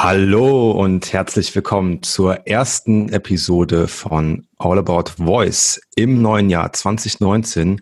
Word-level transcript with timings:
Hallo 0.00 0.70
und 0.70 1.12
herzlich 1.12 1.52
willkommen 1.56 2.04
zur 2.04 2.46
ersten 2.46 3.08
Episode 3.08 3.88
von 3.88 4.46
All 4.56 4.78
About 4.78 5.10
Voice 5.16 5.80
im 5.96 6.22
neuen 6.22 6.50
Jahr 6.50 6.72
2019. 6.72 7.80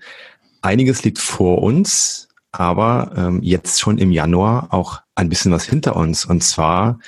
Einiges 0.62 1.04
liegt 1.04 1.18
vor 1.18 1.62
uns, 1.62 2.28
aber 2.52 3.12
ähm, 3.14 3.42
jetzt 3.42 3.80
schon 3.80 3.98
im 3.98 4.12
Januar 4.12 4.72
auch 4.72 5.02
ein 5.14 5.28
bisschen 5.28 5.52
was 5.52 5.64
hinter 5.64 5.94
uns. 5.94 6.24
Und 6.24 6.42
zwar 6.42 7.00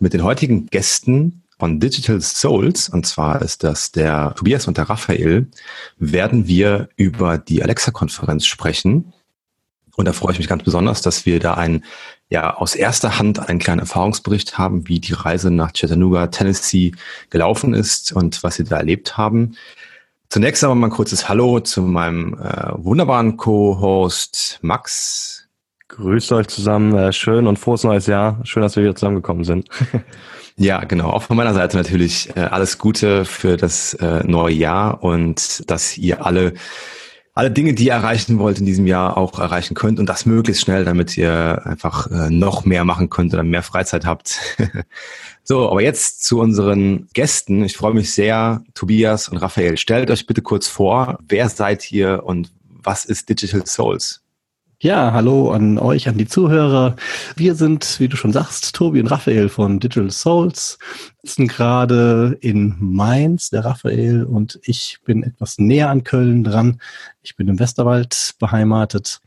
mit 0.00 0.12
den 0.12 0.24
heutigen 0.24 0.66
Gästen 0.66 1.44
von 1.60 1.78
Digital 1.78 2.20
Souls, 2.20 2.88
und 2.88 3.06
zwar 3.06 3.40
ist 3.42 3.62
das 3.62 3.92
der 3.92 4.34
Tobias 4.34 4.66
und 4.66 4.76
der 4.76 4.90
Raphael, 4.90 5.46
werden 5.98 6.48
wir 6.48 6.88
über 6.96 7.38
die 7.38 7.62
Alexa-Konferenz 7.62 8.44
sprechen. 8.44 9.12
Und 9.94 10.06
da 10.06 10.12
freue 10.12 10.32
ich 10.32 10.38
mich 10.38 10.48
ganz 10.48 10.64
besonders, 10.64 11.00
dass 11.00 11.26
wir 11.26 11.38
da 11.38 11.54
ein 11.54 11.84
ja 12.30 12.56
aus 12.56 12.74
erster 12.74 13.18
Hand 13.18 13.48
einen 13.48 13.58
kleinen 13.58 13.80
Erfahrungsbericht 13.80 14.58
haben, 14.58 14.88
wie 14.88 15.00
die 15.00 15.14
Reise 15.14 15.50
nach 15.50 15.72
Chattanooga, 15.72 16.26
Tennessee 16.28 16.92
gelaufen 17.30 17.74
ist 17.74 18.12
und 18.12 18.42
was 18.42 18.56
sie 18.56 18.64
da 18.64 18.76
erlebt 18.76 19.16
haben. 19.16 19.56
Zunächst 20.28 20.62
aber 20.62 20.74
mal 20.74 20.88
ein 20.88 20.90
kurzes 20.90 21.28
Hallo 21.28 21.60
zu 21.60 21.80
meinem 21.80 22.34
äh, 22.34 22.72
wunderbaren 22.76 23.38
Co-Host 23.38 24.58
Max. 24.60 25.48
Grüßt 25.88 26.32
euch 26.32 26.48
zusammen, 26.48 26.94
äh, 26.94 27.14
schön 27.14 27.46
und 27.46 27.58
frohes 27.58 27.82
neues 27.82 28.06
Jahr. 28.06 28.38
Schön, 28.44 28.62
dass 28.62 28.76
wir 28.76 28.82
wieder 28.82 28.94
zusammengekommen 28.94 29.44
sind. 29.44 29.70
ja, 30.56 30.84
genau. 30.84 31.08
Auch 31.08 31.22
von 31.22 31.36
meiner 31.38 31.54
Seite 31.54 31.78
natürlich 31.78 32.36
äh, 32.36 32.40
alles 32.40 32.76
Gute 32.76 33.24
für 33.24 33.56
das 33.56 33.94
äh, 33.94 34.22
neue 34.24 34.54
Jahr 34.54 35.02
und 35.02 35.68
dass 35.70 35.96
ihr 35.96 36.26
alle 36.26 36.52
alle 37.38 37.52
Dinge, 37.52 37.72
die 37.72 37.86
ihr 37.86 37.92
erreichen 37.92 38.40
wollt 38.40 38.58
in 38.58 38.66
diesem 38.66 38.88
Jahr, 38.88 39.16
auch 39.16 39.38
erreichen 39.38 39.74
könnt 39.74 40.00
und 40.00 40.08
das 40.08 40.26
möglichst 40.26 40.62
schnell, 40.62 40.84
damit 40.84 41.16
ihr 41.16 41.64
einfach 41.64 42.10
äh, 42.10 42.30
noch 42.30 42.64
mehr 42.64 42.84
machen 42.84 43.10
könnt 43.10 43.32
oder 43.32 43.44
mehr 43.44 43.62
Freizeit 43.62 44.04
habt. 44.04 44.40
so, 45.44 45.70
aber 45.70 45.80
jetzt 45.80 46.24
zu 46.24 46.40
unseren 46.40 47.06
Gästen. 47.12 47.62
Ich 47.62 47.76
freue 47.76 47.94
mich 47.94 48.12
sehr, 48.12 48.64
Tobias 48.74 49.28
und 49.28 49.36
Raphael. 49.36 49.76
Stellt 49.76 50.10
euch 50.10 50.26
bitte 50.26 50.42
kurz 50.42 50.66
vor, 50.66 51.20
wer 51.28 51.48
seid 51.48 51.92
ihr 51.92 52.24
und 52.24 52.50
was 52.82 53.04
ist 53.04 53.28
Digital 53.28 53.64
Souls? 53.66 54.20
Ja, 54.80 55.12
hallo 55.12 55.50
an 55.50 55.76
euch, 55.76 56.08
an 56.08 56.18
die 56.18 56.28
Zuhörer. 56.28 56.94
Wir 57.34 57.56
sind, 57.56 57.98
wie 57.98 58.06
du 58.06 58.16
schon 58.16 58.32
sagst, 58.32 58.76
Tobi 58.76 59.00
und 59.00 59.08
Raphael 59.08 59.48
von 59.48 59.80
Digital 59.80 60.12
Souls, 60.12 60.78
sitzen 61.20 61.48
gerade 61.48 62.38
in 62.40 62.76
Mainz, 62.78 63.50
der 63.50 63.64
Raphael 63.64 64.22
und 64.22 64.60
ich 64.62 65.00
bin 65.04 65.24
etwas 65.24 65.58
näher 65.58 65.90
an 65.90 66.04
Köln 66.04 66.44
dran. 66.44 66.80
Ich 67.28 67.36
bin 67.36 67.46
im 67.46 67.58
Westerwald 67.58 68.36
beheimatet. 68.38 69.20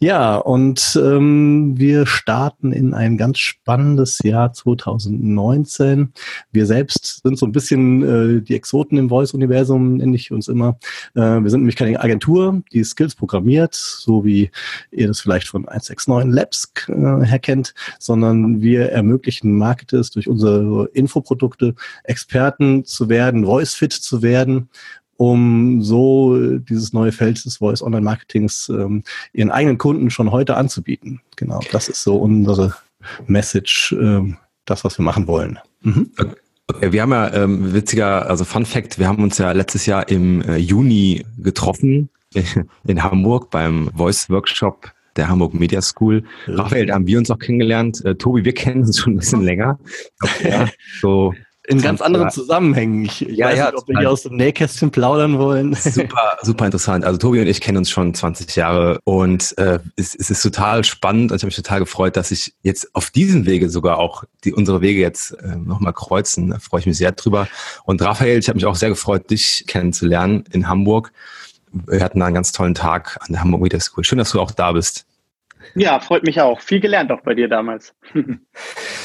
Ja, 0.00 0.36
und 0.36 1.00
ähm, 1.02 1.78
wir 1.78 2.04
starten 2.04 2.72
in 2.72 2.92
ein 2.92 3.16
ganz 3.16 3.38
spannendes 3.38 4.18
Jahr 4.22 4.52
2019. 4.52 6.12
Wir 6.52 6.66
selbst 6.66 7.22
sind 7.22 7.38
so 7.38 7.46
ein 7.46 7.52
bisschen 7.52 8.02
äh, 8.02 8.42
die 8.42 8.54
Exoten 8.54 8.98
im 8.98 9.08
Voice-Universum, 9.08 9.96
nenne 9.96 10.14
ich 10.14 10.30
uns 10.30 10.48
immer. 10.48 10.78
Äh, 11.14 11.40
wir 11.40 11.48
sind 11.48 11.60
nämlich 11.60 11.76
keine 11.76 11.98
Agentur, 11.98 12.60
die 12.70 12.84
Skills 12.84 13.14
programmiert, 13.14 13.74
so 13.74 14.26
wie 14.26 14.50
ihr 14.90 15.06
das 15.06 15.20
vielleicht 15.22 15.48
von 15.48 15.66
169 15.66 16.34
Labs 16.34 16.70
äh, 16.88 17.24
her 17.24 17.38
kennt, 17.38 17.72
sondern 17.98 18.60
wir 18.60 18.92
ermöglichen 18.92 19.56
Marketers 19.56 20.10
durch 20.10 20.28
unsere 20.28 20.90
Infoprodukte 20.92 21.74
Experten 22.04 22.84
zu 22.84 23.08
werden, 23.08 23.46
Voice-Fit 23.46 23.94
zu 23.94 24.20
werden 24.20 24.68
um 25.18 25.82
so 25.82 26.58
dieses 26.58 26.92
neue 26.92 27.12
Feld 27.12 27.44
des 27.44 27.56
Voice 27.56 27.82
Online 27.82 28.04
Marketings 28.04 28.68
ähm, 28.68 29.02
ihren 29.32 29.50
eigenen 29.50 29.76
Kunden 29.76 30.10
schon 30.10 30.30
heute 30.30 30.56
anzubieten. 30.56 31.20
Genau, 31.36 31.60
das 31.72 31.88
ist 31.88 32.02
so 32.02 32.16
unsere 32.16 32.74
Message, 33.26 33.94
ähm, 33.98 34.36
das, 34.64 34.84
was 34.84 34.96
wir 34.96 35.04
machen 35.04 35.26
wollen. 35.26 35.58
Mhm. 35.82 36.12
Okay, 36.68 36.92
wir 36.92 37.02
haben 37.02 37.10
ja 37.10 37.32
ähm, 37.34 37.74
witziger, 37.74 38.30
also 38.30 38.44
Fun 38.44 38.64
Fact, 38.64 38.98
wir 38.98 39.08
haben 39.08 39.22
uns 39.22 39.38
ja 39.38 39.50
letztes 39.52 39.86
Jahr 39.86 40.08
im 40.08 40.40
äh, 40.42 40.56
Juni 40.56 41.26
getroffen 41.38 42.10
in 42.86 43.02
Hamburg 43.02 43.50
beim 43.50 43.90
Voice 43.96 44.30
Workshop 44.30 44.92
der 45.16 45.28
Hamburg 45.28 45.52
Media 45.52 45.82
School. 45.82 46.22
Raphael, 46.46 46.86
da 46.86 46.94
haben 46.94 47.08
wir 47.08 47.18
uns 47.18 47.28
auch 47.30 47.40
kennengelernt. 47.40 48.04
Äh, 48.04 48.14
Tobi, 48.14 48.44
wir 48.44 48.54
kennen 48.54 48.84
uns 48.84 48.98
schon 48.98 49.14
ein 49.14 49.18
bisschen 49.18 49.42
länger. 49.42 49.78
Ja, 50.44 50.68
so 51.00 51.34
in 51.68 51.82
ganz 51.82 52.00
anderen 52.00 52.30
Zusammenhängen. 52.30 53.04
Ich, 53.04 53.28
ich 53.28 53.36
ja, 53.36 53.46
weiß 53.46 53.58
ja, 53.58 53.66
nicht, 53.66 53.78
ob 53.78 53.88
wir 53.88 53.98
hier 53.98 54.10
aus 54.10 54.22
dem 54.22 54.36
Nähkästchen 54.36 54.90
plaudern 54.90 55.38
wollen. 55.38 55.74
Super, 55.74 56.38
super 56.42 56.64
interessant. 56.64 57.04
Also 57.04 57.18
Tobi 57.18 57.40
und 57.40 57.46
ich 57.46 57.60
kennen 57.60 57.78
uns 57.78 57.90
schon 57.90 58.14
20 58.14 58.56
Jahre 58.56 59.00
und 59.04 59.56
äh, 59.58 59.78
es, 59.96 60.14
es 60.14 60.30
ist 60.30 60.42
total 60.42 60.82
spannend 60.84 61.30
und 61.30 61.36
ich 61.36 61.42
habe 61.42 61.48
mich 61.48 61.56
total 61.56 61.80
gefreut, 61.80 62.16
dass 62.16 62.30
ich 62.30 62.54
jetzt 62.62 62.94
auf 62.94 63.10
diesem 63.10 63.44
Wege 63.44 63.68
sogar 63.68 63.98
auch 63.98 64.24
die 64.44 64.54
unsere 64.54 64.80
Wege 64.80 65.00
jetzt 65.00 65.32
äh, 65.32 65.56
nochmal 65.56 65.92
kreuzen. 65.92 66.50
Da 66.50 66.58
freue 66.58 66.80
ich 66.80 66.86
mich 66.86 66.96
sehr 66.96 67.12
drüber. 67.12 67.48
Und 67.84 68.00
Raphael, 68.00 68.38
ich 68.38 68.48
habe 68.48 68.56
mich 68.56 68.66
auch 68.66 68.76
sehr 68.76 68.88
gefreut, 68.88 69.30
dich 69.30 69.64
kennenzulernen 69.66 70.44
in 70.50 70.68
Hamburg. 70.68 71.12
Wir 71.70 72.02
hatten 72.02 72.20
da 72.20 72.26
einen 72.26 72.34
ganz 72.34 72.52
tollen 72.52 72.74
Tag 72.74 73.18
an 73.20 73.32
der 73.32 73.42
Hamburg 73.42 73.60
Media 73.60 73.78
School. 73.78 74.04
Schön, 74.04 74.18
dass 74.18 74.30
du 74.30 74.40
auch 74.40 74.52
da 74.52 74.72
bist. 74.72 75.04
Ja, 75.74 76.00
freut 76.00 76.24
mich 76.24 76.40
auch. 76.40 76.60
Viel 76.60 76.80
gelernt 76.80 77.10
auch 77.10 77.22
bei 77.22 77.34
dir 77.34 77.48
damals. 77.48 77.94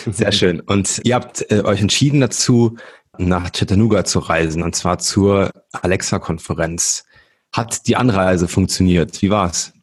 Sehr 0.06 0.32
schön. 0.32 0.60
Und 0.60 1.02
ihr 1.04 1.16
habt 1.16 1.52
äh, 1.52 1.62
euch 1.62 1.82
entschieden 1.82 2.22
dazu, 2.22 2.78
nach 3.18 3.52
Chattanooga 3.52 4.04
zu 4.06 4.20
reisen, 4.20 4.64
und 4.64 4.76
zwar 4.76 4.98
zur 4.98 5.52
Alexa-Konferenz. 5.72 7.06
Hat 7.52 7.88
die 7.88 7.96
Anreise 7.96 8.48
funktioniert? 8.48 9.22
Wie 9.22 9.30
war's? 9.30 9.74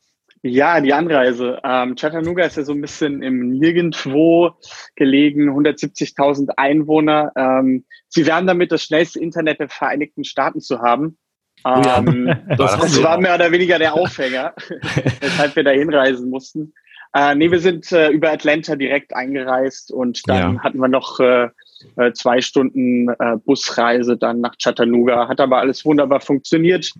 Ja, 0.43 0.81
die 0.81 0.95
Anreise. 0.95 1.61
Ähm, 1.63 1.97
Chattanooga 1.97 2.45
ist 2.45 2.57
ja 2.57 2.65
so 2.65 2.73
ein 2.73 2.81
bisschen 2.81 3.23
im 3.23 3.51
Nirgendwo 3.51 4.53
gelegen, 4.97 5.51
170.000 5.51 6.53
Einwohner. 6.57 7.31
Ähm, 7.37 7.85
sie 8.09 8.27
werden 8.27 8.47
damit 8.47 8.73
das 8.73 8.85
schnellste 8.85 9.21
Internet 9.21 9.61
der 9.61 9.69
Vereinigten 9.69 10.25
Staaten 10.25 10.61
zu 10.61 10.81
haben. 10.81 11.19
Oh 11.65 11.82
ähm, 11.97 12.34
das, 12.56 12.78
das 12.78 13.03
war 13.03 13.21
mehr 13.21 13.34
oder 13.34 13.50
weniger 13.53 13.78
der 13.78 13.94
Aufhänger, 13.94 14.54
weshalb 15.21 15.56
wir 15.56 15.65
da 15.65 15.71
hinreisen 15.71 16.31
mussten. 16.31 16.72
Äh, 17.12 17.34
nee, 17.34 17.50
wir 17.50 17.60
sind 17.60 17.91
äh, 17.93 18.10
über 18.10 18.31
Atlanta 18.31 18.76
direkt 18.76 19.15
eingereist 19.15 19.91
und 19.91 20.28
dann 20.28 20.54
ja. 20.54 20.62
hatten 20.62 20.78
wir 20.78 20.88
noch 20.88 21.19
äh, 21.19 21.48
äh, 21.97 22.12
zwei 22.12 22.41
Stunden 22.41 23.09
äh, 23.09 23.37
Busreise 23.44 24.16
dann 24.16 24.41
nach 24.41 24.54
Chattanooga. 24.62 25.28
Hat 25.28 25.41
aber 25.41 25.59
alles 25.59 25.84
wunderbar 25.84 26.21
funktioniert. 26.21 26.93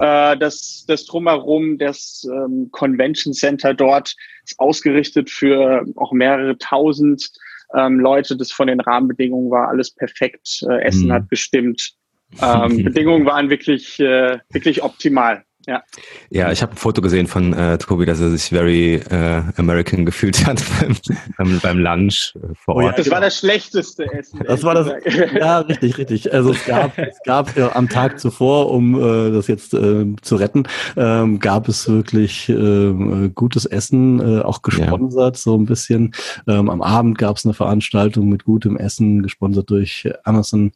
Äh, 0.00 0.36
das, 0.36 0.84
das 0.86 1.06
Drumherum, 1.06 1.78
das 1.78 2.26
ähm, 2.30 2.68
Convention 2.70 3.32
Center 3.32 3.74
dort 3.74 4.14
ist 4.44 4.58
ausgerichtet 4.58 5.30
für 5.30 5.84
auch 5.96 6.12
mehrere 6.12 6.56
tausend 6.58 7.30
ähm, 7.74 7.98
Leute. 7.98 8.36
Das 8.36 8.52
von 8.52 8.68
den 8.68 8.80
Rahmenbedingungen 8.80 9.50
war 9.50 9.68
alles 9.68 9.90
perfekt. 9.90 10.64
Äh, 10.68 10.82
Essen 10.82 11.08
mhm. 11.08 11.12
hat 11.12 11.28
gestimmt. 11.30 11.94
Ähm, 12.40 12.82
Bedingungen 12.84 13.26
waren 13.26 13.50
wirklich, 13.50 13.98
äh, 14.00 14.38
wirklich 14.50 14.82
optimal. 14.82 15.44
Ja, 15.66 15.82
ja 16.30 16.52
ich 16.52 16.62
habe 16.62 16.72
ein 16.72 16.76
Foto 16.76 17.02
gesehen 17.02 17.26
von 17.26 17.52
äh, 17.52 17.76
Tobi, 17.78 18.06
dass 18.06 18.20
er 18.20 18.30
sich 18.30 18.50
very 18.50 18.94
äh, 19.10 19.42
American 19.56 20.06
gefühlt 20.06 20.46
hat 20.46 20.62
beim, 21.38 21.58
beim, 21.60 21.78
Lunch 21.78 22.34
äh, 22.36 22.54
vor 22.54 22.76
Ort. 22.76 22.84
Oh 22.84 22.86
ja, 22.86 22.92
das 22.92 23.10
war 23.10 23.20
das 23.20 23.38
schlechteste 23.38 24.04
Essen. 24.12 24.40
Das 24.46 24.62
war 24.62 24.74
das, 24.74 24.92
ja, 25.34 25.58
richtig, 25.58 25.98
richtig. 25.98 26.32
Also 26.32 26.52
es 26.52 26.64
gab, 26.64 26.96
es 26.98 27.18
gab 27.24 27.56
äh, 27.56 27.62
am 27.62 27.88
Tag 27.88 28.20
zuvor, 28.20 28.70
um 28.70 28.94
äh, 28.94 29.32
das 29.32 29.48
jetzt 29.48 29.74
äh, 29.74 30.06
zu 30.22 30.36
retten, 30.36 30.68
ähm, 30.96 31.40
gab 31.40 31.68
es 31.68 31.88
wirklich 31.88 32.48
äh, 32.48 33.28
gutes 33.34 33.66
Essen, 33.66 34.20
äh, 34.20 34.42
auch 34.42 34.62
gesponsert 34.62 35.36
ja. 35.36 35.40
so 35.40 35.56
ein 35.56 35.66
bisschen. 35.66 36.14
Ähm, 36.46 36.70
am 36.70 36.80
Abend 36.80 37.18
gab 37.18 37.36
es 37.38 37.44
eine 37.44 37.54
Veranstaltung 37.54 38.28
mit 38.28 38.44
gutem 38.44 38.76
Essen, 38.76 39.22
gesponsert 39.22 39.68
durch 39.70 40.08
Amazon. 40.22 40.70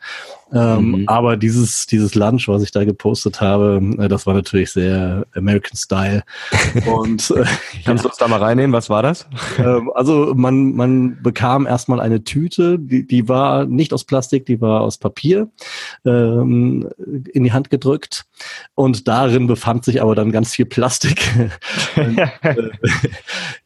Ähm, 0.53 1.03
mhm. 1.03 1.09
Aber 1.09 1.37
dieses, 1.37 1.87
dieses 1.87 2.17
Lunch, 2.17 2.49
was 2.49 2.65
ich 2.65 2.73
da 2.73 2.85
gepostet 2.85 3.41
habe, 3.41 3.81
äh, 3.99 4.09
das 4.09 4.27
war 4.27 4.35
natürlich 4.35 4.73
sehr 4.73 4.80
American 5.35 5.77
Style. 5.77 6.23
Und 6.87 7.31
äh, 7.31 7.45
kannst 7.85 8.05
du 8.05 8.09
uns 8.09 8.19
da 8.19 8.29
mal 8.29 8.41
reinnehmen? 8.41 8.73
Was 8.73 8.91
war 8.91 9.03
das? 9.03 9.27
Ähm, 9.61 9.91
also 9.95 10.33
man, 10.35 10.75
man 10.75 11.23
bekam 11.23 11.67
erstmal 11.67 12.01
eine 12.01 12.25
Tüte, 12.25 12.79
die, 12.79 13.07
die 13.07 13.29
war 13.29 13.67
nicht 13.67 13.93
aus 13.93 14.05
Plastik, 14.05 14.47
die 14.47 14.61
war 14.61 14.81
aus 14.81 14.97
Papier 14.97 15.51
ähm, 16.07 16.89
in 17.33 17.45
die 17.45 17.53
Hand 17.53 17.69
gedrückt. 17.69 18.25
Und 18.75 19.07
darin 19.07 19.47
befand 19.47 19.85
sich 19.85 20.01
aber 20.01 20.15
dann 20.15 20.33
ganz 20.33 20.55
viel 20.55 20.67
Plastik. 20.67 21.21
Und, 21.97 22.19
äh, 22.19 22.71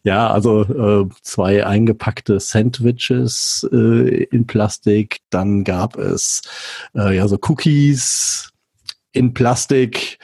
ja, 0.02 0.30
also 0.30 0.62
äh, 0.62 1.08
zwei 1.22 1.64
eingepackte 1.64 2.40
Sandwiches 2.40 3.68
äh, 3.72 4.24
in 4.24 4.46
Plastik. 4.46 5.18
Dann 5.30 5.64
gab 5.64 5.96
es 5.96 6.42
äh, 6.96 7.16
ja 7.16 7.28
so 7.28 7.38
Cookies 7.48 8.52
in 9.12 9.32
Plastik. 9.32 10.18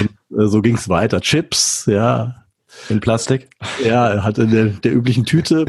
Und, 0.00 0.10
so 0.30 0.62
ging 0.62 0.76
es 0.76 0.88
weiter. 0.88 1.20
Chips, 1.20 1.86
ja. 1.86 2.44
In 2.88 3.00
Plastik? 3.00 3.50
Ja, 3.84 4.22
halt 4.22 4.38
in 4.38 4.50
der, 4.50 4.66
der 4.66 4.92
üblichen 4.92 5.24
Tüte. 5.24 5.66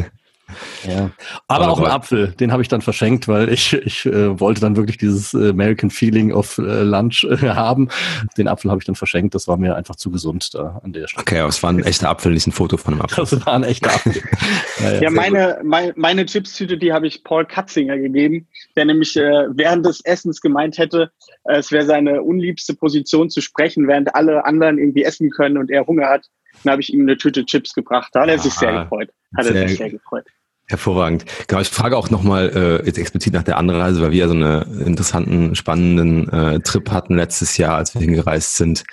Ja. 0.87 1.11
Aber, 1.47 1.65
Aber 1.65 1.73
auch 1.73 1.77
einen 1.79 1.91
Apfel, 1.91 2.33
den 2.39 2.51
habe 2.51 2.61
ich 2.61 2.67
dann 2.67 2.81
verschenkt, 2.81 3.27
weil 3.27 3.49
ich, 3.49 3.73
ich 3.73 4.05
äh, 4.05 4.39
wollte 4.39 4.61
dann 4.61 4.75
wirklich 4.75 4.97
dieses 4.97 5.33
American 5.33 5.89
Feeling 5.89 6.31
of 6.31 6.57
äh, 6.57 6.83
Lunch 6.83 7.23
äh, 7.23 7.37
haben. 7.37 7.89
Den 8.37 8.47
Apfel 8.47 8.71
habe 8.71 8.79
ich 8.79 8.85
dann 8.85 8.95
verschenkt, 8.95 9.35
das 9.35 9.47
war 9.47 9.57
mir 9.57 9.75
einfach 9.75 9.95
zu 9.95 10.11
gesund 10.11 10.53
da 10.53 10.79
an 10.83 10.93
der 10.93 11.07
Stelle. 11.07 11.21
Okay, 11.21 11.39
aber 11.39 11.49
es 11.49 11.61
war 11.63 11.71
ein 11.71 11.83
echter 11.83 12.09
Apfel, 12.09 12.33
nicht 12.33 12.47
ein 12.47 12.51
Foto 12.51 12.77
von 12.77 12.93
einem 12.93 13.01
Apfel. 13.03 13.25
Das 13.25 13.45
war 13.45 13.53
ein 13.53 13.63
echter 13.63 13.93
Apfel. 13.93 14.13
ja, 14.79 14.91
ja, 14.91 15.01
ja 15.01 15.09
meine, 15.09 15.59
meine, 15.63 15.93
meine 15.95 16.25
Chipstüte, 16.25 16.77
die 16.77 16.93
habe 16.93 17.07
ich 17.07 17.23
Paul 17.23 17.45
Katzinger 17.45 17.97
gegeben, 17.97 18.47
der 18.75 18.85
nämlich 18.85 19.15
äh, 19.17 19.47
während 19.51 19.85
des 19.85 20.03
Essens 20.05 20.41
gemeint 20.41 20.77
hätte, 20.77 21.11
äh, 21.45 21.57
es 21.57 21.71
wäre 21.71 21.85
seine 21.85 22.21
unliebste 22.21 22.75
Position 22.75 23.29
zu 23.29 23.41
sprechen, 23.41 23.87
während 23.87 24.15
alle 24.15 24.45
anderen 24.45 24.77
irgendwie 24.77 25.03
essen 25.03 25.29
können 25.29 25.57
und 25.57 25.71
er 25.71 25.85
Hunger 25.87 26.09
hat. 26.09 26.27
Dann 26.63 26.73
habe 26.73 26.81
ich 26.81 26.93
ihm 26.93 27.01
eine 27.01 27.17
Tüte 27.17 27.45
Chips 27.45 27.73
gebracht. 27.73 28.09
Da 28.13 28.21
hat 28.21 28.29
er 28.29 28.39
sich 28.39 28.53
sehr 28.53 28.83
gefreut. 28.83 29.09
Hat 29.35 29.45
er 29.47 29.67
sich 29.67 29.77
sehr 29.77 29.89
gefreut. 29.89 30.25
Hervorragend. 30.71 31.25
Genau, 31.47 31.61
ich 31.61 31.69
frage 31.69 31.97
auch 31.97 32.09
nochmal 32.09 32.49
äh, 32.55 32.85
jetzt 32.85 32.97
explizit 32.97 33.33
nach 33.33 33.43
der 33.43 33.57
Anreise, 33.57 34.01
weil 34.01 34.11
wir 34.11 34.19
ja 34.19 34.27
so 34.29 34.33
einen 34.33 34.85
interessanten, 34.85 35.53
spannenden 35.53 36.29
äh, 36.29 36.59
Trip 36.61 36.89
hatten 36.89 37.15
letztes 37.15 37.57
Jahr, 37.57 37.75
als 37.75 37.93
wir 37.93 38.01
hingereist 38.01 38.55
sind, 38.55 38.85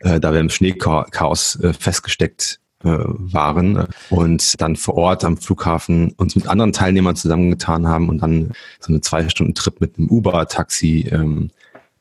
äh, 0.00 0.18
da 0.18 0.32
wir 0.32 0.40
im 0.40 0.48
Schneechaos 0.48 1.60
äh, 1.60 1.74
festgesteckt 1.74 2.58
äh, 2.84 2.88
waren 2.88 3.86
und 4.08 4.58
dann 4.62 4.76
vor 4.76 4.94
Ort 4.94 5.24
am 5.24 5.36
Flughafen 5.36 6.12
uns 6.16 6.36
mit 6.36 6.48
anderen 6.48 6.72
Teilnehmern 6.72 7.16
zusammengetan 7.16 7.86
haben 7.86 8.08
und 8.08 8.22
dann 8.22 8.52
so 8.80 8.92
eine 8.92 9.02
zwei 9.02 9.28
Stunden 9.28 9.54
Trip 9.54 9.78
mit 9.80 9.98
einem 9.98 10.08
Uber-Taxi 10.08 11.10
ähm, 11.12 11.50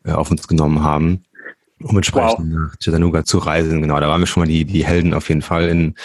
äh, 0.05 0.13
auf 0.13 0.31
uns 0.31 0.47
genommen 0.47 0.81
haben 0.81 1.25
um 1.85 1.97
entsprechend 1.97 2.39
wow. 2.39 2.69
nach 2.69 2.75
Chattanooga 2.83 3.23
zu 3.23 3.37
reisen. 3.37 3.81
Genau, 3.81 3.99
da 3.99 4.07
waren 4.07 4.19
wir 4.19 4.25
schon 4.25 4.41
mal 4.41 4.47
die, 4.47 4.65
die 4.65 4.85
Helden 4.85 5.13
auf 5.13 5.29
jeden 5.29 5.43
Fall 5.43 5.69
in 5.69 5.95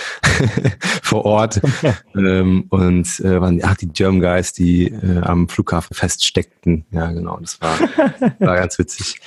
vor 1.02 1.24
Ort. 1.24 1.60
ähm, 2.14 2.66
und 2.68 3.20
äh, 3.20 3.40
waren 3.40 3.60
ach, 3.62 3.76
die 3.76 3.88
German 3.88 4.20
Guys, 4.20 4.52
die 4.52 4.88
äh, 4.88 5.20
am 5.22 5.48
Flughafen 5.48 5.94
feststeckten. 5.94 6.84
Ja, 6.90 7.10
genau, 7.10 7.38
das 7.40 7.60
war, 7.60 7.78
war 8.40 8.56
ganz 8.56 8.78
witzig. 8.78 9.20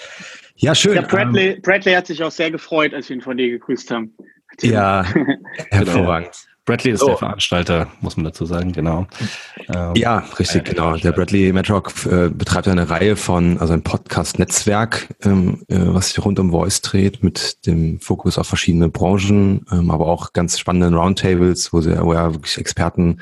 Ja, 0.56 0.76
schön. 0.76 0.94
Ja, 0.94 1.02
Bradley, 1.02 1.54
ähm, 1.54 1.62
Bradley 1.62 1.94
hat 1.94 2.06
sich 2.06 2.24
auch 2.24 2.32
sehr 2.32 2.52
gefreut, 2.52 2.94
als 2.94 3.10
wir 3.10 3.16
ihn 3.16 3.22
von 3.22 3.38
dir 3.38 3.50
gegrüßt 3.50 3.90
haben. 3.90 4.14
Ja, 4.62 5.04
hervorragend. 5.72 6.48
Bradley 6.66 6.94
ist 6.94 7.04
oh. 7.04 7.08
der 7.08 7.18
Veranstalter, 7.18 7.88
muss 8.00 8.16
man 8.16 8.24
dazu 8.24 8.46
sagen, 8.46 8.72
genau. 8.72 9.06
Ähm, 9.74 9.96
ja, 9.96 10.24
richtig, 10.40 10.64
genau. 10.64 10.96
Der 10.96 11.12
Bradley 11.12 11.52
Madrock 11.52 11.92
äh, 12.06 12.30
betreibt 12.30 12.70
eine 12.70 12.90
Reihe 12.90 13.18
von, 13.18 13.58
also 13.58 13.74
ein 13.74 13.84
Podcast-Netzwerk, 13.84 15.10
ähm, 15.24 15.64
äh, 15.68 15.78
was 15.80 16.10
sich 16.10 16.24
rund 16.24 16.40
um 16.40 16.52
Voice 16.52 16.80
dreht, 16.82 17.22
mit 17.22 17.66
dem 17.66 18.00
Fokus 18.00 18.38
auf 18.38 18.48
verschiedene 18.48 18.88
Branchen, 18.88 19.66
ähm, 19.72 19.92
aber 19.92 20.08
auch 20.08 20.32
ganz 20.32 20.58
spannenden 20.58 20.94
Roundtables, 20.94 21.74
wo, 21.74 21.82
sie, 21.82 22.02
wo 22.02 22.14
er 22.14 22.34
wirklich 22.34 22.58
Experten 22.58 23.20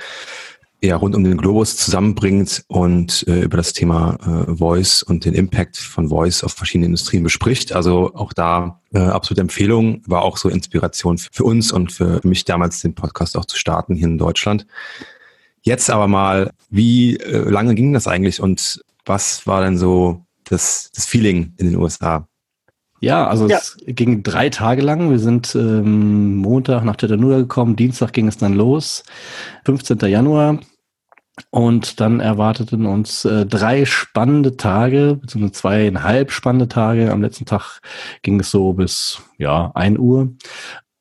ja 0.84 0.96
rund 0.96 1.16
um 1.16 1.24
den 1.24 1.38
Globus 1.38 1.78
zusammenbringt 1.78 2.64
und 2.68 3.26
äh, 3.28 3.42
über 3.42 3.58
das 3.58 3.74
Thema 3.74 4.18
äh, 4.50 4.56
Voice 4.56 5.04
und 5.04 5.26
den 5.26 5.34
Impact 5.34 5.78
von 5.78 6.10
Voice 6.10 6.44
auf 6.44 6.54
verschiedene 6.54 6.88
Industrien 6.88 7.24
bespricht. 7.24 7.74
Also 7.74 8.16
auch 8.16 8.34
da 8.34 8.82
äh, 8.94 9.00
absolute 9.00 9.42
Empfehlung, 9.42 10.02
war 10.08 10.24
auch 10.24 10.38
so 10.38 10.50
Inspiration 10.50 11.20
für 11.20 11.44
uns 11.44 11.72
und 11.72 11.92
für 11.92 12.20
mich 12.24 12.46
damals 12.46 12.82
den 12.82 12.96
Podcast 12.96 13.38
auch 13.38 13.46
zu 13.46 13.58
starten 13.58 13.96
hier 13.96 14.08
in 14.08 14.18
Deutschland. 14.18 14.66
Jetzt 15.62 15.92
aber 15.92 16.08
mal, 16.08 16.52
wie 16.72 17.18
äh, 17.18 17.48
lange 17.48 17.76
ging 17.76 17.94
das 17.94 18.08
eigentlich 18.08 18.42
und 18.42 18.84
was 19.06 19.46
war 19.46 19.62
denn 19.62 19.78
so 19.78 20.26
das, 20.46 20.90
das 20.96 21.06
Feeling 21.06 21.54
in 21.58 21.68
den 21.68 21.76
USA? 21.76 22.28
Ja, 23.02 23.28
also 23.28 23.48
ja. 23.48 23.58
es 23.58 23.78
ging 23.86 24.22
drei 24.22 24.50
Tage 24.50 24.82
lang. 24.82 25.10
Wir 25.10 25.18
sind 25.18 25.56
ähm, 25.56 26.38
Montag 26.38 26.84
nach 26.84 26.98
Chattanooga 26.98 27.38
gekommen, 27.38 27.76
Dienstag 27.76 28.14
ging 28.14 28.28
es 28.28 28.38
dann 28.38 28.54
los, 28.54 29.04
15. 29.66 30.00
Januar. 30.00 30.60
Und 31.50 32.00
dann 32.00 32.20
erwarteten 32.20 32.86
uns 32.86 33.26
äh, 33.26 33.46
drei 33.46 33.86
spannende 33.86 34.58
Tage, 34.58 35.18
beziehungsweise 35.20 35.54
zweieinhalb 35.54 36.32
spannende 36.32 36.68
Tage. 36.68 37.12
Am 37.12 37.22
letzten 37.22 37.46
Tag 37.46 37.82
ging 38.22 38.40
es 38.40 38.52
so 38.52 38.74
bis 38.74 39.22
ja 39.38 39.72
ein 39.74 39.98
Uhr. 39.98 40.34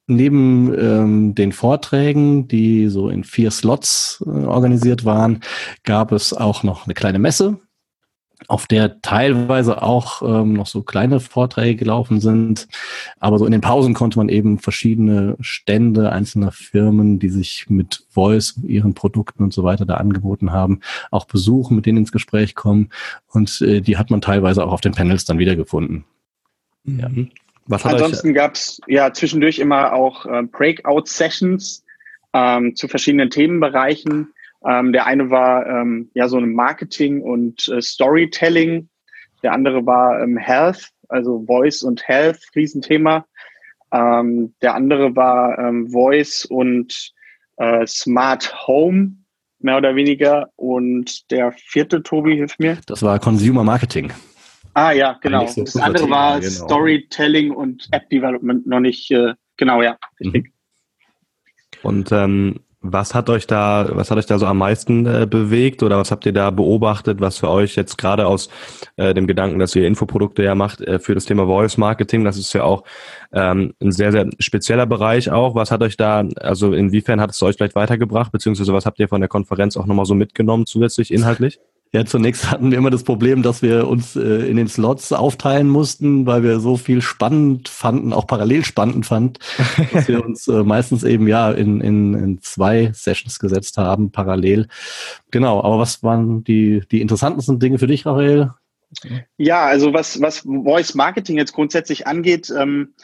Neben 0.07 0.75
ähm, 0.79 1.35
den 1.35 1.53
Vorträgen, 1.53 2.49
die 2.49 2.89
so 2.89 3.11
in 3.11 3.23
vier 3.23 3.51
Slots 3.51 4.25
äh, 4.27 4.31
organisiert 4.31 5.05
waren, 5.05 5.41
gab 5.85 6.11
es 6.13 6.33
auch 6.33 6.63
noch 6.63 6.87
eine 6.87 6.95
kleine 6.95 7.19
Messe, 7.21 7.61
auf 8.49 8.67
der 8.67 9.01
teilweise 9.03 9.83
auch 9.83 10.23
ähm, 10.23 10.55
noch 10.55 10.67
so 10.67 10.83
kleine 10.83 11.21
Vorträge 11.21 11.77
gelaufen 11.77 12.21
sind. 12.21 12.69
Aber 13.19 13.39
so 13.39 13.47
in 13.47 13.53
den 13.53 13.61
Pausen 13.61 13.95
konnte 13.95 14.19
man 14.19 14.29
eben 14.29 14.59
verschiedene 14.59 15.37
Stände 15.41 16.11
einzelner 16.13 16.53
Firmen, 16.53 17.19
die 17.19 17.29
sich 17.29 17.67
mit 17.69 18.05
Voice, 18.09 18.59
ihren 18.63 18.95
Produkten 18.95 19.45
und 19.45 19.53
so 19.53 19.63
weiter 19.65 19.85
da 19.85 19.95
angeboten 19.95 20.53
haben, 20.53 20.81
auch 21.11 21.27
besuchen, 21.27 21.77
mit 21.77 21.87
denen 21.87 21.99
ins 21.99 22.13
Gespräch 22.13 22.55
kommen. 22.55 22.91
Und 23.29 23.61
äh, 23.61 23.81
die 23.81 23.97
hat 23.97 24.11
man 24.11 24.21
teilweise 24.21 24.65
auch 24.65 24.73
auf 24.73 24.81
den 24.81 24.93
Panels 24.93 25.25
dann 25.25 25.39
wiedergefunden. 25.39 26.05
Ja. 26.85 27.09
Mhm. 27.09 27.31
Was 27.67 27.85
Ansonsten 27.85 28.35
gab 28.35 28.55
es 28.55 28.81
ja 28.89 29.13
zwischendurch 29.13 29.61
immer 29.61 29.93
auch 29.93 30.27
äh, 30.27 30.43
Breakout-Sessions 30.43 31.85
ähm, 32.33 32.75
zu 32.75 32.89
verschiedenen 32.89 33.31
Themenbereichen 33.31 34.33
ähm, 34.67 34.93
der 34.93 35.07
eine 35.07 35.31
war 35.31 35.67
ähm, 35.67 36.11
ja 36.15 36.29
so 36.29 36.39
ein 36.39 36.53
Marketing 36.53 37.23
und 37.23 37.69
äh, 37.69 37.81
Storytelling. 37.81 38.89
Der 39.43 39.53
andere 39.53 39.85
war 39.87 40.23
ähm, 40.23 40.37
Health, 40.37 40.91
also 41.09 41.45
Voice 41.47 41.83
und 41.83 42.07
Health, 42.07 42.41
Riesenthema. 42.55 43.25
Ähm, 43.93 44.55
der 44.63 44.75
andere 44.75 45.17
war 45.17 45.59
ähm, 45.59 45.91
Voice 45.91 46.45
und 46.45 47.13
äh, 47.57 47.87
Smart 47.87 48.67
Home, 48.67 49.17
mehr 49.59 49.79
oder 49.79 49.97
weniger. 49.97 50.51
Und 50.57 51.31
der 51.31 51.53
vierte, 51.53 52.03
Tobi, 52.03 52.37
hilf 52.37 52.59
mir. 52.59 52.79
Das 52.87 53.03
war 53.03 53.19
Consumer 53.19 53.65
Marketing. 53.65 54.13
Ah 54.75 54.93
ja, 54.93 55.19
genau. 55.21 55.47
So 55.47 55.65
das 55.65 55.77
andere 55.77 56.05
Thema, 56.05 56.17
war 56.17 56.41
genau. 56.41 56.53
Storytelling 56.53 57.51
und 57.51 57.89
App 57.91 58.09
Development, 58.11 58.67
noch 58.67 58.81
nicht, 58.81 59.11
äh, 59.11 59.35
genau, 59.57 59.83
ja, 59.83 59.99
richtig. 60.21 60.45
Mhm. 60.45 60.53
Und 61.83 62.13
ähm, 62.13 62.61
was 62.83 63.15
hat 63.15 63.29
euch 63.29 63.47
da, 63.47 63.89
was 63.93 64.11
hat 64.11 64.17
euch 64.19 64.27
da 64.27 64.39
so 64.39 64.47
am 64.47 64.59
meisten 64.59 65.05
äh, 65.07 65.27
bewegt 65.29 65.83
oder 65.83 65.99
was 65.99 66.11
habt 66.11 66.25
ihr 66.25 66.33
da 66.33 66.51
beobachtet, 66.51 67.21
was 67.21 67.39
für 67.39 67.51
euch 67.51 67.77
jetzt 67.77 67.99
gerade 67.99 68.27
aus 68.27 68.49
äh, 68.97 69.13
dem 69.13 69.27
Gedanken, 69.27 69.59
dass 69.59 69.77
ihr 69.77 69.87
Infoprodukte 69.87 70.43
ja 70.43 70.55
macht 70.55 70.81
äh, 70.81 70.99
für 70.99 71.15
das 71.15 71.27
Thema 71.27 71.45
Voice 71.47 71.77
Marketing, 71.77 72.25
das 72.25 72.39
ist 72.39 72.53
ja 72.55 72.65
auch 72.65 72.85
ähm, 73.33 73.75
ein 73.83 73.93
sehr, 73.93 74.13
sehr 74.13 74.31
spezieller 74.39 74.87
Bereich 74.87 75.31
auch. 75.31 75.55
Was 75.55 75.71
hat 75.71 75.83
euch 75.83 75.97
da, 75.97 76.25
also 76.37 76.73
inwiefern 76.73 77.21
hat 77.21 77.31
es 77.31 77.43
euch 77.43 77.57
vielleicht 77.57 77.75
weitergebracht, 77.75 78.33
beziehungsweise 78.33 78.73
was 78.73 78.87
habt 78.87 78.99
ihr 78.99 79.09
von 79.09 79.21
der 79.21 79.29
Konferenz 79.29 79.77
auch 79.77 79.87
nochmal 79.87 80.07
so 80.07 80.15
mitgenommen 80.15 80.65
zusätzlich 80.65 81.13
inhaltlich? 81.13 81.61
Ja, 81.93 82.05
zunächst 82.05 82.49
hatten 82.49 82.71
wir 82.71 82.79
immer 82.79 82.91
das 82.91 83.03
Problem, 83.03 83.43
dass 83.43 83.63
wir 83.63 83.89
uns 83.89 84.15
äh, 84.15 84.49
in 84.49 84.57
den 84.57 84.69
Slots 84.69 85.13
aufteilen 85.13 85.69
mussten, 85.69 86.25
weil 86.25 86.45
wir 86.45 86.61
so 86.61 86.77
viel 86.77 87.03
spannend 87.03 87.69
fanden, 87.69 88.13
auch 88.13 88.29
parallel 88.29 88.65
spannend 88.65 89.07
fand, 89.07 89.41
dass 89.93 90.07
wir 90.07 90.25
uns 90.25 90.47
äh, 90.47 90.63
meistens 90.63 91.03
eben 91.03 91.27
ja 91.27 91.51
in, 91.51 91.81
in, 91.81 92.15
in 92.15 92.41
zwei 92.43 92.93
Sessions 92.93 93.41
gesetzt 93.41 93.77
haben, 93.77 94.13
parallel. 94.13 94.69
Genau, 95.33 95.65
aber 95.65 95.81
was 95.81 96.05
waren 96.05 96.45
die, 96.45 96.83
die 96.93 97.01
interessantesten 97.01 97.59
Dinge 97.59 97.81
für 97.81 97.89
dich, 97.89 98.07
Raphael? 98.07 98.51
Ja, 99.37 99.67
also 99.67 99.93
was, 99.93 100.21
was 100.21 100.41
Voice 100.41 100.95
Marketing 100.95 101.39
jetzt 101.39 101.53
grundsätzlich 101.53 102.07
angeht, 102.07 102.53
ähm, 102.57 102.95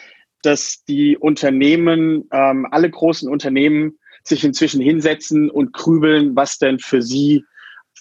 dass 0.43 0.85
die 0.85 1.17
Unternehmen, 1.17 2.29
ähm, 2.31 2.69
alle 2.71 2.89
großen 2.89 3.29
Unternehmen 3.29 3.99
sich 4.23 4.45
inzwischen 4.45 4.81
hinsetzen 4.81 5.51
und 5.51 5.73
grübeln, 5.73 6.37
was 6.37 6.59
denn 6.59 6.79
für 6.79 7.03
sie 7.03 7.45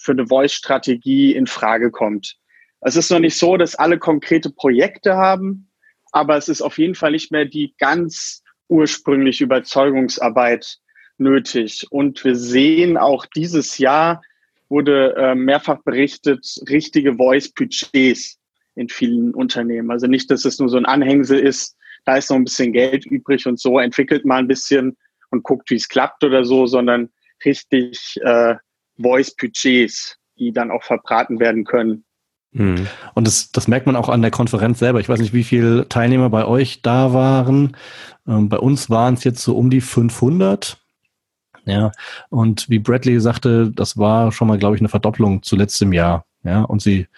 für 0.06 0.12
eine 0.12 0.26
Voice-Strategie 0.26 1.34
in 1.34 1.46
Frage 1.46 1.90
kommt. 1.90 2.36
Es 2.80 2.96
ist 2.96 3.10
noch 3.10 3.18
nicht 3.18 3.36
so, 3.36 3.56
dass 3.56 3.74
alle 3.74 3.98
konkrete 3.98 4.50
Projekte 4.50 5.16
haben, 5.16 5.68
aber 6.12 6.36
es 6.36 6.48
ist 6.48 6.62
auf 6.62 6.78
jeden 6.78 6.94
Fall 6.94 7.10
nicht 7.10 7.32
mehr 7.32 7.44
die 7.44 7.74
ganz 7.78 8.42
ursprüngliche 8.68 9.44
Überzeugungsarbeit 9.44 10.78
nötig. 11.18 11.86
Und 11.90 12.24
wir 12.24 12.36
sehen 12.36 12.96
auch 12.96 13.26
dieses 13.26 13.78
Jahr 13.78 14.22
wurde 14.68 15.14
äh, 15.16 15.34
mehrfach 15.34 15.82
berichtet, 15.82 16.44
richtige 16.68 17.16
Voice-Budgets 17.16 18.38
in 18.74 18.88
vielen 18.88 19.34
Unternehmen. 19.34 19.90
Also 19.90 20.06
nicht, 20.06 20.30
dass 20.30 20.44
es 20.44 20.58
nur 20.58 20.68
so 20.68 20.76
ein 20.76 20.86
Anhängsel 20.86 21.38
ist, 21.38 21.76
da 22.04 22.16
ist 22.16 22.30
noch 22.30 22.36
ein 22.36 22.44
bisschen 22.44 22.72
Geld 22.72 23.06
übrig 23.06 23.46
und 23.46 23.58
so 23.58 23.78
entwickelt 23.78 24.24
man 24.24 24.38
ein 24.38 24.48
bisschen 24.48 24.96
und 25.30 25.42
guckt, 25.42 25.70
wie 25.70 25.76
es 25.76 25.88
klappt 25.88 26.22
oder 26.24 26.44
so, 26.44 26.66
sondern 26.66 27.10
richtig 27.44 28.20
äh, 28.22 28.56
Voice-Budgets, 28.98 30.18
die 30.38 30.52
dann 30.52 30.70
auch 30.70 30.82
verbraten 30.82 31.40
werden 31.40 31.64
können. 31.64 32.04
Mhm. 32.52 32.86
Und 33.14 33.26
das, 33.26 33.50
das 33.50 33.68
merkt 33.68 33.86
man 33.86 33.96
auch 33.96 34.08
an 34.08 34.22
der 34.22 34.30
Konferenz 34.30 34.78
selber. 34.78 35.00
Ich 35.00 35.08
weiß 35.08 35.20
nicht, 35.20 35.34
wie 35.34 35.44
viele 35.44 35.88
Teilnehmer 35.88 36.30
bei 36.30 36.46
euch 36.46 36.82
da 36.82 37.12
waren. 37.12 37.76
Ähm, 38.26 38.48
bei 38.48 38.58
uns 38.58 38.88
waren 38.88 39.14
es 39.14 39.24
jetzt 39.24 39.42
so 39.42 39.56
um 39.56 39.70
die 39.70 39.80
500. 39.80 40.78
Ja, 41.66 41.90
und 42.30 42.70
wie 42.70 42.78
Bradley 42.78 43.20
sagte, 43.20 43.72
das 43.72 43.98
war 43.98 44.30
schon 44.30 44.46
mal, 44.46 44.56
glaube 44.56 44.76
ich, 44.76 44.80
eine 44.80 44.88
Verdopplung 44.88 45.42
zu 45.42 45.56
letztem 45.56 45.92
Jahr. 45.92 46.24
Ja, 46.44 46.62
und 46.62 46.80
sie 46.80 47.08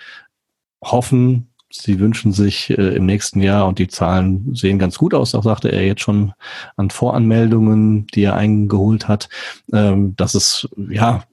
hoffen 0.82 1.50
Sie 1.71 2.01
wünschen 2.01 2.33
sich 2.33 2.71
äh, 2.71 2.97
im 2.97 3.05
nächsten 3.05 3.43
Jahr, 3.43 3.67
und 3.67 3.79
die 3.79 3.89
Zahlen 3.89 4.55
sehen 4.55 4.79
ganz 4.79 4.97
gut 4.97 5.13
aus, 5.13 5.35
auch 5.35 5.45
sagte 5.45 5.71
er 5.71 5.87
jetzt 5.87 6.01
schon 6.01 6.33
an 6.77 6.91
Voranmeldungen, 6.91 8.07
die 8.07 8.23
er 8.23 8.37
eingeholt 8.37 9.07
hat, 9.07 9.29
ähm, 9.73 10.17
dass 10.17 10.35
es 10.35 10.69
ja 10.89 11.25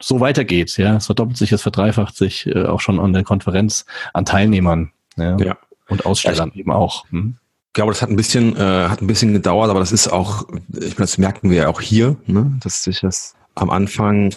so 0.00 0.20
weitergeht. 0.20 0.76
Ja, 0.78 0.96
es 0.96 1.06
verdoppelt 1.06 1.36
sich, 1.36 1.52
es 1.52 1.62
verdreifacht 1.62 2.16
sich 2.16 2.46
äh, 2.46 2.64
auch 2.64 2.80
schon 2.80 2.98
an 2.98 3.12
der 3.12 3.24
Konferenz 3.24 3.84
an 4.14 4.24
Teilnehmern. 4.24 4.92
Ja. 5.16 5.36
ja. 5.36 5.58
Und 5.88 6.06
Ausstellern 6.06 6.52
ja, 6.54 6.60
eben 6.60 6.72
auch. 6.72 7.04
Hm? 7.10 7.36
Ich 7.68 7.72
glaube, 7.74 7.92
das 7.92 8.00
hat 8.00 8.08
ein 8.08 8.16
bisschen, 8.16 8.56
äh, 8.56 8.88
hat 8.88 9.02
ein 9.02 9.06
bisschen 9.06 9.32
gedauert, 9.32 9.68
aber 9.68 9.80
das 9.80 9.92
ist 9.92 10.08
auch, 10.08 10.48
ich 10.68 10.80
meine, 10.80 10.94
das 10.96 11.18
merken 11.18 11.50
wir 11.50 11.56
ja 11.56 11.68
auch 11.68 11.80
hier, 11.80 12.16
ne, 12.26 12.56
dass 12.62 12.84
sich 12.84 13.00
das 13.00 13.34
am 13.54 13.68
Anfang 13.68 14.32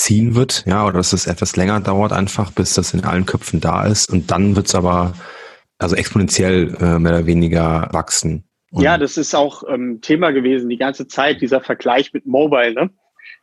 ziehen 0.00 0.34
wird, 0.34 0.64
ja, 0.66 0.84
oder 0.84 0.94
dass 0.94 1.12
es 1.12 1.26
etwas 1.26 1.56
länger 1.56 1.80
dauert 1.80 2.12
einfach, 2.12 2.50
bis 2.52 2.74
das 2.74 2.94
in 2.94 3.04
allen 3.04 3.26
Köpfen 3.26 3.60
da 3.60 3.86
ist. 3.86 4.10
Und 4.10 4.30
dann 4.30 4.56
wird 4.56 4.66
es 4.66 4.74
aber 4.74 5.12
also 5.78 5.94
exponentiell 5.94 6.74
äh, 6.80 6.98
mehr 6.98 7.12
oder 7.12 7.26
weniger 7.26 7.88
wachsen. 7.92 8.44
Und 8.70 8.82
ja, 8.82 8.96
das 8.96 9.16
ist 9.16 9.34
auch 9.34 9.62
ähm, 9.68 10.00
Thema 10.00 10.30
gewesen 10.30 10.70
die 10.70 10.78
ganze 10.78 11.06
Zeit, 11.06 11.42
dieser 11.42 11.60
Vergleich 11.60 12.12
mit 12.14 12.26
Mobile, 12.26 12.72
ne? 12.72 12.90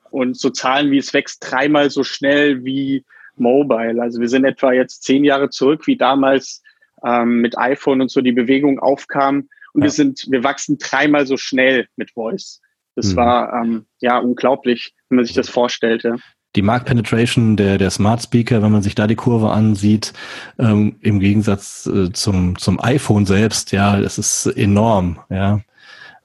Und 0.10 0.40
so 0.40 0.50
Zahlen 0.50 0.90
wie 0.90 0.98
es 0.98 1.14
wächst 1.14 1.46
dreimal 1.48 1.90
so 1.90 2.04
schnell 2.04 2.64
wie 2.64 3.06
Mobile. 3.36 4.02
Also 4.02 4.20
wir 4.20 4.30
sind 4.30 4.46
etwa 4.46 4.72
jetzt 4.72 5.04
zehn 5.04 5.26
Jahre 5.26 5.50
zurück, 5.50 5.86
wie 5.86 5.98
damals 5.98 6.64
ähm, 7.06 7.42
mit 7.42 7.58
iPhone 7.58 8.02
und 8.02 8.10
so 8.10 8.22
die 8.22 8.32
Bewegung 8.32 8.80
aufkam. 8.80 9.50
Und 9.74 9.82
ja. 9.82 9.84
wir 9.84 9.90
sind, 9.92 10.26
wir 10.30 10.44
wachsen 10.44 10.78
dreimal 10.80 11.28
so 11.28 11.38
schnell 11.38 11.88
mit 11.98 12.12
Voice. 12.12 12.62
Das 12.96 13.12
mhm. 13.12 13.16
war 13.18 13.54
ähm, 13.54 13.86
ja 14.00 14.18
unglaublich, 14.18 14.96
wenn 15.10 15.18
man 15.18 15.26
sich 15.26 15.36
das 15.36 15.50
vorstellte. 15.50 16.16
Die 16.58 16.64
Marktpenetration 16.64 17.56
der, 17.56 17.78
der 17.78 17.92
Smart 17.92 18.24
Speaker, 18.24 18.64
wenn 18.64 18.72
man 18.72 18.82
sich 18.82 18.96
da 18.96 19.06
die 19.06 19.16
Kurve 19.16 19.52
ansieht, 19.52 20.12
ähm, 20.58 20.96
im 21.02 21.20
Gegensatz 21.20 21.86
äh, 21.86 22.12
zum, 22.12 22.58
zum 22.58 22.84
iPhone 22.84 23.28
selbst, 23.28 23.72
ja, 23.72 24.00
es 24.00 24.18
ist 24.18 24.48
enorm, 24.48 25.20
ja. 25.30 25.62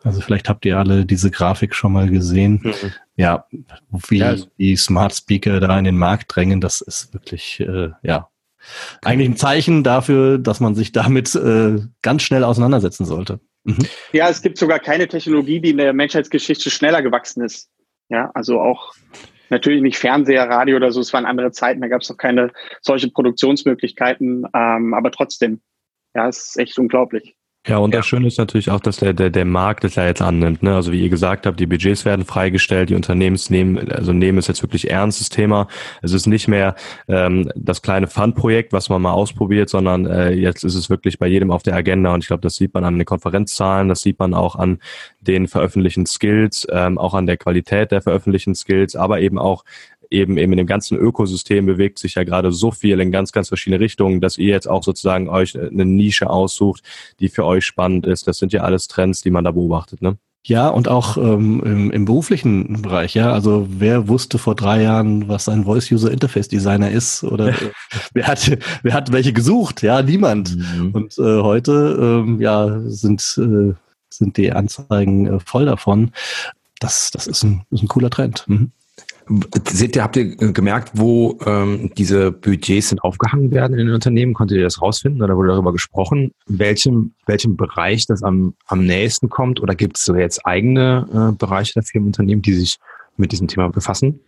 Also 0.02 0.22
vielleicht 0.22 0.48
habt 0.48 0.64
ihr 0.64 0.78
alle 0.78 1.04
diese 1.04 1.30
Grafik 1.30 1.74
schon 1.74 1.92
mal 1.92 2.08
gesehen. 2.08 2.60
Mhm. 2.62 2.72
Ja, 3.14 3.44
wie 4.08 4.18
ja. 4.18 4.34
die 4.58 4.74
Smart 4.76 5.14
Speaker 5.14 5.60
da 5.60 5.78
in 5.78 5.84
den 5.84 5.98
Markt 5.98 6.34
drängen, 6.34 6.62
das 6.62 6.80
ist 6.80 7.12
wirklich, 7.12 7.60
äh, 7.60 7.90
ja, 8.02 8.30
eigentlich 9.02 9.28
ein 9.28 9.36
Zeichen 9.36 9.84
dafür, 9.84 10.38
dass 10.38 10.60
man 10.60 10.74
sich 10.74 10.92
damit 10.92 11.34
äh, 11.34 11.76
ganz 12.00 12.22
schnell 12.22 12.42
auseinandersetzen 12.42 13.04
sollte. 13.04 13.38
Mhm. 13.64 13.86
Ja, 14.12 14.30
es 14.30 14.40
gibt 14.40 14.56
sogar 14.56 14.78
keine 14.78 15.08
Technologie, 15.08 15.60
die 15.60 15.70
in 15.70 15.76
der 15.76 15.92
Menschheitsgeschichte 15.92 16.70
schneller 16.70 17.02
gewachsen 17.02 17.44
ist. 17.44 17.68
Ja, 18.08 18.30
also 18.32 18.60
auch 18.60 18.94
natürlich 19.52 19.82
nicht 19.82 19.99
Fernseher, 19.99 20.49
Radio 20.49 20.76
oder 20.76 20.90
so, 20.90 21.00
es 21.00 21.12
waren 21.12 21.26
andere 21.26 21.52
Zeiten, 21.52 21.80
da 21.80 21.87
gab 21.87 22.02
es 22.02 22.09
noch 22.09 22.16
keine 22.16 22.50
solche 22.80 23.09
Produktionsmöglichkeiten, 23.09 24.47
ähm, 24.52 24.94
aber 24.94 25.12
trotzdem, 25.12 25.61
ja, 26.14 26.28
es 26.28 26.49
ist 26.49 26.59
echt 26.59 26.78
unglaublich. 26.78 27.37
Ja, 27.64 27.78
und 27.78 27.95
ja. 27.95 28.00
das 28.00 28.07
Schöne 28.07 28.26
ist 28.26 28.38
natürlich 28.38 28.71
auch, 28.71 28.81
dass 28.81 28.97
der, 28.97 29.12
der, 29.12 29.31
der 29.31 29.45
Markt 29.45 29.85
es 29.85 29.95
ja 29.95 30.04
jetzt 30.04 30.21
annimmt. 30.21 30.64
Ne? 30.64 30.75
Also 30.75 30.90
wie 30.90 31.00
ihr 31.00 31.09
gesagt 31.09 31.47
habt, 31.47 31.61
die 31.61 31.66
Budgets 31.66 32.04
werden 32.04 32.25
freigestellt, 32.25 32.90
die 32.90 32.97
Unternehmens 32.97 33.50
nehmen, 33.50 33.88
also 33.92 34.12
nehmen 34.12 34.38
es 34.38 34.49
jetzt 34.49 34.62
wirklich 34.62 34.90
ernstes 34.90 35.28
Thema. 35.28 35.69
Es 36.02 36.12
ist 36.12 36.26
nicht 36.26 36.49
mehr 36.49 36.75
ähm, 37.07 37.52
das 37.54 37.81
kleine 37.81 38.09
Fun-Projekt, 38.09 38.73
was 38.73 38.88
man 38.88 39.00
mal 39.00 39.12
ausprobiert, 39.12 39.69
sondern 39.69 40.07
äh, 40.07 40.33
jetzt 40.33 40.64
ist 40.64 40.75
es 40.75 40.90
wirklich 40.90 41.21
bei 41.21 41.28
jedem 41.28 41.52
auf 41.52 41.62
der 41.62 41.76
Agenda. 41.76 42.12
Und 42.12 42.25
ich 42.25 42.26
glaube, 42.26 42.40
das 42.40 42.57
sieht 42.57 42.75
man 42.75 42.85
an 42.85 42.99
den 42.99 43.04
Konferenzzahlen, 43.04 43.88
das 43.88 44.02
sieht 44.02 44.19
man 44.19 44.35
auch 44.35 44.57
an 44.57 44.81
den 45.21 45.47
veröffentlichten 45.47 46.07
Skills, 46.07 46.66
ähm, 46.73 46.99
auch 46.99 47.14
an 47.14 47.26
der 47.26 47.37
Qualität 47.37 47.92
der 47.92 48.02
veröffentlichten 48.02 48.57
Skills, 48.57 48.97
aber 48.97 49.21
eben 49.21 49.38
auch 49.38 49.64
eben, 50.12 50.37
eben 50.38 50.52
in 50.52 50.59
dem 50.59 50.66
ganzen 50.66 50.97
Ökosystem 50.99 51.66
bewegt 51.66 51.99
sich 51.99 52.14
ja 52.14 52.25
gerade 52.25 52.52
so 52.52 52.71
viel 52.71 53.00
in 53.00 53.11
ganz, 53.11 53.33
ganz 53.33 53.49
verschiedene 53.49 53.81
Richtungen, 53.81 54.21
dass 54.21 54.38
ihr 54.38 54.49
jetzt 54.49 54.69
auch 54.69 54.83
sozusagen 54.83 55.28
euch 55.28 55.59
eine 55.59 55.85
Nische 55.85 56.31
aussucht, 56.31 56.83
die 57.21 57.28
für 57.28 57.45
euch 57.45 57.64
spannend 57.64 58.07
ist. 58.07 58.28
Das 58.28 58.38
sind 58.38 58.52
ja 58.52 58.62
alles 58.62 58.88
Trends, 58.88 59.23
die 59.23 59.31
man 59.31 59.45
da 59.45 59.50
beobachtet, 59.50 60.02
ne? 60.02 60.19
Ja, 60.45 60.69
und 60.69 60.88
auch 60.88 61.16
ähm, 61.16 61.62
im, 61.64 61.90
im 61.92 62.04
beruflichen 62.04 62.83
Bereich, 62.83 63.14
ja. 63.14 63.33
Also 63.33 63.69
wer 63.71 64.09
wusste 64.09 64.38
vor 64.38 64.57
drei 64.57 64.83
Jahren, 64.83 65.28
was 65.28 65.49
ein 65.49 65.64
Voice-User-Interface-Designer 65.64 66.90
ist? 66.90 67.23
Oder 67.23 67.54
wer 68.12 68.26
hat 68.26 68.59
wer 68.83 68.92
hat 68.92 69.12
welche 69.12 69.33
gesucht? 69.33 69.83
Ja, 69.83 70.02
niemand. 70.02 70.57
Mhm. 70.57 70.90
Und 70.92 71.19
äh, 71.19 71.42
heute 71.42 72.25
ähm, 72.26 72.40
ja 72.40 72.81
sind, 72.87 73.38
äh, 73.38 73.75
sind 74.11 74.37
die 74.37 74.50
Anzeigen 74.50 75.26
äh, 75.26 75.38
voll 75.38 75.66
davon. 75.66 76.11
Das, 76.81 77.12
das 77.12 77.28
ist 77.28 77.45
ein, 77.45 77.62
ist 77.71 77.83
ein 77.83 77.88
cooler 77.88 78.11
Trend. 78.11 78.45
Mhm. 78.49 78.73
Seht 79.68 79.96
ihr, 79.96 80.02
habt 80.02 80.16
ihr 80.16 80.36
gemerkt, 80.36 80.90
wo 80.94 81.38
ähm, 81.46 81.90
diese 81.96 82.32
Budgets 82.32 82.88
sind 82.88 83.02
aufgehangen 83.02 83.50
werden 83.50 83.78
in 83.78 83.86
den 83.86 83.94
Unternehmen? 83.94 84.34
Konntet 84.34 84.58
ihr 84.58 84.64
das 84.64 84.82
rausfinden 84.82 85.22
oder 85.22 85.36
wurde 85.36 85.48
darüber 85.48 85.72
gesprochen? 85.72 86.32
Welchem, 86.46 87.14
welchem 87.26 87.56
Bereich 87.56 88.06
das 88.06 88.22
am, 88.22 88.54
am 88.66 88.84
nächsten 88.84 89.28
kommt? 89.28 89.60
Oder 89.60 89.74
gibt 89.74 89.96
es 89.96 90.04
so 90.04 90.14
jetzt 90.16 90.44
eigene 90.44 91.06
äh, 91.32 91.36
Bereiche 91.36 91.74
der 91.74 91.82
Firmenunternehmen, 91.82 92.42
die 92.42 92.54
sich 92.54 92.78
mit 93.16 93.32
diesem 93.32 93.48
Thema 93.48 93.68
befassen? 93.68 94.20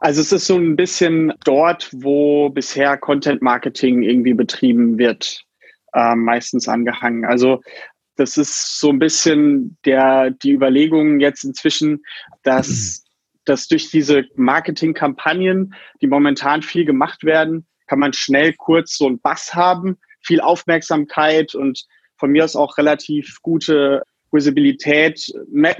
Also 0.00 0.20
es 0.20 0.32
ist 0.32 0.46
so 0.46 0.56
ein 0.56 0.74
bisschen 0.74 1.32
dort, 1.44 1.88
wo 1.92 2.50
bisher 2.50 2.96
Content 2.96 3.40
Marketing 3.40 4.02
irgendwie 4.02 4.34
betrieben 4.34 4.98
wird, 4.98 5.44
äh, 5.92 6.16
meistens 6.16 6.66
angehangen. 6.66 7.24
Also 7.24 7.60
das 8.16 8.36
ist 8.36 8.80
so 8.80 8.90
ein 8.90 8.98
bisschen 8.98 9.76
der, 9.84 10.30
die 10.30 10.52
Überlegung 10.52 11.20
jetzt 11.20 11.44
inzwischen, 11.44 12.02
dass 12.42 13.01
dass 13.44 13.68
durch 13.68 13.90
diese 13.90 14.24
Marketingkampagnen, 14.36 15.74
die 16.00 16.06
momentan 16.06 16.62
viel 16.62 16.84
gemacht 16.84 17.24
werden, 17.24 17.66
kann 17.86 17.98
man 17.98 18.12
schnell 18.12 18.54
kurz 18.54 18.96
so 18.96 19.06
einen 19.06 19.20
Bass 19.20 19.54
haben, 19.54 19.98
viel 20.20 20.40
Aufmerksamkeit 20.40 21.54
und 21.54 21.84
von 22.16 22.30
mir 22.30 22.44
aus 22.44 22.56
auch 22.56 22.78
relativ 22.78 23.38
gute 23.42 24.02
Visibilität, 24.30 25.30
mehr, 25.48 25.76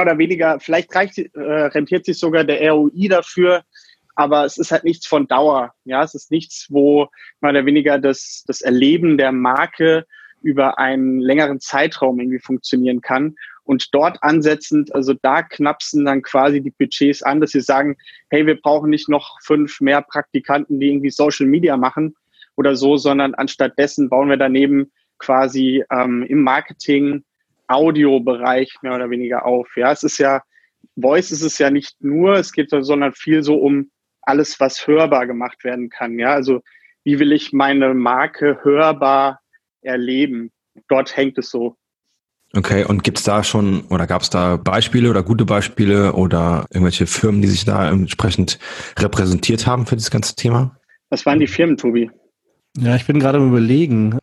oder 0.00 0.16
weniger, 0.16 0.58
vielleicht 0.58 0.94
reicht, 0.94 1.18
äh, 1.18 1.40
rentiert 1.40 2.06
sich 2.06 2.18
sogar 2.18 2.44
der 2.44 2.72
ROI 2.72 3.08
dafür, 3.08 3.62
aber 4.14 4.44
es 4.44 4.56
ist 4.56 4.72
halt 4.72 4.84
nichts 4.84 5.06
von 5.06 5.28
Dauer. 5.28 5.74
Ja, 5.84 6.02
es 6.02 6.14
ist 6.14 6.30
nichts, 6.30 6.66
wo 6.70 7.08
mehr 7.40 7.50
oder 7.50 7.66
weniger 7.66 7.98
das, 7.98 8.44
das 8.46 8.62
Erleben 8.62 9.18
der 9.18 9.32
Marke 9.32 10.06
über 10.40 10.78
einen 10.78 11.20
längeren 11.20 11.60
Zeitraum 11.60 12.20
irgendwie 12.20 12.38
funktionieren 12.38 13.00
kann. 13.00 13.36
Und 13.64 13.94
dort 13.94 14.22
ansetzend, 14.22 14.94
also 14.94 15.14
da 15.14 15.42
knapsen 15.42 16.04
dann 16.04 16.22
quasi 16.22 16.60
die 16.60 16.72
Budgets 16.72 17.22
an, 17.22 17.40
dass 17.40 17.50
sie 17.52 17.60
sagen, 17.60 17.96
hey, 18.30 18.46
wir 18.46 18.60
brauchen 18.60 18.90
nicht 18.90 19.08
noch 19.08 19.38
fünf 19.42 19.80
mehr 19.80 20.02
Praktikanten, 20.02 20.80
die 20.80 20.88
irgendwie 20.88 21.10
Social 21.10 21.46
Media 21.46 21.76
machen 21.76 22.14
oder 22.56 22.74
so, 22.74 22.96
sondern 22.96 23.34
anstatt 23.34 23.78
dessen 23.78 24.08
bauen 24.08 24.28
wir 24.28 24.36
daneben 24.36 24.90
quasi 25.18 25.84
ähm, 25.90 26.24
im 26.24 26.42
Marketing 26.42 27.24
Audiobereich 27.68 28.74
mehr 28.82 28.96
oder 28.96 29.10
weniger 29.10 29.46
auf. 29.46 29.68
Ja, 29.76 29.92
es 29.92 30.02
ist 30.02 30.18
ja, 30.18 30.42
Voice 31.00 31.30
ist 31.30 31.42
es 31.42 31.58
ja 31.58 31.70
nicht 31.70 32.02
nur, 32.02 32.34
es 32.34 32.52
geht 32.52 32.70
sondern 32.70 33.12
viel 33.12 33.42
so 33.42 33.56
um 33.56 33.90
alles, 34.22 34.58
was 34.58 34.86
hörbar 34.86 35.26
gemacht 35.26 35.62
werden 35.64 35.88
kann. 35.88 36.18
Ja, 36.18 36.32
also 36.32 36.62
wie 37.04 37.18
will 37.18 37.32
ich 37.32 37.52
meine 37.52 37.94
Marke 37.94 38.58
hörbar 38.62 39.39
erleben? 39.82 40.50
Dort 40.88 41.16
hängt 41.16 41.38
es 41.38 41.50
so 41.50 41.76
Okay, 42.52 42.84
und 42.84 43.04
gibt's 43.04 43.22
da 43.22 43.44
schon 43.44 43.82
oder 43.90 44.08
gab 44.08 44.22
es 44.22 44.30
da 44.30 44.56
Beispiele 44.56 45.08
oder 45.08 45.22
gute 45.22 45.44
Beispiele 45.44 46.14
oder 46.14 46.66
irgendwelche 46.70 47.06
Firmen, 47.06 47.42
die 47.42 47.48
sich 47.48 47.64
da 47.64 47.88
entsprechend 47.88 48.58
repräsentiert 48.98 49.68
haben 49.68 49.86
für 49.86 49.94
das 49.94 50.10
ganze 50.10 50.34
Thema? 50.34 50.76
Was 51.10 51.24
waren 51.26 51.38
die 51.38 51.46
Firmen, 51.46 51.76
Tobi? 51.76 52.10
Ja, 52.76 52.96
ich 52.96 53.06
bin 53.06 53.20
gerade 53.20 53.38
am 53.38 53.48
überlegen. 53.48 54.18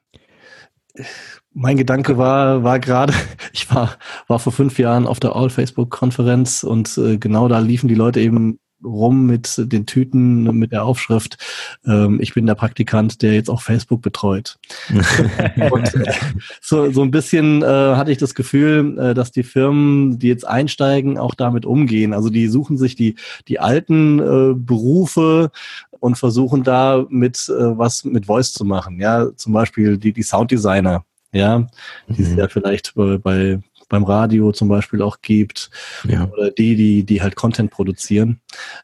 Mein 1.54 1.78
Gedanke 1.78 2.18
war, 2.18 2.64
war 2.64 2.80
gerade, 2.80 3.14
ich 3.54 3.74
war, 3.74 3.98
war 4.28 4.40
vor 4.40 4.52
fünf 4.52 4.78
Jahren 4.78 5.08
auf 5.08 5.22
der 5.22 5.36
All-Facebook-Konferenz 5.36 6.64
und 6.64 6.98
äh, 6.98 7.18
genau 7.18 7.48
da 7.48 7.60
liefen 7.60 7.88
die 7.88 7.96
Leute 7.96 8.20
eben 8.20 8.60
rum 8.84 9.26
mit 9.26 9.56
den 9.58 9.86
Tüten, 9.86 10.44
mit 10.58 10.72
der 10.72 10.84
Aufschrift, 10.84 11.38
ähm, 11.86 12.20
ich 12.22 12.34
bin 12.34 12.46
der 12.46 12.56
Praktikant, 12.56 13.22
der 13.22 13.34
jetzt 13.34 13.50
auch 13.50 13.62
Facebook 13.62 14.02
betreut. 14.02 14.58
und 15.72 15.96
äh, 15.96 16.14
so, 16.62 16.92
so 16.92 17.02
ein 17.02 17.12
bisschen 17.12 17.62
äh, 17.62 17.66
hatte 17.66 18.12
ich 18.12 18.18
das 18.18 18.36
Gefühl, 18.36 18.98
äh, 19.00 19.14
dass 19.14 19.32
die 19.32 19.44
Firmen, 19.44 20.20
die 20.20 20.28
jetzt 20.28 20.48
einsteigen, 20.48 21.18
auch 21.18 21.36
damit 21.36 21.66
umgehen. 21.66 22.14
Also 22.14 22.30
die 22.30 22.48
suchen 22.48 22.78
sich 22.78 22.96
die, 22.96 23.16
die 23.48 23.60
alten 23.60 24.20
äh, 24.20 24.54
Berufe 24.56 25.52
und 26.00 26.18
versuchen 26.18 26.64
da 26.64 27.06
mit 27.10 27.50
äh, 27.50 27.78
was 27.78 28.04
mit 28.04 28.28
Voice 28.28 28.54
zu 28.54 28.66
machen. 28.66 29.00
Ja, 29.00 29.36
zum 29.36 29.54
Beispiel 29.54 29.98
die, 29.98 30.14
die 30.14 30.24
Sounddesigner. 30.24 31.04
Ja, 31.34 31.68
die 32.08 32.22
mhm. 32.22 32.28
es 32.28 32.36
ja 32.36 32.48
vielleicht 32.48 32.96
bei, 32.96 33.18
bei 33.18 33.60
beim 33.90 34.04
Radio 34.04 34.52
zum 34.52 34.68
Beispiel 34.68 35.02
auch 35.02 35.22
gibt. 35.22 35.70
Ja. 36.08 36.26
Oder 36.26 36.52
die, 36.52 36.76
die, 36.76 37.04
die 37.04 37.22
halt 37.22 37.36
Content 37.36 37.72
produzieren 37.72 38.42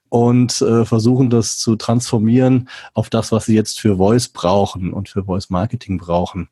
und 0.09 0.61
äh, 0.61 0.85
versuchen 0.85 1.29
das 1.29 1.57
zu 1.57 1.75
transformieren 1.75 2.69
auf 2.93 3.09
das, 3.09 3.31
was 3.31 3.45
sie 3.45 3.55
jetzt 3.55 3.79
für 3.79 3.97
Voice 3.97 4.29
brauchen 4.29 4.93
und 4.93 5.09
für 5.09 5.25
Voice 5.25 5.49
Marketing 5.49 5.97
brauchen. 5.97 6.49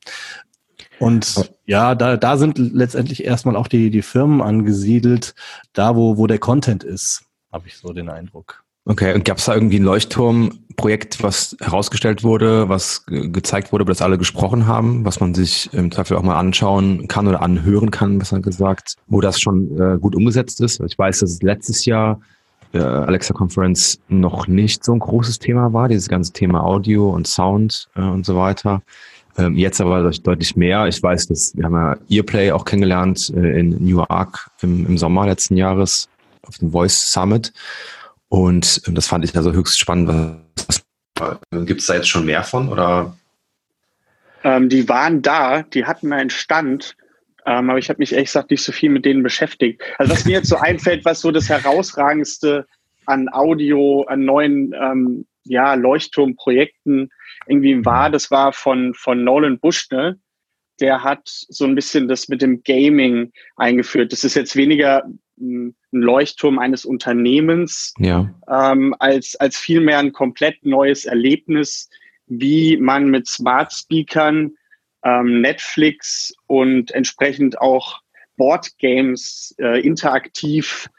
Und 0.99 1.51
ja, 1.65 1.95
da, 1.95 2.15
da 2.15 2.37
sind 2.37 2.57
letztendlich 2.59 3.23
erstmal 3.23 3.55
auch 3.55 3.67
die, 3.67 3.89
die 3.89 4.03
Firmen 4.03 4.41
angesiedelt, 4.41 5.33
da 5.73 5.95
wo, 5.95 6.17
wo 6.17 6.27
der 6.27 6.37
Content 6.37 6.83
ist, 6.83 7.25
habe 7.51 7.67
ich 7.67 7.77
so 7.77 7.91
den 7.91 8.09
Eindruck. 8.09 8.63
Okay, 8.85 9.13
und 9.13 9.25
gab 9.25 9.37
es 9.37 9.45
da 9.45 9.53
irgendwie 9.53 9.79
ein 9.79 9.83
Leuchtturmprojekt, 9.83 11.21
was 11.21 11.55
herausgestellt 11.61 12.23
wurde, 12.23 12.67
was 12.67 13.05
gezeigt 13.05 13.71
wurde, 13.71 13.83
über 13.83 13.91
das 13.91 14.01
alle 14.01 14.17
gesprochen 14.17 14.65
haben, 14.65 15.05
was 15.05 15.19
man 15.19 15.35
sich 15.35 15.71
im 15.71 15.91
Zweifel 15.91 16.17
auch 16.17 16.23
mal 16.23 16.39
anschauen 16.39 17.07
kann 17.07 17.27
oder 17.27 17.43
anhören 17.43 17.91
kann, 17.91 18.17
besser 18.17 18.39
gesagt, 18.39 18.95
wo 19.07 19.21
das 19.21 19.39
schon 19.39 19.79
äh, 19.79 19.99
gut 19.99 20.15
umgesetzt 20.15 20.61
ist? 20.61 20.81
Ich 20.81 20.97
weiß, 20.97 21.19
dass 21.19 21.29
es 21.29 21.41
letztes 21.43 21.85
Jahr 21.85 22.21
äh, 22.73 22.79
Alexa 22.79 23.35
Conference 23.35 23.99
noch 24.07 24.47
nicht 24.47 24.83
so 24.83 24.93
ein 24.93 24.99
großes 24.99 25.37
Thema 25.37 25.73
war, 25.73 25.87
dieses 25.87 26.09
ganze 26.09 26.33
Thema 26.33 26.63
Audio 26.63 27.11
und 27.11 27.27
Sound 27.27 27.87
äh, 27.95 28.01
und 28.01 28.25
so 28.25 28.35
weiter. 28.35 28.81
Ähm, 29.37 29.55
jetzt 29.57 29.79
aber 29.79 30.09
deutlich 30.09 30.55
mehr. 30.55 30.87
Ich 30.87 31.01
weiß, 31.01 31.27
dass 31.27 31.55
wir 31.55 31.65
haben 31.65 31.75
ja 31.75 31.97
Earplay 32.09 32.51
auch 32.51 32.65
kennengelernt 32.65 33.31
äh, 33.35 33.59
in 33.59 33.69
New 33.79 33.97
York 33.97 34.49
im, 34.61 34.87
im 34.87 34.97
Sommer 34.97 35.27
letzten 35.27 35.55
Jahres 35.55 36.09
auf 36.47 36.57
dem 36.57 36.71
Voice 36.71 37.11
Summit. 37.11 37.53
Und 38.31 38.81
ähm, 38.87 38.95
das 38.95 39.07
fand 39.07 39.25
ich 39.25 39.35
also 39.35 39.51
höchst 39.51 39.77
spannend. 39.77 40.39
Gibt 41.51 41.81
es 41.81 41.87
da 41.87 41.95
jetzt 41.95 42.07
schon 42.07 42.25
mehr 42.25 42.43
von 42.43 42.69
oder? 42.69 43.17
Ähm, 44.45 44.69
die 44.69 44.87
waren 44.87 45.21
da, 45.21 45.63
die 45.63 45.83
hatten 45.83 46.13
einen 46.13 46.29
Stand, 46.29 46.95
ähm, 47.45 47.69
aber 47.69 47.77
ich 47.77 47.89
habe 47.89 47.99
mich 47.99 48.13
ehrlich 48.13 48.29
gesagt 48.29 48.49
nicht 48.49 48.63
so 48.63 48.71
viel 48.71 48.89
mit 48.89 49.03
denen 49.03 49.21
beschäftigt. 49.21 49.83
Also 49.97 50.13
was 50.13 50.23
mir 50.23 50.31
jetzt 50.31 50.47
so 50.47 50.55
einfällt, 50.61 51.03
was 51.03 51.19
so 51.19 51.31
das 51.31 51.49
herausragendste 51.49 52.65
an 53.05 53.27
Audio, 53.33 54.03
an 54.03 54.23
neuen 54.23 54.73
ähm, 54.81 55.25
ja, 55.43 55.73
Leuchtturmprojekten 55.73 57.09
irgendwie 57.47 57.83
war, 57.83 58.09
das 58.09 58.31
war 58.31 58.53
von, 58.53 58.93
von 58.93 59.25
Nolan 59.25 59.59
Bushnell. 59.59 60.15
Der 60.79 61.03
hat 61.03 61.21
so 61.25 61.65
ein 61.65 61.75
bisschen 61.75 62.07
das 62.07 62.29
mit 62.29 62.41
dem 62.41 62.63
Gaming 62.63 63.33
eingeführt. 63.57 64.13
Das 64.13 64.23
ist 64.23 64.35
jetzt 64.35 64.55
weniger 64.55 65.03
ein 65.39 65.75
Leuchtturm 65.91 66.59
eines 66.59 66.85
Unternehmens, 66.85 67.93
ja. 67.97 68.33
ähm, 68.49 68.95
als, 68.99 69.35
als 69.35 69.57
vielmehr 69.57 69.99
ein 69.99 70.11
komplett 70.11 70.65
neues 70.65 71.05
Erlebnis, 71.05 71.89
wie 72.27 72.77
man 72.77 73.09
mit 73.09 73.27
Smart 73.27 73.73
Speakern 73.73 74.51
ähm, 75.03 75.41
Netflix 75.41 76.33
und 76.47 76.91
entsprechend 76.91 77.59
auch 77.59 77.99
Boardgames 78.37 79.55
äh, 79.59 79.81
interaktiv 79.81 80.89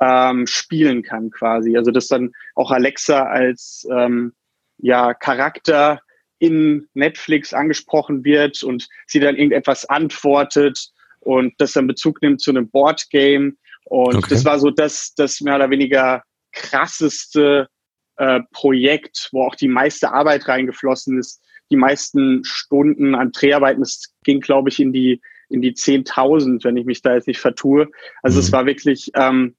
ähm, 0.00 0.46
spielen 0.46 1.02
kann 1.02 1.30
quasi. 1.30 1.76
Also 1.76 1.90
dass 1.90 2.08
dann 2.08 2.32
auch 2.54 2.70
Alexa 2.70 3.24
als 3.24 3.86
ähm, 3.90 4.32
ja, 4.78 5.14
Charakter 5.14 6.00
in 6.38 6.88
Netflix 6.94 7.52
angesprochen 7.52 8.24
wird 8.24 8.62
und 8.62 8.88
sie 9.06 9.20
dann 9.20 9.36
irgendetwas 9.36 9.84
antwortet 9.84 10.92
und 11.20 11.54
das 11.58 11.72
dann 11.72 11.88
Bezug 11.88 12.22
nimmt 12.22 12.40
zu 12.40 12.50
einem 12.50 12.70
Boardgame 12.70 13.54
und 13.88 14.16
okay. 14.16 14.26
das 14.30 14.44
war 14.44 14.58
so 14.58 14.70
das, 14.70 15.14
das 15.14 15.40
mehr 15.40 15.56
oder 15.56 15.70
weniger 15.70 16.22
krasseste 16.52 17.68
äh, 18.16 18.40
Projekt, 18.52 19.28
wo 19.32 19.44
auch 19.44 19.54
die 19.54 19.68
meiste 19.68 20.12
Arbeit 20.12 20.48
reingeflossen 20.48 21.18
ist, 21.18 21.42
die 21.70 21.76
meisten 21.76 22.42
Stunden 22.44 23.14
an 23.14 23.32
Dreharbeiten. 23.32 23.82
Es 23.82 24.14
ging, 24.24 24.40
glaube 24.40 24.68
ich, 24.68 24.80
in 24.80 24.92
die 24.92 25.20
in 25.50 25.62
die 25.62 25.72
10.000, 25.72 26.64
wenn 26.64 26.76
ich 26.76 26.84
mich 26.84 27.02
da 27.02 27.14
jetzt 27.14 27.26
nicht 27.26 27.40
vertue. 27.40 27.88
Also 28.22 28.36
mhm. 28.36 28.40
es 28.40 28.52
war 28.52 28.66
wirklich 28.66 29.10
ähm, 29.14 29.54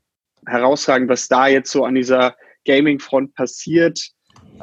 herausragend, 0.46 1.10
was 1.10 1.28
da 1.28 1.48
jetzt 1.48 1.72
so 1.72 1.84
an 1.84 1.96
dieser 1.96 2.36
Gaming-Front 2.66 3.34
passiert. 3.34 4.00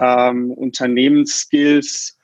Ähm, 0.01 0.51
Unternehmensskills. 0.53 2.19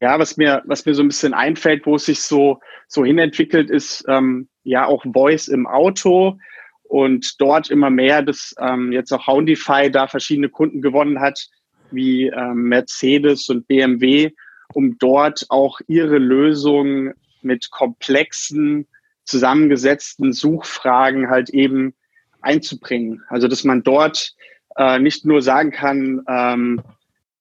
Ja, 0.00 0.18
was 0.18 0.36
mir, 0.36 0.62
was 0.66 0.86
mir 0.86 0.94
so 0.94 1.02
ein 1.02 1.08
bisschen 1.08 1.34
einfällt, 1.34 1.84
wo 1.86 1.96
es 1.96 2.06
sich 2.06 2.20
so, 2.20 2.60
so 2.86 3.04
hinentwickelt, 3.04 3.70
ist 3.70 4.04
ähm, 4.06 4.48
ja 4.62 4.86
auch 4.86 5.04
Voice 5.12 5.48
im 5.48 5.66
Auto 5.66 6.38
und 6.88 7.40
dort 7.40 7.70
immer 7.70 7.90
mehr, 7.90 8.22
dass 8.22 8.54
ähm, 8.60 8.92
jetzt 8.92 9.12
auch 9.12 9.26
Houndify 9.26 9.90
da 9.90 10.08
verschiedene 10.08 10.48
Kunden 10.48 10.82
gewonnen 10.82 11.20
hat, 11.20 11.46
wie 11.90 12.26
ähm, 12.28 12.64
Mercedes 12.64 13.48
und 13.48 13.66
BMW, 13.68 14.30
um 14.74 14.98
dort 14.98 15.46
auch 15.48 15.80
ihre 15.86 16.18
Lösung 16.18 17.12
mit 17.42 17.70
komplexen, 17.70 18.86
zusammengesetzten 19.24 20.32
Suchfragen 20.32 21.28
halt 21.28 21.50
eben 21.50 21.94
einzubringen. 22.40 23.22
Also 23.28 23.48
dass 23.48 23.64
man 23.64 23.82
dort 23.82 24.32
äh, 24.76 24.98
nicht 24.98 25.24
nur 25.24 25.42
sagen 25.42 25.70
kann, 25.70 26.22
ähm, 26.28 26.80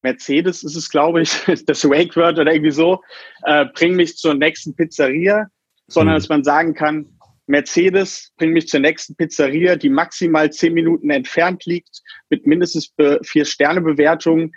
Mercedes 0.02 0.64
ist 0.64 0.76
es, 0.76 0.90
glaube 0.90 1.22
ich, 1.22 1.32
das 1.66 1.86
Wake 1.86 2.16
Word 2.16 2.40
oder 2.40 2.52
irgendwie 2.52 2.72
so, 2.72 3.02
äh, 3.44 3.66
bring 3.74 3.96
mich 3.96 4.18
zur 4.18 4.34
nächsten 4.34 4.76
Pizzeria, 4.76 5.48
sondern 5.88 6.16
mhm. 6.16 6.20
dass 6.20 6.30
man 6.30 6.44
sagen 6.44 6.74
kann, 6.74 7.17
Mercedes 7.48 8.32
bringt 8.38 8.54
mich 8.54 8.68
zur 8.68 8.82
nächsten 8.82 9.16
Pizzeria, 9.16 9.76
die 9.76 9.90
maximal 9.90 10.52
zehn 10.52 10.74
Minuten 10.74 11.10
entfernt 11.10 11.66
liegt, 11.66 12.02
mit 12.30 12.46
mindestens 12.46 12.94
vier 13.24 13.46
Sterne 13.46 13.82
Bewertung, 13.82 14.52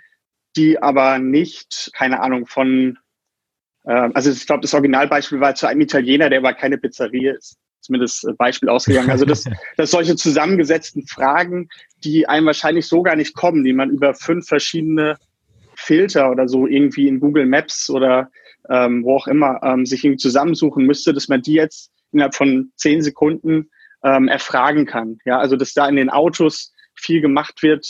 die 0.56 0.82
aber 0.82 1.18
nicht, 1.18 1.90
keine 1.94 2.20
Ahnung, 2.20 2.46
von, 2.46 2.98
äh, 3.84 4.10
also 4.12 4.30
ich 4.30 4.46
glaube, 4.46 4.62
das 4.62 4.74
Originalbeispiel 4.74 5.40
war 5.40 5.54
zu 5.54 5.66
einem 5.66 5.82
Italiener, 5.82 6.28
der 6.28 6.40
aber 6.40 6.54
keine 6.54 6.78
Pizzeria 6.78 7.34
ist. 7.34 7.56
Zumindest 7.80 8.26
Beispiel 8.36 8.68
ausgegangen. 8.68 9.10
Also 9.10 9.24
das, 9.24 9.44
das 9.76 9.92
solche 9.92 10.16
zusammengesetzten 10.16 11.06
Fragen, 11.06 11.68
die 12.04 12.28
einem 12.28 12.46
wahrscheinlich 12.46 12.86
so 12.86 13.02
gar 13.02 13.16
nicht 13.16 13.34
kommen, 13.34 13.64
die 13.64 13.72
man 13.72 13.90
über 13.90 14.14
fünf 14.14 14.48
verschiedene 14.48 15.16
Filter 15.76 16.30
oder 16.30 16.46
so 16.46 16.66
irgendwie 16.66 17.08
in 17.08 17.20
Google 17.20 17.46
Maps 17.46 17.88
oder 17.88 18.30
ähm, 18.68 19.02
wo 19.04 19.16
auch 19.16 19.26
immer 19.28 19.60
ähm, 19.62 19.86
sich 19.86 20.04
irgendwie 20.04 20.20
zusammensuchen 20.20 20.84
müsste, 20.84 21.14
dass 21.14 21.28
man 21.28 21.40
die 21.40 21.54
jetzt 21.54 21.90
innerhalb 22.12 22.34
von 22.34 22.72
zehn 22.76 23.02
Sekunden 23.02 23.70
ähm, 24.04 24.28
erfragen 24.28 24.86
kann. 24.86 25.18
Ja, 25.24 25.38
also 25.38 25.56
dass 25.56 25.74
da 25.74 25.88
in 25.88 25.96
den 25.96 26.10
Autos 26.10 26.72
viel 26.94 27.20
gemacht 27.20 27.62
wird, 27.62 27.86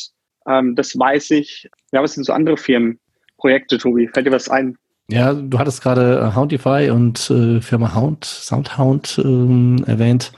ähm, 0.49 0.75
das 0.77 0.99
weiß 0.99 1.31
ich. 1.33 1.69
Ja, 1.93 2.03
was 2.03 2.15
sind 2.15 2.25
so 2.25 2.33
andere 2.33 2.57
Firmenprojekte, 2.57 3.79
Tobi? 3.79 4.09
Fällt 4.09 4.27
dir 4.27 4.33
was 4.33 4.49
ein? 4.49 4.77
Ja, 5.09 5.35
du 5.35 5.59
hattest 5.59 5.83
gerade 5.83 6.21
äh, 6.21 6.37
Houndify 6.37 6.91
und 6.91 7.31
äh, 7.31 7.61
Firma 7.61 7.95
Hound, 7.97 8.25
Soundhound 8.25 9.21
ähm, 9.25 9.83
erwähnt. 9.87 10.33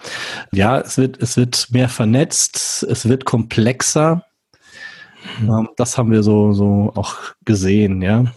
Ja, 0.53 0.81
es 0.81 0.97
wird, 0.97 1.21
es 1.21 1.37
wird 1.37 1.69
mehr 1.71 1.91
vernetzt, 1.91 2.83
es 2.89 3.07
wird 3.07 3.27
komplexer. 3.27 4.25
Mhm. 5.41 5.69
Das 5.77 5.99
haben 5.99 6.11
wir 6.11 6.23
so, 6.23 6.53
so 6.53 6.91
auch 6.95 7.17
gesehen, 7.45 8.01
ja 8.01 8.33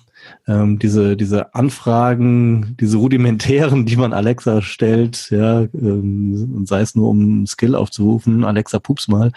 ähm, 0.48 0.78
diese, 0.78 1.18
diese 1.18 1.56
Anfragen, 1.56 2.76
diese 2.80 2.98
rudimentären, 2.98 3.86
die 3.86 3.96
man 3.96 4.14
Alexa 4.14 4.62
stellt, 4.62 5.30
ja, 5.32 5.62
ähm, 5.62 6.66
sei 6.66 6.82
es 6.82 6.96
nur 6.96 7.10
um 7.10 7.48
Skill 7.48 7.76
aufzurufen, 7.76 8.44
Alexa 8.44 8.80
pups 8.80 9.08
mal, 9.08 9.32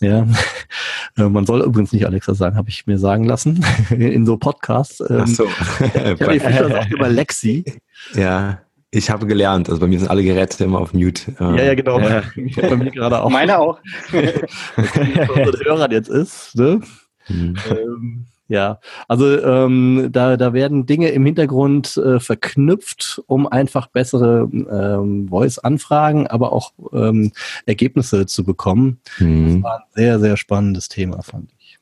ja. 0.00 0.26
Äh, 1.18 1.30
man 1.30 1.46
soll 1.46 1.62
übrigens 1.62 1.92
nicht 1.92 2.04
Alexa 2.04 2.34
sagen, 2.34 2.56
habe 2.56 2.68
ich 2.68 2.86
mir 2.86 2.98
sagen 2.98 3.24
lassen, 3.24 3.64
in 3.90 4.26
so 4.26 4.36
Podcasts. 4.36 5.00
Ähm, 5.00 5.22
Ach 5.22 5.26
so. 5.26 5.44
ich 5.80 6.44
habe 6.44 6.78
auch 6.78 6.90
über 6.90 7.08
Lexi. 7.08 7.64
Ja. 8.14 8.60
Ich 8.90 9.08
habe 9.08 9.26
gelernt, 9.26 9.70
also 9.70 9.80
bei 9.80 9.86
mir 9.86 9.98
sind 9.98 10.08
alle 10.08 10.22
Geräte 10.22 10.62
immer 10.64 10.80
auf 10.80 10.92
Mute. 10.92 11.34
Ja, 11.40 11.56
ja, 11.56 11.74
genau. 11.74 11.98
Ja. 12.00 12.22
bei 12.36 12.76
mir 12.76 12.90
gerade 12.90 13.22
auch. 13.22 13.30
Meine 13.30 13.58
auch. 13.58 13.78
Was 14.76 15.60
Hörern 15.64 15.90
jetzt 15.90 16.08
ist, 16.08 16.54
ne? 16.54 16.80
Mhm. 17.28 17.54
Ähm, 17.70 18.26
ja, 18.48 18.80
also 19.08 19.40
ähm, 19.40 20.08
da, 20.12 20.36
da 20.36 20.52
werden 20.52 20.86
Dinge 20.86 21.08
im 21.08 21.26
Hintergrund 21.26 21.96
äh, 21.96 22.20
verknüpft, 22.20 23.22
um 23.26 23.46
einfach 23.46 23.88
bessere 23.88 24.48
ähm, 24.52 25.28
Voice-Anfragen, 25.28 26.26
aber 26.26 26.52
auch 26.52 26.72
ähm, 26.92 27.32
Ergebnisse 27.66 28.26
zu 28.26 28.44
bekommen. 28.44 29.00
Mhm. 29.18 29.54
Das 29.54 29.62
war 29.62 29.76
ein 29.78 29.84
sehr, 29.94 30.20
sehr 30.20 30.36
spannendes 30.36 30.88
Thema, 30.88 31.22
fand 31.22 31.50
ich. 31.58 31.78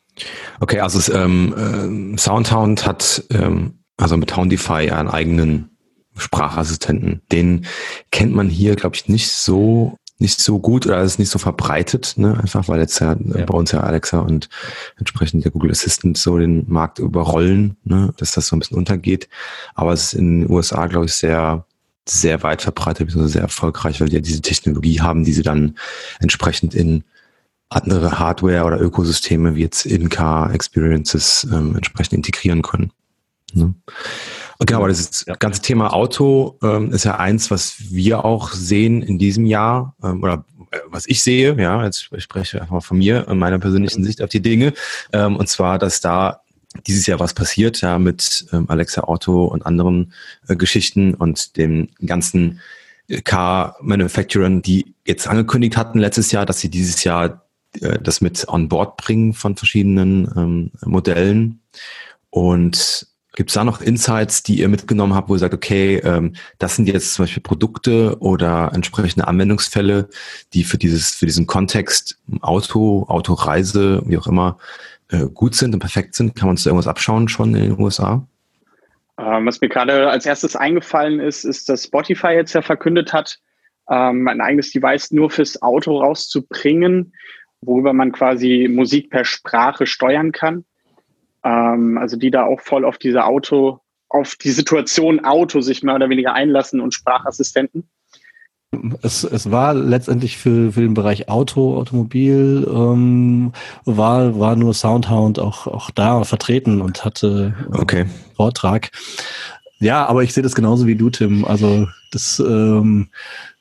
Okay, 0.60 0.80
also 0.80 0.98
es, 0.98 1.08
ähm, 1.08 2.14
äh, 2.14 2.18
Soundhound 2.18 2.86
hat 2.86 3.24
ähm, 3.30 3.78
also 3.96 4.16
mit 4.16 4.36
Houndify 4.36 4.90
einen 4.90 5.08
eigenen 5.08 5.70
Sprachassistenten. 6.16 7.22
Den 7.32 7.66
kennt 8.10 8.34
man 8.34 8.48
hier, 8.48 8.76
glaube 8.76 8.96
ich, 8.96 9.08
nicht 9.08 9.30
so 9.30 9.98
nicht 10.18 10.40
so 10.40 10.60
gut 10.60 10.86
oder 10.86 11.02
ist 11.02 11.18
nicht 11.18 11.30
so 11.30 11.38
verbreitet, 11.38 12.14
ne? 12.16 12.38
einfach 12.38 12.68
weil 12.68 12.80
jetzt 12.80 13.00
ja, 13.00 13.16
ja, 13.18 13.44
bei 13.44 13.54
uns 13.54 13.72
ja 13.72 13.80
Alexa 13.80 14.20
und 14.20 14.48
entsprechend 14.96 15.44
der 15.44 15.50
Google 15.50 15.72
Assistant 15.72 16.16
so 16.16 16.38
den 16.38 16.64
Markt 16.68 16.98
überrollen, 17.00 17.76
ne? 17.84 18.12
dass 18.16 18.32
das 18.32 18.46
so 18.46 18.56
ein 18.56 18.60
bisschen 18.60 18.78
untergeht. 18.78 19.28
Aber 19.74 19.92
es 19.92 20.04
ist 20.04 20.14
in 20.14 20.42
den 20.42 20.50
USA, 20.50 20.86
glaube 20.86 21.06
ich, 21.06 21.14
sehr, 21.14 21.66
sehr 22.08 22.42
weit 22.42 22.62
verbreitet, 22.62 23.10
sehr 23.12 23.42
erfolgreich, 23.42 24.00
weil 24.00 24.08
die 24.08 24.16
ja 24.16 24.20
diese 24.20 24.42
Technologie 24.42 25.00
haben, 25.00 25.24
die 25.24 25.32
sie 25.32 25.42
dann 25.42 25.76
entsprechend 26.20 26.74
in 26.74 27.02
andere 27.68 28.18
Hardware 28.18 28.64
oder 28.64 28.80
Ökosysteme 28.80 29.56
wie 29.56 29.62
jetzt 29.62 29.84
In-Car 29.84 30.54
Experiences 30.54 31.46
ähm, 31.50 31.74
entsprechend 31.74 32.12
integrieren 32.12 32.62
können. 32.62 32.92
Ne? 33.52 33.74
Genau, 34.60 34.78
aber 34.78 34.88
das 34.88 35.24
ja. 35.26 35.34
ganze 35.34 35.62
Thema 35.62 35.92
Auto 35.92 36.58
ähm, 36.62 36.92
ist 36.92 37.04
ja 37.04 37.16
eins, 37.16 37.50
was 37.50 37.76
wir 37.90 38.24
auch 38.24 38.52
sehen 38.52 39.02
in 39.02 39.18
diesem 39.18 39.46
Jahr 39.46 39.96
ähm, 40.02 40.22
oder 40.22 40.44
äh, 40.70 40.78
was 40.88 41.06
ich 41.06 41.22
sehe, 41.22 41.56
ja, 41.60 41.84
jetzt 41.84 42.08
ich 42.14 42.22
spreche 42.22 42.60
einfach 42.60 42.74
mal 42.74 42.80
von 42.80 42.98
mir 42.98 43.26
und 43.28 43.38
meiner 43.38 43.58
persönlichen 43.58 44.04
Sicht 44.04 44.22
auf 44.22 44.30
die 44.30 44.42
Dinge, 44.42 44.72
ähm, 45.12 45.36
und 45.36 45.48
zwar, 45.48 45.78
dass 45.78 46.00
da 46.00 46.40
dieses 46.86 47.06
Jahr 47.06 47.20
was 47.20 47.34
passiert, 47.34 47.80
ja, 47.80 47.98
mit 47.98 48.46
ähm, 48.52 48.66
Alexa 48.68 49.02
Auto 49.02 49.44
und 49.44 49.66
anderen 49.66 50.12
äh, 50.48 50.56
Geschichten 50.56 51.14
und 51.14 51.56
dem 51.56 51.88
ganzen 52.04 52.60
Car 53.24 53.76
Manufacturern, 53.80 54.62
die 54.62 54.94
jetzt 55.06 55.28
angekündigt 55.28 55.76
hatten 55.76 55.98
letztes 55.98 56.32
Jahr, 56.32 56.46
dass 56.46 56.60
sie 56.60 56.70
dieses 56.70 57.04
Jahr 57.04 57.44
äh, 57.80 57.98
das 58.00 58.20
mit 58.20 58.48
on 58.48 58.68
board 58.68 58.96
bringen 58.96 59.34
von 59.34 59.56
verschiedenen 59.56 60.30
ähm, 60.36 60.70
Modellen. 60.84 61.60
Und 62.30 63.06
Gibt 63.36 63.50
es 63.50 63.54
da 63.54 63.64
noch 63.64 63.80
Insights, 63.80 64.44
die 64.44 64.60
ihr 64.60 64.68
mitgenommen 64.68 65.14
habt, 65.14 65.28
wo 65.28 65.34
ihr 65.34 65.40
sagt, 65.40 65.54
okay, 65.54 65.96
ähm, 66.04 66.34
das 66.58 66.76
sind 66.76 66.86
jetzt 66.86 67.14
zum 67.14 67.24
Beispiel 67.24 67.42
Produkte 67.42 68.16
oder 68.20 68.70
entsprechende 68.72 69.26
Anwendungsfälle, 69.26 70.08
die 70.52 70.62
für 70.62 70.78
dieses, 70.78 71.14
für 71.14 71.26
diesen 71.26 71.46
Kontext 71.46 72.16
Auto, 72.40 73.06
Autoreise, 73.08 74.02
wie 74.06 74.18
auch 74.18 74.28
immer, 74.28 74.58
äh, 75.10 75.26
gut 75.26 75.54
sind 75.54 75.74
und 75.74 75.80
perfekt 75.80 76.14
sind? 76.14 76.36
Kann 76.36 76.46
man 76.46 76.54
uns 76.54 76.64
da 76.64 76.70
irgendwas 76.70 76.88
abschauen 76.88 77.28
schon 77.28 77.54
in 77.54 77.74
den 77.74 77.80
USA? 77.80 78.26
Ähm, 79.18 79.46
was 79.46 79.60
mir 79.60 79.68
gerade 79.68 80.10
als 80.10 80.26
erstes 80.26 80.56
eingefallen 80.56 81.20
ist, 81.20 81.44
ist, 81.44 81.68
dass 81.68 81.84
Spotify 81.84 82.28
jetzt 82.28 82.52
ja 82.52 82.62
verkündet 82.62 83.12
hat, 83.12 83.38
ähm, 83.88 84.26
ein 84.28 84.40
eigenes 84.40 84.70
Device 84.70 85.10
nur 85.12 85.30
fürs 85.30 85.60
Auto 85.62 85.98
rauszubringen, 85.98 87.12
worüber 87.60 87.92
man 87.92 88.12
quasi 88.12 88.68
Musik 88.70 89.10
per 89.10 89.24
Sprache 89.24 89.86
steuern 89.86 90.32
kann. 90.32 90.64
Ähm, 91.44 91.98
also 91.98 92.16
die 92.16 92.30
da 92.30 92.44
auch 92.44 92.60
voll 92.60 92.84
auf 92.84 92.98
diese 92.98 93.24
Auto, 93.24 93.80
auf 94.08 94.36
die 94.36 94.50
Situation 94.50 95.24
Auto 95.24 95.60
sich 95.60 95.82
mehr 95.82 95.94
oder 95.94 96.08
weniger 96.08 96.32
einlassen 96.32 96.80
und 96.80 96.94
Sprachassistenten. 96.94 97.88
Es, 99.02 99.22
es 99.22 99.50
war 99.50 99.74
letztendlich 99.74 100.36
für, 100.36 100.72
für 100.72 100.80
den 100.80 100.94
Bereich 100.94 101.28
Auto, 101.28 101.76
Automobil, 101.76 102.66
ähm, 102.68 103.52
war, 103.84 104.38
war 104.38 104.56
nur 104.56 104.74
Soundhound 104.74 105.38
auch, 105.38 105.66
auch 105.66 105.90
da 105.90 106.24
vertreten 106.24 106.80
und 106.80 107.04
hatte 107.04 107.54
äh, 107.72 107.78
okay. 107.78 108.06
Vortrag. 108.34 108.90
Ja, 109.78 110.06
aber 110.06 110.22
ich 110.22 110.32
sehe 110.32 110.42
das 110.42 110.54
genauso 110.54 110.86
wie 110.86 110.96
du, 110.96 111.10
Tim. 111.10 111.44
Also 111.44 111.86
das, 112.10 112.40
ähm, 112.40 113.10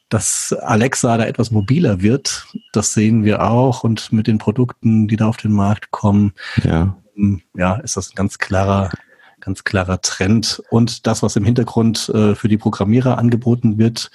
dass 0.09 0.53
Alexa 0.53 1.17
da 1.17 1.25
etwas 1.25 1.51
mobiler 1.51 2.01
wird, 2.01 2.47
das 2.71 2.93
sehen 2.93 3.23
wir 3.23 3.43
auch 3.43 3.83
und 3.83 4.11
mit 4.13 4.27
den 4.27 4.37
Produkten, 4.37 5.07
die 5.07 5.17
da 5.17 5.27
auf 5.27 5.37
den 5.37 5.51
Markt 5.51 5.91
kommen, 5.91 6.33
ja, 6.63 6.81
ähm, 6.81 7.02
ja 7.55 7.75
ist 7.75 7.97
das 7.97 8.11
ein 8.11 8.15
ganz 8.15 8.37
klarer, 8.37 8.89
ganz 9.39 9.63
klarer 9.63 10.01
Trend. 10.01 10.61
Und 10.69 11.07
das, 11.07 11.23
was 11.23 11.35
im 11.35 11.45
Hintergrund 11.45 12.09
äh, 12.09 12.35
für 12.35 12.47
die 12.47 12.57
Programmierer 12.57 13.17
angeboten 13.17 13.77
wird, 13.77 14.11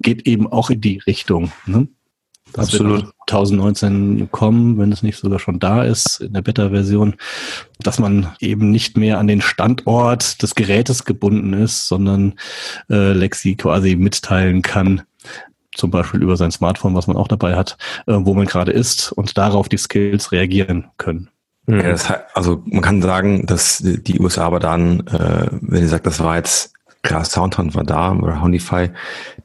geht 0.00 0.26
eben 0.26 0.50
auch 0.50 0.70
in 0.70 0.80
die 0.80 0.98
Richtung. 1.06 1.52
Ne? 1.66 1.88
Das 2.52 2.66
Absolut. 2.66 3.02
wird 3.02 3.14
2019 3.28 4.30
kommen, 4.30 4.78
wenn 4.78 4.90
es 4.90 5.02
nicht 5.02 5.18
sogar 5.18 5.38
schon 5.38 5.60
da 5.60 5.84
ist 5.84 6.20
in 6.20 6.32
der 6.32 6.42
Beta-Version, 6.42 7.14
dass 7.78 7.98
man 7.98 8.32
eben 8.40 8.70
nicht 8.70 8.96
mehr 8.96 9.18
an 9.18 9.28
den 9.28 9.40
Standort 9.40 10.42
des 10.42 10.54
Gerätes 10.54 11.04
gebunden 11.04 11.52
ist, 11.52 11.86
sondern 11.86 12.34
äh, 12.88 13.12
Lexi 13.12 13.54
quasi 13.54 13.94
mitteilen 13.94 14.62
kann, 14.62 15.02
zum 15.74 15.90
Beispiel 15.90 16.22
über 16.22 16.36
sein 16.36 16.50
Smartphone, 16.50 16.94
was 16.94 17.06
man 17.06 17.16
auch 17.16 17.28
dabei 17.28 17.54
hat, 17.54 17.76
äh, 18.06 18.14
wo 18.16 18.34
man 18.34 18.46
gerade 18.46 18.72
ist 18.72 19.12
und 19.12 19.38
darauf 19.38 19.68
die 19.68 19.78
Skills 19.78 20.32
reagieren 20.32 20.88
können. 20.98 21.30
Ja, 21.66 21.82
das, 21.82 22.10
also 22.34 22.62
man 22.66 22.82
kann 22.82 23.02
sagen, 23.02 23.46
dass 23.46 23.78
die 23.82 24.18
USA 24.18 24.46
aber 24.46 24.60
dann, 24.60 25.06
äh, 25.06 25.46
wenn 25.60 25.82
ihr 25.82 25.88
sagt, 25.88 26.06
das 26.06 26.20
war 26.20 26.36
jetzt 26.36 26.74
klar, 27.02 27.24
Soundhound 27.24 27.74
war 27.74 27.84
da 27.84 28.12
oder 28.12 28.40
Honeyfy, 28.40 28.90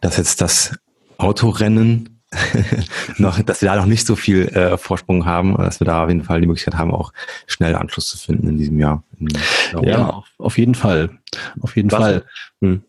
dass 0.01 0.17
jetzt 0.17 0.41
das 0.41 0.77
Autorennen 1.17 2.21
noch, 3.17 3.41
dass 3.41 3.61
wir 3.61 3.69
da 3.69 3.75
noch 3.75 3.85
nicht 3.85 4.05
so 4.05 4.15
viel 4.15 4.47
äh, 4.49 4.77
Vorsprung 4.77 5.25
haben, 5.25 5.55
dass 5.57 5.79
wir 5.79 5.85
da 5.85 6.03
auf 6.03 6.09
jeden 6.09 6.23
Fall 6.23 6.41
die 6.41 6.47
Möglichkeit 6.47 6.75
haben, 6.75 6.91
auch 6.91 7.13
schnell 7.47 7.75
Anschluss 7.75 8.07
zu 8.07 8.17
finden 8.17 8.49
in 8.49 8.57
diesem 8.57 8.79
Jahr. 8.79 9.03
Ja, 9.81 10.09
auf, 10.09 10.25
auf 10.37 10.57
jeden 10.57 10.75
Fall. 10.75 11.11
Auf 11.61 11.75
jeden 11.75 11.91
Was? 11.91 11.99
Fall. 11.99 12.25
Hm. 12.61 12.83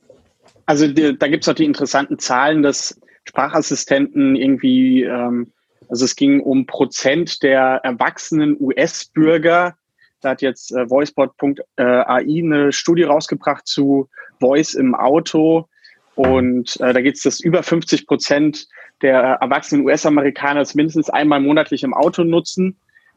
Also 0.64 0.88
die, 0.88 1.16
da 1.16 1.28
gibt's 1.28 1.48
auch 1.48 1.54
die 1.54 1.64
interessanten 1.64 2.18
Zahlen, 2.18 2.62
dass 2.62 3.00
Sprachassistenten 3.24 4.34
irgendwie, 4.34 5.04
ähm, 5.04 5.52
also 5.88 6.04
es 6.04 6.16
ging 6.16 6.40
um 6.40 6.66
Prozent 6.66 7.42
der 7.42 7.80
erwachsenen 7.82 8.56
US-Bürger. 8.60 9.76
Da 10.20 10.30
hat 10.30 10.42
jetzt 10.42 10.72
äh, 10.72 10.88
voicebot.ai 10.88 11.64
eine 11.76 12.72
Studie 12.72 13.04
rausgebracht 13.04 13.66
zu 13.66 14.08
Voice 14.40 14.74
im 14.74 14.94
Auto. 14.94 15.68
Und 16.14 16.80
äh, 16.80 16.92
da 16.92 17.00
geht 17.00 17.16
es, 17.16 17.22
dass 17.22 17.40
über 17.40 17.62
50 17.62 18.06
Prozent 18.06 18.66
der 19.02 19.20
erwachsenen 19.20 19.84
US-Amerikaner 19.84 20.62
es 20.62 20.74
mindestens 20.74 21.10
einmal 21.10 21.40
monatlich 21.40 21.82
im 21.82 21.94
Auto 21.94 22.24
nutzen. 22.24 22.76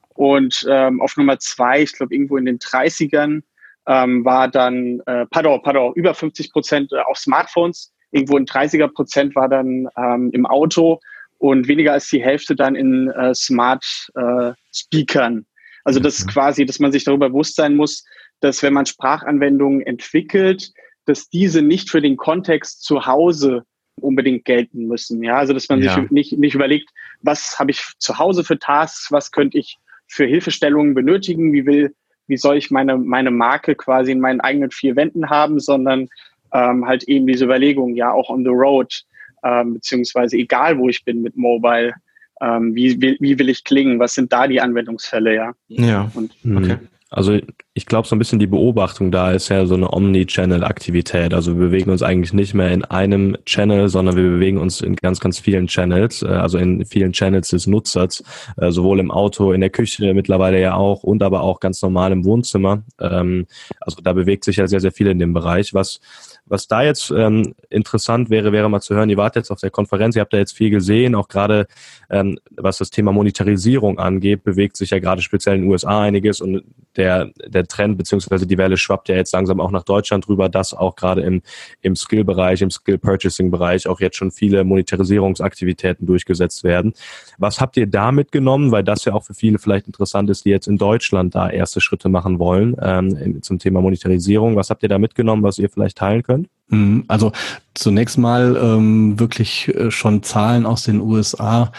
Und 0.10 0.68
ähm, 0.70 1.02
auf 1.02 1.16
Nummer 1.16 1.40
zwei, 1.40 1.82
ich 1.82 1.94
glaube 1.94 2.14
irgendwo 2.14 2.36
in 2.36 2.46
den 2.46 2.60
30ern, 2.60 3.42
ähm, 3.88 4.26
war 4.26 4.50
dann, 4.50 5.02
äh, 5.06 5.26
pardon, 5.28 5.62
pardon, 5.64 5.94
über 5.96 6.14
50 6.14 6.52
Prozent 6.52 6.92
äh, 6.92 7.00
auf 7.00 7.18
Smartphones. 7.18 7.94
Irgendwo 8.12 8.38
in 8.38 8.46
30er 8.46 8.90
Prozent 8.90 9.36
war 9.36 9.48
dann 9.48 9.88
ähm, 9.98 10.30
im 10.34 10.46
Auto 10.46 11.00
und 11.40 11.68
weniger 11.68 11.94
als 11.94 12.08
die 12.10 12.22
Hälfte 12.22 12.56
dann 12.56 12.76
in 12.76 13.10
äh, 13.10 13.34
Smart 13.34 13.84
äh, 14.16 14.52
Speakern. 14.74 15.46
Also 15.84 16.00
das 16.00 16.20
ist 16.20 16.28
mhm. 16.28 16.32
quasi, 16.32 16.66
dass 16.66 16.80
man 16.80 16.92
sich 16.92 17.06
darüber 17.06 17.30
bewusst 17.30 17.56
sein 17.56 17.76
muss, 17.76 18.06
dass 18.42 18.62
wenn 18.62 18.74
man 18.74 18.86
Sprachanwendungen 18.86 19.82
entwickelt, 19.82 20.72
dass 21.06 21.30
diese 21.30 21.62
nicht 21.62 21.90
für 21.90 22.02
den 22.02 22.18
Kontext 22.18 22.84
zu 22.84 23.06
Hause 23.06 23.64
unbedingt 24.02 24.46
gelten 24.46 24.88
müssen. 24.88 25.24
Ja, 25.24 25.38
also 25.38 25.54
dass 25.54 25.70
man 25.70 25.82
ja. 25.82 25.96
sich 25.96 26.12
nicht, 26.12 26.38
nicht 26.38 26.56
überlegt, 26.56 26.90
was 27.22 27.58
habe 27.58 27.72
ich 27.72 27.84
zu 27.98 28.18
Hause 28.18 28.44
für 28.44 28.60
Tasks, 28.60 29.12
was 29.12 29.32
könnte 29.32 29.58
ich 29.58 29.78
für 30.08 30.26
Hilfestellungen 30.26 30.94
benötigen, 30.94 31.54
wie 31.54 31.66
will, 31.66 31.96
wie 32.28 32.38
soll 32.38 32.58
ich 32.58 32.72
meine, 32.72 32.98
meine 32.98 33.32
Marke 33.32 33.76
quasi 33.76 34.12
in 34.12 34.20
meinen 34.20 34.42
eigenen 34.42 34.72
vier 34.72 34.96
Wänden 34.96 35.30
haben, 35.30 35.60
sondern 35.60 36.08
ähm, 36.54 36.86
halt 36.86 37.04
eben 37.04 37.28
diese 37.28 37.46
Überlegung, 37.46 37.96
ja, 37.96 38.12
auch 38.12 38.30
on 38.30 38.44
the 38.44 38.50
road, 38.50 39.04
ähm, 39.44 39.76
beziehungsweise 39.76 40.38
egal 40.38 40.78
wo 40.78 40.90
ich 40.90 41.04
bin 41.04 41.22
mit 41.22 41.38
Mobile, 41.38 41.94
ähm, 42.42 42.74
wie, 42.76 43.02
wie, 43.02 43.18
wie 43.20 43.38
will 43.38 43.50
ich 43.50 43.64
klingen, 43.64 44.00
was 44.00 44.14
sind 44.14 44.32
da 44.32 44.48
die 44.48 44.62
Anwendungsfälle, 44.62 45.36
ja. 45.36 45.54
Ja. 45.68 46.12
Und, 46.14 46.32
okay. 46.56 46.78
Also 47.12 47.40
ich 47.74 47.88
glaube, 47.88 48.08
so 48.08 48.16
ein 48.16 48.20
bisschen 48.20 48.38
die 48.38 48.46
Beobachtung 48.46 49.12
da 49.12 49.32
ist 49.32 49.50
ja 49.50 49.66
so 49.66 49.74
eine 49.74 49.92
Omni-Channel-Aktivität. 49.92 51.34
Also 51.34 51.58
wir 51.58 51.68
bewegen 51.68 51.90
uns 51.90 52.04
eigentlich 52.04 52.34
nicht 52.34 52.54
mehr 52.54 52.72
in 52.72 52.86
einem 52.86 53.36
Channel, 53.46 53.90
sondern 53.90 54.16
wir 54.16 54.24
bewegen 54.24 54.60
uns 54.60 54.82
in 54.82 54.96
ganz, 54.96 55.20
ganz 55.20 55.40
vielen 55.40 55.66
Channels, 55.66 56.22
äh, 56.22 56.28
also 56.28 56.60
in 56.60 56.86
vielen 56.86 57.12
Channels 57.12 57.50
des 57.50 57.66
Nutzers, 57.66 58.24
äh, 58.58 58.70
sowohl 58.70 59.00
im 59.00 59.10
Auto, 59.10 59.54
in 59.54 59.62
der 59.62 59.72
Küche 59.72 60.14
mittlerweile 60.14 60.62
ja 60.62 60.76
auch 60.76 61.02
und 61.02 61.24
aber 61.24 61.42
auch 61.42 61.60
ganz 61.60 61.82
normal 61.82 62.12
im 62.12 62.26
Wohnzimmer. 62.26 62.84
Ähm, 63.00 63.48
also 63.82 64.02
da 64.04 64.14
bewegt 64.14 64.44
sich 64.44 64.58
ja 64.58 64.68
sehr, 64.68 64.80
sehr 64.80 64.92
viel 64.92 65.08
in 65.08 65.18
dem 65.18 65.34
Bereich, 65.34 65.74
was 65.74 66.02
was 66.50 66.68
da 66.68 66.82
jetzt 66.82 67.12
ähm, 67.12 67.54
interessant 67.70 68.30
wäre, 68.30 68.52
wäre 68.52 68.70
mal 68.70 68.82
zu 68.82 68.96
hören, 68.96 69.10
ihr 69.10 69.18
wart 69.18 69.36
jetzt 69.36 69.52
auf 69.52 69.60
der 69.60 69.70
Konferenz, 69.70 70.16
ihr 70.16 70.22
habt 70.22 70.34
da 70.34 70.38
jetzt 70.38 70.56
viel 70.56 70.70
gesehen, 70.70 71.16
auch 71.16 71.28
gerade 71.28 71.68
ähm, 72.10 72.40
was 72.58 72.80
das 72.80 72.90
Thema 72.90 73.12
Monetarisierung 73.12 74.00
angeht, 74.00 74.44
bewegt 74.44 74.78
sich 74.78 74.90
ja 74.90 75.00
gerade 75.00 75.22
speziell 75.22 75.56
in 75.56 75.62
den 75.62 75.72
USA 75.72 76.02
einiges 76.02 76.42
und 76.42 76.64
der, 76.96 77.30
der 77.46 77.66
Trend 77.66 77.98
beziehungsweise 77.98 78.48
die 78.48 78.58
Welle 78.58 78.78
schwappt 78.78 79.10
ja 79.10 79.16
jetzt 79.16 79.34
langsam 79.34 79.60
auch 79.60 79.72
nach 79.72 79.84
Deutschland 79.84 80.28
rüber, 80.28 80.50
dass 80.50 80.74
auch 80.74 80.96
gerade 80.96 81.22
im, 81.22 81.96
Skill-Bereich, 81.96 82.62
im 82.62 82.72
Skill-Purchasing-Bereich 82.72 83.88
auch 83.88 84.00
jetzt 84.00 84.18
schon 84.18 84.32
viele 84.32 84.64
Monetarisierungsaktivitäten 84.64 86.06
durchgesetzt 86.06 86.64
werden. 86.64 86.94
Was 87.38 87.62
habt 87.62 87.78
ihr 87.78 87.88
da 87.88 88.12
mitgenommen, 88.12 88.72
weil 88.72 88.84
das 88.84 89.06
ja 89.06 89.14
auch 89.14 89.24
für 89.24 89.34
viele 89.34 89.60
vielleicht 89.60 89.88
interessant 89.88 90.30
ist, 90.30 90.46
die 90.46 90.50
jetzt 90.50 90.68
in 90.68 90.78
Deutschland 90.78 91.36
da 91.36 91.50
erste 91.50 91.82
Schritte 91.82 92.10
machen 92.10 92.40
wollen 92.40 92.76
ähm, 92.82 93.42
zum 93.42 93.60
Thema 93.60 93.82
Monetarisierung. 93.82 94.56
Was 94.56 94.70
habt 94.70 94.84
ihr 94.84 94.90
da 94.90 94.98
mitgenommen, 94.98 95.44
was 95.44 95.60
ihr 95.60 95.70
vielleicht 95.70 95.98
teilen 95.98 96.24
könnt? 96.24 96.39
Mhm. 96.70 97.04
Also 97.08 97.32
zunächst 97.74 98.18
mal 98.18 98.58
ähm, 98.62 99.20
wirklich 99.20 99.68
äh, 99.70 99.92
schon 99.92 100.24
Zahlen 100.24 100.66
aus 100.66 100.84
den 100.84 101.02
USA, 101.02 101.72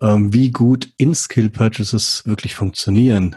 ähm, 0.00 0.32
wie 0.32 0.50
gut 0.50 0.88
In-Skill 0.96 1.50
Purchases 1.50 2.22
wirklich 2.26 2.54
funktionieren. 2.54 3.36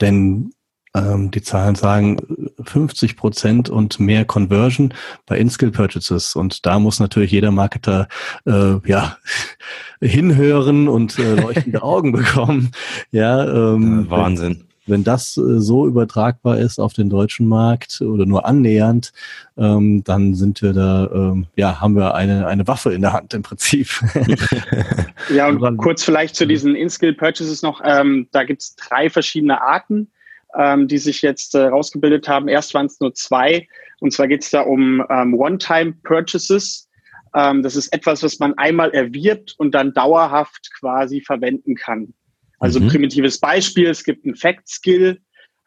Denn 0.00 0.50
ähm, 0.94 1.30
die 1.30 1.42
Zahlen 1.42 1.74
sagen 1.74 2.18
50 2.62 3.16
Prozent 3.16 3.68
und 3.68 4.00
mehr 4.00 4.24
Conversion 4.24 4.94
bei 5.26 5.38
In-Skill 5.38 5.70
Purchases. 5.70 6.34
Und 6.36 6.64
da 6.64 6.78
muss 6.78 7.00
natürlich 7.00 7.32
jeder 7.32 7.50
Marketer 7.50 8.08
äh, 8.46 8.76
ja 8.86 9.18
hinhören 10.00 10.88
und 10.88 11.18
äh, 11.18 11.34
leuchtende 11.40 11.82
Augen 11.82 12.12
bekommen. 12.12 12.70
Ja, 13.10 13.44
ähm, 13.44 14.08
Wahnsinn 14.08 14.66
wenn 14.86 15.04
das 15.04 15.36
äh, 15.36 15.60
so 15.60 15.86
übertragbar 15.86 16.58
ist 16.58 16.78
auf 16.78 16.92
den 16.92 17.10
deutschen 17.10 17.48
Markt 17.48 18.00
oder 18.00 18.26
nur 18.26 18.46
annähernd, 18.46 19.12
ähm, 19.56 20.02
dann 20.04 20.34
sind 20.34 20.62
wir 20.62 20.72
da, 20.72 21.10
ähm, 21.12 21.46
ja, 21.56 21.80
haben 21.80 21.96
wir 21.96 22.14
eine, 22.14 22.46
eine 22.46 22.66
Waffe 22.66 22.92
in 22.92 23.02
der 23.02 23.12
Hand 23.12 23.34
im 23.34 23.42
Prinzip. 23.42 23.88
ja, 25.34 25.48
und 25.48 25.76
kurz 25.78 26.04
vielleicht 26.04 26.36
zu 26.36 26.46
diesen 26.46 26.74
In-Skill-Purchases 26.74 27.62
noch, 27.62 27.80
ähm, 27.84 28.28
da 28.32 28.44
gibt 28.44 28.62
es 28.62 28.76
drei 28.76 29.10
verschiedene 29.10 29.60
Arten, 29.60 30.10
ähm, 30.56 30.88
die 30.88 30.98
sich 30.98 31.22
jetzt 31.22 31.54
äh, 31.54 31.66
rausgebildet 31.66 32.28
haben. 32.28 32.48
Erst 32.48 32.74
waren 32.74 32.86
es 32.86 33.00
nur 33.00 33.14
zwei, 33.14 33.68
und 34.00 34.12
zwar 34.12 34.28
geht 34.28 34.42
es 34.42 34.50
da 34.50 34.60
um 34.60 35.04
ähm, 35.10 35.34
One-Time-Purchases. 35.34 36.88
Ähm, 37.34 37.62
das 37.62 37.76
ist 37.76 37.92
etwas, 37.92 38.22
was 38.22 38.38
man 38.38 38.54
einmal 38.54 38.90
erwirbt 38.90 39.54
und 39.58 39.74
dann 39.74 39.92
dauerhaft 39.92 40.70
quasi 40.78 41.20
verwenden 41.20 41.74
kann. 41.74 42.14
Also 42.58 42.80
mhm. 42.80 42.88
primitives 42.88 43.38
Beispiel, 43.38 43.88
es 43.88 44.04
gibt 44.04 44.24
ein 44.24 44.34
Fact-Skill, 44.34 45.20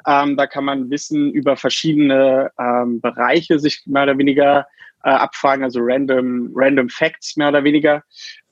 ähm, 0.08 0.38
da 0.38 0.48
kann 0.48 0.66
man 0.66 0.90
Wissen 0.90 1.32
über 1.32 1.58
verschiedene 1.58 2.52
ähm, 2.58 3.02
Bereiche 3.02 3.60
sich 3.60 3.84
mehr 3.86 4.04
oder 4.04 4.18
weniger 4.18 4.66
äh, 5.04 5.10
abfragen, 5.10 5.64
also 5.64 5.80
random, 5.82 6.52
random 6.56 6.90
Facts 6.90 7.38
mehr 7.38 7.50
oder 7.50 7.64
weniger. 7.64 8.04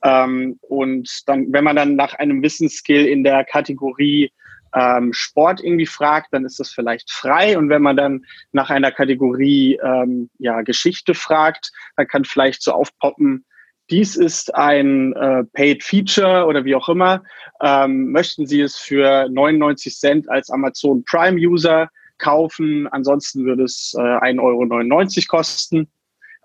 Ähm, 0.02 0.58
und 0.62 1.22
dann, 1.26 1.52
wenn 1.52 1.64
man 1.64 1.76
dann 1.76 1.96
nach 1.96 2.14
einem 2.14 2.42
Wissensskill 2.42 3.06
in 3.06 3.24
der 3.24 3.44
Kategorie 3.44 4.30
ähm, 4.74 5.12
Sport 5.12 5.62
irgendwie 5.62 5.86
fragt, 5.86 6.28
dann 6.32 6.44
ist 6.44 6.60
das 6.60 6.70
vielleicht 6.70 7.10
frei. 7.10 7.56
Und 7.56 7.68
wenn 7.70 7.82
man 7.82 7.96
dann 7.96 8.24
nach 8.52 8.70
einer 8.70 8.92
Kategorie 8.92 9.78
ähm, 9.82 10.30
ja, 10.38 10.62
Geschichte 10.62 11.14
fragt, 11.14 11.72
dann 11.96 12.06
kann 12.06 12.24
vielleicht 12.24 12.62
so 12.62 12.72
aufpoppen, 12.72 13.44
dies 13.90 14.16
ist 14.16 14.54
ein 14.54 15.14
äh, 15.14 15.44
Paid 15.52 15.82
Feature 15.82 16.46
oder 16.46 16.64
wie 16.64 16.74
auch 16.74 16.88
immer. 16.88 17.22
Ähm, 17.62 18.10
möchten 18.10 18.46
Sie 18.46 18.60
es 18.60 18.76
für 18.76 19.28
99 19.30 19.96
Cent 19.96 20.28
als 20.28 20.50
Amazon 20.50 21.04
Prime 21.04 21.38
User 21.38 21.88
kaufen? 22.18 22.86
Ansonsten 22.88 23.44
würde 23.44 23.64
es 23.64 23.94
äh, 23.96 24.00
1,99 24.00 25.18
Euro 25.18 25.26
kosten. 25.28 25.88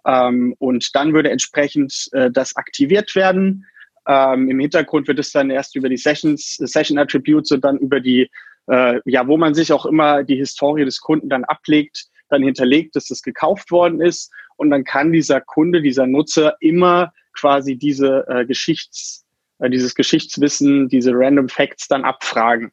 Ähm, 0.06 0.56
und 0.60 0.95
dann 0.95 1.13
würde 1.13 1.32
entsprechend 1.32 2.10
äh, 2.13 2.32
das 2.32 2.56
aktiviert 2.56 3.15
werden. 3.15 3.65
Ähm, 4.08 4.49
Im 4.49 4.60
Hintergrund 4.60 5.08
wird 5.08 5.19
es 5.19 5.32
dann 5.32 5.49
erst 5.49 5.75
über 5.75 5.89
die 5.89 5.97
Sessions, 5.97 6.56
Session 6.56 6.97
Attributes 6.97 7.51
und 7.51 7.63
dann 7.63 7.77
über 7.77 7.99
die, 7.99 8.29
äh, 8.67 8.99
ja, 9.06 9.27
wo 9.27 9.38
man 9.38 9.53
sich 9.53 9.71
auch 9.71 9.86
immer 9.86 10.23
die 10.23 10.36
Historie 10.36 10.86
des 10.86 10.99
Kunden 10.99 11.29
dann 11.29 11.45
ablegt, 11.45 12.06
dann 12.29 12.43
hinterlegt, 12.43 12.95
dass 12.95 13.08
das 13.08 13.21
gekauft 13.21 13.71
worden 13.71 14.01
ist. 14.01 14.32
Und 14.58 14.71
dann 14.71 14.84
kann 14.84 15.12
dieser 15.12 15.41
Kunde, 15.41 15.82
dieser 15.82 16.08
Nutzer 16.08 16.56
immer 16.60 17.13
quasi 17.34 17.76
diese 17.76 18.26
äh, 18.28 18.46
Geschichts, 18.46 19.26
äh, 19.60 19.69
dieses 19.69 19.96
Geschichtswissen, 19.96 20.89
diese 20.89 21.12
Random 21.13 21.50
Facts 21.50 21.88
dann 21.88 22.04
abfragen. 22.04 22.72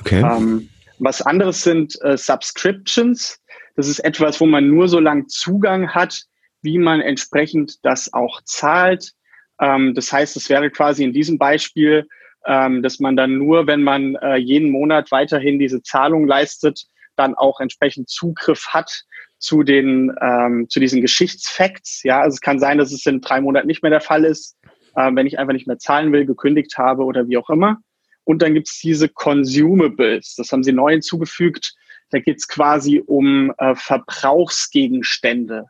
Okay. 0.00 0.20
Ähm, 0.20 0.68
was 0.98 1.22
anderes 1.22 1.62
sind 1.62 2.00
äh, 2.02 2.16
Subscriptions. 2.16 3.40
Das 3.76 3.88
ist 3.88 3.98
etwas, 4.00 4.40
wo 4.40 4.46
man 4.46 4.68
nur 4.68 4.88
so 4.88 5.00
lang 5.00 5.28
Zugang 5.28 5.94
hat, 5.94 6.22
wie 6.62 6.78
man 6.78 7.00
entsprechend 7.00 7.84
das 7.84 8.12
auch 8.12 8.40
zahlt. 8.44 9.12
Ähm, 9.60 9.94
das 9.94 10.12
heißt, 10.12 10.36
es 10.36 10.48
wäre 10.48 10.70
quasi 10.70 11.04
in 11.04 11.12
diesem 11.12 11.38
Beispiel, 11.38 12.08
ähm, 12.46 12.82
dass 12.82 13.00
man 13.00 13.16
dann 13.16 13.36
nur, 13.38 13.66
wenn 13.66 13.82
man 13.82 14.14
äh, 14.16 14.36
jeden 14.36 14.70
Monat 14.70 15.10
weiterhin 15.10 15.58
diese 15.58 15.82
Zahlung 15.82 16.26
leistet, 16.26 16.86
dann 17.16 17.34
auch 17.34 17.60
entsprechend 17.60 18.08
Zugriff 18.08 18.68
hat 18.68 19.04
zu 19.38 19.62
den 19.62 20.12
ähm, 20.20 20.66
zu 20.68 20.80
diesen 20.80 21.00
Geschichtsfacts. 21.00 22.02
Ja, 22.02 22.20
also 22.20 22.34
es 22.34 22.40
kann 22.40 22.58
sein, 22.58 22.78
dass 22.78 22.92
es 22.92 23.06
in 23.06 23.20
drei 23.20 23.40
Monaten 23.40 23.66
nicht 23.66 23.82
mehr 23.82 23.90
der 23.90 24.00
Fall 24.00 24.24
ist, 24.24 24.56
äh, 24.94 25.10
wenn 25.12 25.26
ich 25.26 25.38
einfach 25.38 25.52
nicht 25.52 25.66
mehr 25.66 25.78
zahlen 25.78 26.12
will, 26.12 26.26
gekündigt 26.26 26.78
habe 26.78 27.04
oder 27.04 27.28
wie 27.28 27.36
auch 27.36 27.50
immer. 27.50 27.78
Und 28.24 28.42
dann 28.42 28.54
gibt 28.54 28.68
es 28.68 28.80
diese 28.80 29.08
Consumables, 29.08 30.34
das 30.36 30.50
haben 30.50 30.64
sie 30.64 30.72
neu 30.72 30.92
hinzugefügt. 30.92 31.74
Da 32.10 32.18
geht 32.18 32.38
es 32.38 32.48
quasi 32.48 33.02
um 33.04 33.52
äh, 33.58 33.74
Verbrauchsgegenstände. 33.74 35.66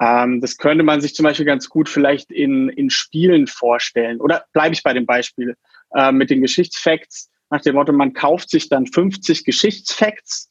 Ähm, 0.00 0.40
das 0.40 0.56
könnte 0.56 0.84
man 0.84 1.00
sich 1.00 1.14
zum 1.14 1.24
Beispiel 1.24 1.46
ganz 1.46 1.68
gut 1.68 1.88
vielleicht 1.88 2.32
in, 2.32 2.68
in 2.70 2.90
Spielen 2.90 3.46
vorstellen. 3.46 4.20
Oder 4.20 4.44
bleibe 4.52 4.74
ich 4.74 4.82
bei 4.82 4.92
dem 4.92 5.06
Beispiel 5.06 5.54
äh, 5.94 6.12
mit 6.12 6.30
den 6.30 6.40
Geschichtsfacts 6.40 7.30
nach 7.50 7.60
dem 7.60 7.74
Motto, 7.74 7.92
man 7.92 8.12
kauft 8.12 8.48
sich 8.48 8.68
dann 8.68 8.86
50 8.86 9.44
Geschichtsfacts 9.44 10.49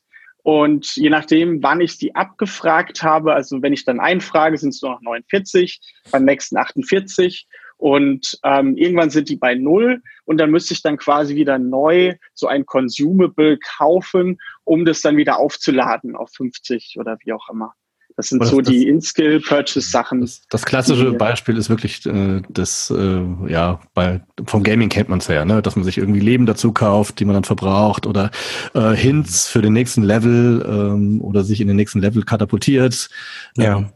und 0.49 0.95
je 0.95 1.11
nachdem, 1.11 1.61
wann 1.61 1.79
ich 1.79 1.95
sie 1.97 2.15
abgefragt 2.15 3.03
habe, 3.03 3.35
also 3.35 3.61
wenn 3.61 3.71
ich 3.71 3.85
dann 3.85 3.99
einfrage, 3.99 4.57
sind 4.57 4.69
es 4.69 4.81
nur 4.81 4.93
noch 4.93 5.01
49, 5.01 5.79
beim 6.11 6.25
nächsten 6.25 6.57
48 6.57 7.47
und 7.77 8.39
ähm, 8.43 8.75
irgendwann 8.75 9.11
sind 9.11 9.29
die 9.29 9.35
bei 9.35 9.53
null 9.53 10.01
und 10.25 10.39
dann 10.39 10.49
müsste 10.49 10.73
ich 10.73 10.81
dann 10.81 10.97
quasi 10.97 11.35
wieder 11.35 11.59
neu 11.59 12.15
so 12.33 12.47
ein 12.47 12.65
Consumable 12.65 13.59
kaufen, 13.59 14.39
um 14.63 14.85
das 14.85 15.01
dann 15.01 15.17
wieder 15.17 15.37
aufzuladen 15.37 16.15
auf 16.15 16.31
50 16.31 16.95
oder 16.97 17.19
wie 17.23 17.33
auch 17.33 17.47
immer. 17.51 17.75
Das 18.19 18.27
sind 18.27 18.41
das, 18.41 18.49
so 18.49 18.59
die 18.59 18.85
In-Skill-Purchase-Sachen. 18.85 20.19
Das, 20.19 20.41
das, 20.49 20.65
klassische 20.65 21.13
Beispiel 21.13 21.55
ist 21.55 21.69
wirklich 21.69 22.05
äh, 22.05 22.41
das, 22.49 22.91
äh, 22.93 23.21
ja, 23.47 23.79
bei, 23.93 24.19
vom 24.45 24.61
Gaming 24.61 24.89
kennt 24.89 25.07
man 25.07 25.19
es 25.19 25.27
ja, 25.27 25.45
ne? 25.45 25.61
dass 25.61 25.77
man 25.77 25.85
sich 25.85 25.97
irgendwie 25.97 26.19
Leben 26.19 26.45
dazu 26.45 26.73
kauft, 26.73 27.21
die 27.21 27.23
man 27.23 27.35
dann 27.35 27.45
verbraucht 27.45 28.05
oder 28.05 28.29
äh, 28.73 28.91
Hints 28.91 29.47
für 29.47 29.61
den 29.61 29.71
nächsten 29.71 30.03
Level 30.03 30.65
ähm, 30.67 31.21
oder 31.21 31.45
sich 31.45 31.61
in 31.61 31.69
den 31.69 31.77
nächsten 31.77 32.01
Level 32.01 32.23
katapultiert. 32.23 33.07
Ja. 33.55 33.77
Ähm, 33.77 33.93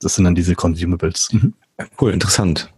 das 0.00 0.14
sind 0.14 0.24
dann 0.24 0.34
diese 0.34 0.54
Consumables. 0.54 1.34
Mhm. 1.34 1.52
Cool, 2.00 2.12
interessant. 2.12 2.72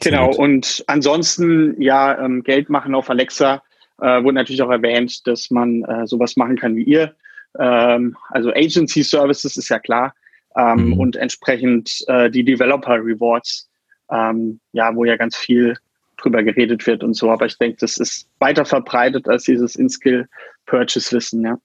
Genau, 0.00 0.30
und 0.34 0.82
ansonsten, 0.86 1.78
ja, 1.78 2.18
ähm, 2.24 2.42
Geld 2.42 2.70
machen 2.70 2.94
auf 2.94 3.10
Alexa 3.10 3.62
äh, 4.00 4.22
wurde 4.22 4.36
natürlich 4.36 4.62
auch 4.62 4.70
erwähnt, 4.70 5.26
dass 5.26 5.50
man 5.50 5.82
äh, 5.82 6.06
sowas 6.06 6.38
machen 6.38 6.56
kann 6.56 6.74
wie 6.74 6.84
ihr 6.84 7.14
ähm, 7.58 8.16
also 8.30 8.50
Agency 8.50 9.02
Services 9.02 9.56
ist 9.56 9.68
ja 9.68 9.78
klar 9.78 10.14
ähm, 10.56 10.86
mhm. 10.86 10.92
und 10.94 11.16
entsprechend 11.16 12.04
äh, 12.08 12.30
die 12.30 12.44
Developer 12.44 12.94
Rewards, 12.94 13.68
ähm, 14.10 14.60
ja, 14.72 14.94
wo 14.94 15.04
ja 15.04 15.16
ganz 15.16 15.36
viel 15.36 15.76
drüber 16.16 16.42
geredet 16.42 16.86
wird 16.86 17.04
und 17.04 17.14
so. 17.14 17.30
Aber 17.30 17.46
ich 17.46 17.58
denke, 17.58 17.78
das 17.80 17.98
ist 17.98 18.28
weiter 18.38 18.64
verbreitet 18.64 19.28
als 19.28 19.44
dieses 19.44 19.76
In-Skill-Purchase-Wissen, 19.76 21.44
ja. 21.44 21.58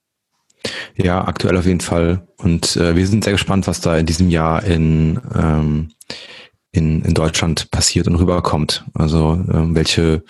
Ja, 0.94 1.24
aktuell 1.26 1.56
auf 1.56 1.66
jeden 1.66 1.80
Fall. 1.80 2.26
Und 2.36 2.76
äh, 2.76 2.94
wir 2.94 3.06
sind 3.06 3.24
sehr 3.24 3.32
gespannt, 3.32 3.66
was 3.66 3.80
da 3.80 3.96
in 3.96 4.06
diesem 4.06 4.28
Jahr 4.28 4.62
in 4.62 5.20
ähm, 5.34 5.90
in, 6.72 7.02
in 7.02 7.12
Deutschland 7.12 7.70
passiert 7.70 8.08
und 8.08 8.16
rüberkommt. 8.16 8.84
Also 8.94 9.34
ähm, 9.52 9.74
welche 9.74 10.24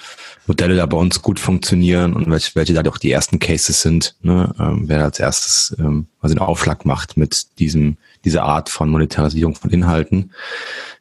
Modelle 0.48 0.74
da 0.74 0.87
bei 0.87 0.96
uns 0.96 1.22
gut 1.22 1.38
funktionieren 1.38 2.14
und 2.14 2.28
welche, 2.28 2.57
welche 2.57 2.74
da 2.74 2.83
auch 2.90 2.98
die 2.98 3.12
ersten 3.12 3.38
Cases 3.38 3.81
sind, 3.81 4.16
ne? 4.22 4.52
ähm, 4.59 4.88
wer 4.88 5.05
als 5.05 5.20
erstes 5.20 5.76
ähm, 5.78 6.09
also 6.20 6.35
einen 6.35 6.44
Aufschlag 6.44 6.85
macht 6.85 7.16
mit 7.16 7.59
diesem, 7.61 7.96
dieser 8.24 8.42
Art 8.42 8.68
von 8.68 8.90
Monetarisierung 8.90 9.55
von 9.55 9.70
Inhalten. 9.70 10.33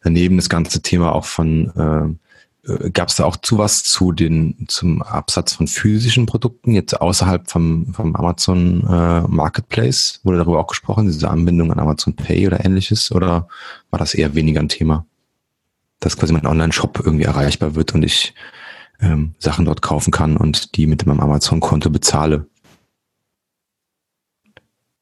Daneben 0.03 0.37
das 0.37 0.47
ganze 0.47 0.83
Thema 0.83 1.13
auch 1.13 1.25
von 1.25 1.71
äh, 1.75 2.71
äh 2.71 2.91
Gab 2.91 3.09
es 3.09 3.15
da 3.15 3.25
auch 3.25 3.37
zu 3.37 3.57
was 3.57 3.83
zu 3.83 4.11
den 4.11 4.67
zum 4.67 5.01
Absatz 5.01 5.53
von 5.53 5.67
physischen 5.67 6.27
Produkten 6.27 6.75
jetzt 6.75 7.01
außerhalb 7.01 7.49
vom, 7.49 7.91
vom 7.95 8.15
Amazon 8.15 8.81
äh, 8.87 9.21
Marketplace? 9.27 10.19
Wurde 10.23 10.37
darüber 10.37 10.59
auch 10.59 10.67
gesprochen, 10.67 11.07
diese 11.07 11.31
Anbindung 11.31 11.71
an 11.71 11.79
Amazon 11.79 12.15
Pay 12.15 12.45
oder 12.45 12.63
ähnliches? 12.63 13.11
Oder 13.11 13.47
war 13.89 13.97
das 13.97 14.13
eher 14.13 14.35
weniger 14.35 14.59
ein 14.59 14.69
Thema? 14.69 15.07
Dass 16.01 16.17
quasi 16.17 16.33
mein 16.33 16.45
Online-Shop 16.45 17.01
irgendwie 17.05 17.23
erreichbar 17.23 17.75
wird 17.75 17.95
und 17.95 18.03
ich 18.03 18.33
ähm, 18.99 19.35
Sachen 19.39 19.65
dort 19.65 19.81
kaufen 19.81 20.11
kann 20.11 20.35
und 20.35 20.75
die 20.75 20.87
mit 20.87 21.05
meinem 21.05 21.21
Amazon-Konto 21.21 21.89
bezahle. 21.89 22.47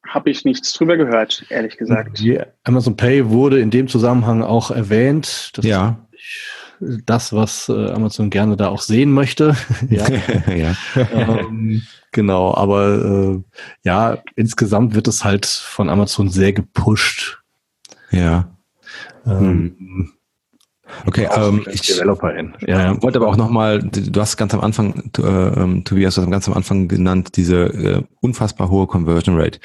Habe 0.08 0.30
ich 0.32 0.44
nichts 0.44 0.74
drüber 0.74 0.98
gehört, 0.98 1.46
ehrlich 1.50 1.78
gesagt. 1.78 2.20
Die 2.20 2.40
Amazon 2.64 2.98
Pay 2.98 3.30
wurde 3.30 3.60
in 3.60 3.70
dem 3.70 3.88
Zusammenhang 3.88 4.42
auch 4.42 4.72
erwähnt. 4.72 5.52
Das 5.54 5.66
ja. 5.66 6.08
das, 6.80 7.32
was 7.32 7.70
äh, 7.70 7.92
Amazon 7.92 8.30
gerne 8.30 8.58
da 8.58 8.70
auch 8.70 8.82
sehen 8.82 9.12
möchte. 9.12 9.56
ja. 9.90 10.06
ja. 10.48 10.76
ähm, 11.14 11.84
genau, 12.12 12.56
aber 12.56 13.36
äh, 13.36 13.44
ja, 13.84 14.18
insgesamt 14.36 14.96
wird 14.96 15.08
es 15.08 15.24
halt 15.24 15.46
von 15.46 15.90
Amazon 15.90 16.30
sehr 16.30 16.54
gepusht. 16.54 17.44
Ja. 18.10 18.50
Ähm, 19.26 19.76
hm. 19.78 20.14
Okay, 21.06 21.28
ähm, 21.36 21.66
ich 21.72 21.82
Developerin. 21.82 22.54
Ja, 22.66 23.02
wollte 23.02 23.20
aber 23.20 23.28
auch 23.28 23.38
nochmal, 23.38 23.80
du 23.80 24.20
hast 24.20 24.38
ganz 24.38 24.54
am 24.54 24.62
Anfang, 24.62 25.12
äh, 25.18 25.22
ähm, 25.22 25.84
Tobias, 25.84 26.16
du 26.16 26.22
hast 26.22 26.30
ganz 26.30 26.48
am 26.48 26.54
Anfang 26.54 26.88
genannt, 26.88 27.36
diese 27.36 27.56
äh, 27.66 28.04
unfassbar 28.22 28.70
hohe 28.70 28.88
Conversion 28.88 29.40
Rate. 29.40 29.60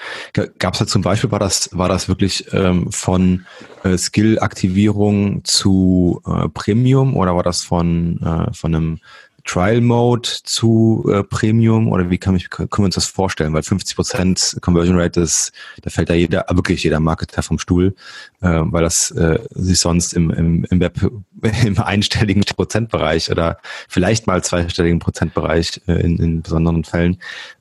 Gab 0.59 0.75
es 0.75 0.81
da 0.81 0.87
zum 0.87 1.03
Beispiel, 1.03 1.31
war 1.31 1.39
das, 1.39 1.71
war 1.73 1.89
das 1.89 2.09
wirklich 2.09 2.47
ähm, 2.53 2.91
von 2.91 3.47
äh, 3.83 3.97
Skill-Aktivierung 3.97 5.45
zu 5.45 6.21
äh, 6.27 6.49
Premium 6.49 7.17
oder 7.17 7.35
war 7.37 7.43
das 7.43 7.63
von, 7.63 8.21
äh, 8.23 8.53
von 8.53 8.75
einem 8.75 8.99
Trial 9.45 9.83
Mode 9.83 10.29
zu 10.43 11.09
äh, 11.13 11.23
Premium 11.23 11.89
oder 11.89 12.09
wie 12.11 12.19
kann 12.19 12.35
ich, 12.35 12.49
können 12.49 12.71
wir 12.71 12.85
uns 12.85 12.95
das 12.95 13.07
vorstellen? 13.07 13.53
Weil 13.53 13.63
50 13.63 13.95
Prozent 13.95 14.57
Conversion 14.63 14.99
Rate 14.99 15.21
ist, 15.21 15.53
da 15.83 15.91
fällt 15.91 16.09
da 16.09 16.15
jeder, 16.15 16.47
wirklich 16.51 16.83
jeder 16.83 16.99
Marketer 16.99 17.43
vom 17.43 17.59
Stuhl, 17.59 17.95
äh, 18.41 18.61
weil 18.65 18.83
das 18.83 19.11
äh, 19.11 19.39
sich 19.51 19.79
sonst 19.79 20.15
im, 20.15 20.31
im, 20.31 20.65
im 20.71 20.81
Web 20.81 20.99
im 21.65 21.79
einstelligen 21.79 22.43
Prozentbereich 22.45 23.31
oder 23.31 23.59
vielleicht 23.89 24.27
mal 24.27 24.43
zweistelligen 24.43 24.99
Prozentbereich 24.99 25.83
äh, 25.87 26.01
in, 26.01 26.17
in 26.19 26.43
besonderen 26.43 26.85
Fällen 26.85 27.19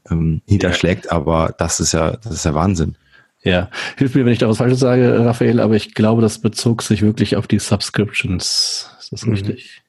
ähm, 0.10 0.42
niederschlägt. 0.48 1.12
Aber 1.12 1.54
das 1.58 1.82
ist 1.82 1.92
ja, 1.92 2.12
das 2.12 2.34
ist 2.34 2.46
ja 2.46 2.54
Wahnsinn. 2.54 2.96
Ja, 3.44 3.70
hilf 3.98 4.16
mir, 4.16 4.26
wenn 4.26 4.32
ich 4.32 4.40
da 4.40 4.48
was 4.48 4.58
Falsches 4.58 4.80
sage, 4.80 5.26
Raphael, 5.26 5.60
aber 5.60 5.76
ich 5.76 5.94
glaube, 5.94 6.22
das 6.22 6.40
bezog 6.40 6.82
sich 6.82 7.02
wirklich 7.02 7.36
auf 7.36 7.46
die 7.46 7.60
Subscriptions. 7.60 8.90
Ist 9.00 9.12
das 9.12 9.26
mhm. 9.26 9.34
richtig? 9.34 9.83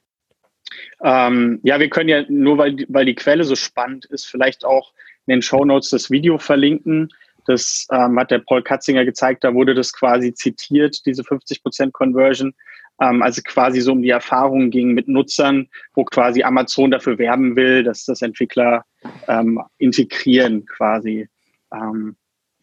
Ähm, 1.05 1.59
ja, 1.61 1.79
wir 1.79 1.87
können 1.89 2.09
ja 2.09 2.23
nur, 2.29 2.57
weil, 2.57 2.83
weil 2.89 3.05
die 3.05 3.13
Quelle 3.13 3.43
so 3.43 3.55
spannend 3.55 4.05
ist, 4.05 4.25
vielleicht 4.25 4.65
auch 4.65 4.91
in 5.27 5.33
den 5.33 5.41
Show 5.43 5.63
Notes 5.63 5.91
das 5.91 6.09
Video 6.09 6.39
verlinken. 6.39 7.09
Das 7.45 7.85
ähm, 7.91 8.19
hat 8.19 8.31
der 8.31 8.39
Paul 8.39 8.63
Katzinger 8.63 9.05
gezeigt, 9.05 9.43
da 9.43 9.53
wurde 9.53 9.75
das 9.75 9.93
quasi 9.93 10.33
zitiert, 10.33 11.05
diese 11.05 11.21
50% 11.21 11.91
Conversion. 11.91 12.55
Ähm, 12.99 13.21
also 13.21 13.43
quasi 13.45 13.81
so 13.81 13.91
um 13.91 14.01
die 14.01 14.09
Erfahrungen 14.09 14.71
ging 14.71 14.93
mit 14.93 15.07
Nutzern, 15.07 15.67
wo 15.93 16.03
quasi 16.05 16.41
Amazon 16.41 16.89
dafür 16.89 17.19
werben 17.19 17.55
will, 17.55 17.83
dass 17.83 18.05
das 18.05 18.23
Entwickler 18.23 18.83
ähm, 19.27 19.61
integrieren 19.77 20.65
quasi. 20.65 21.29
Ähm, 21.71 22.15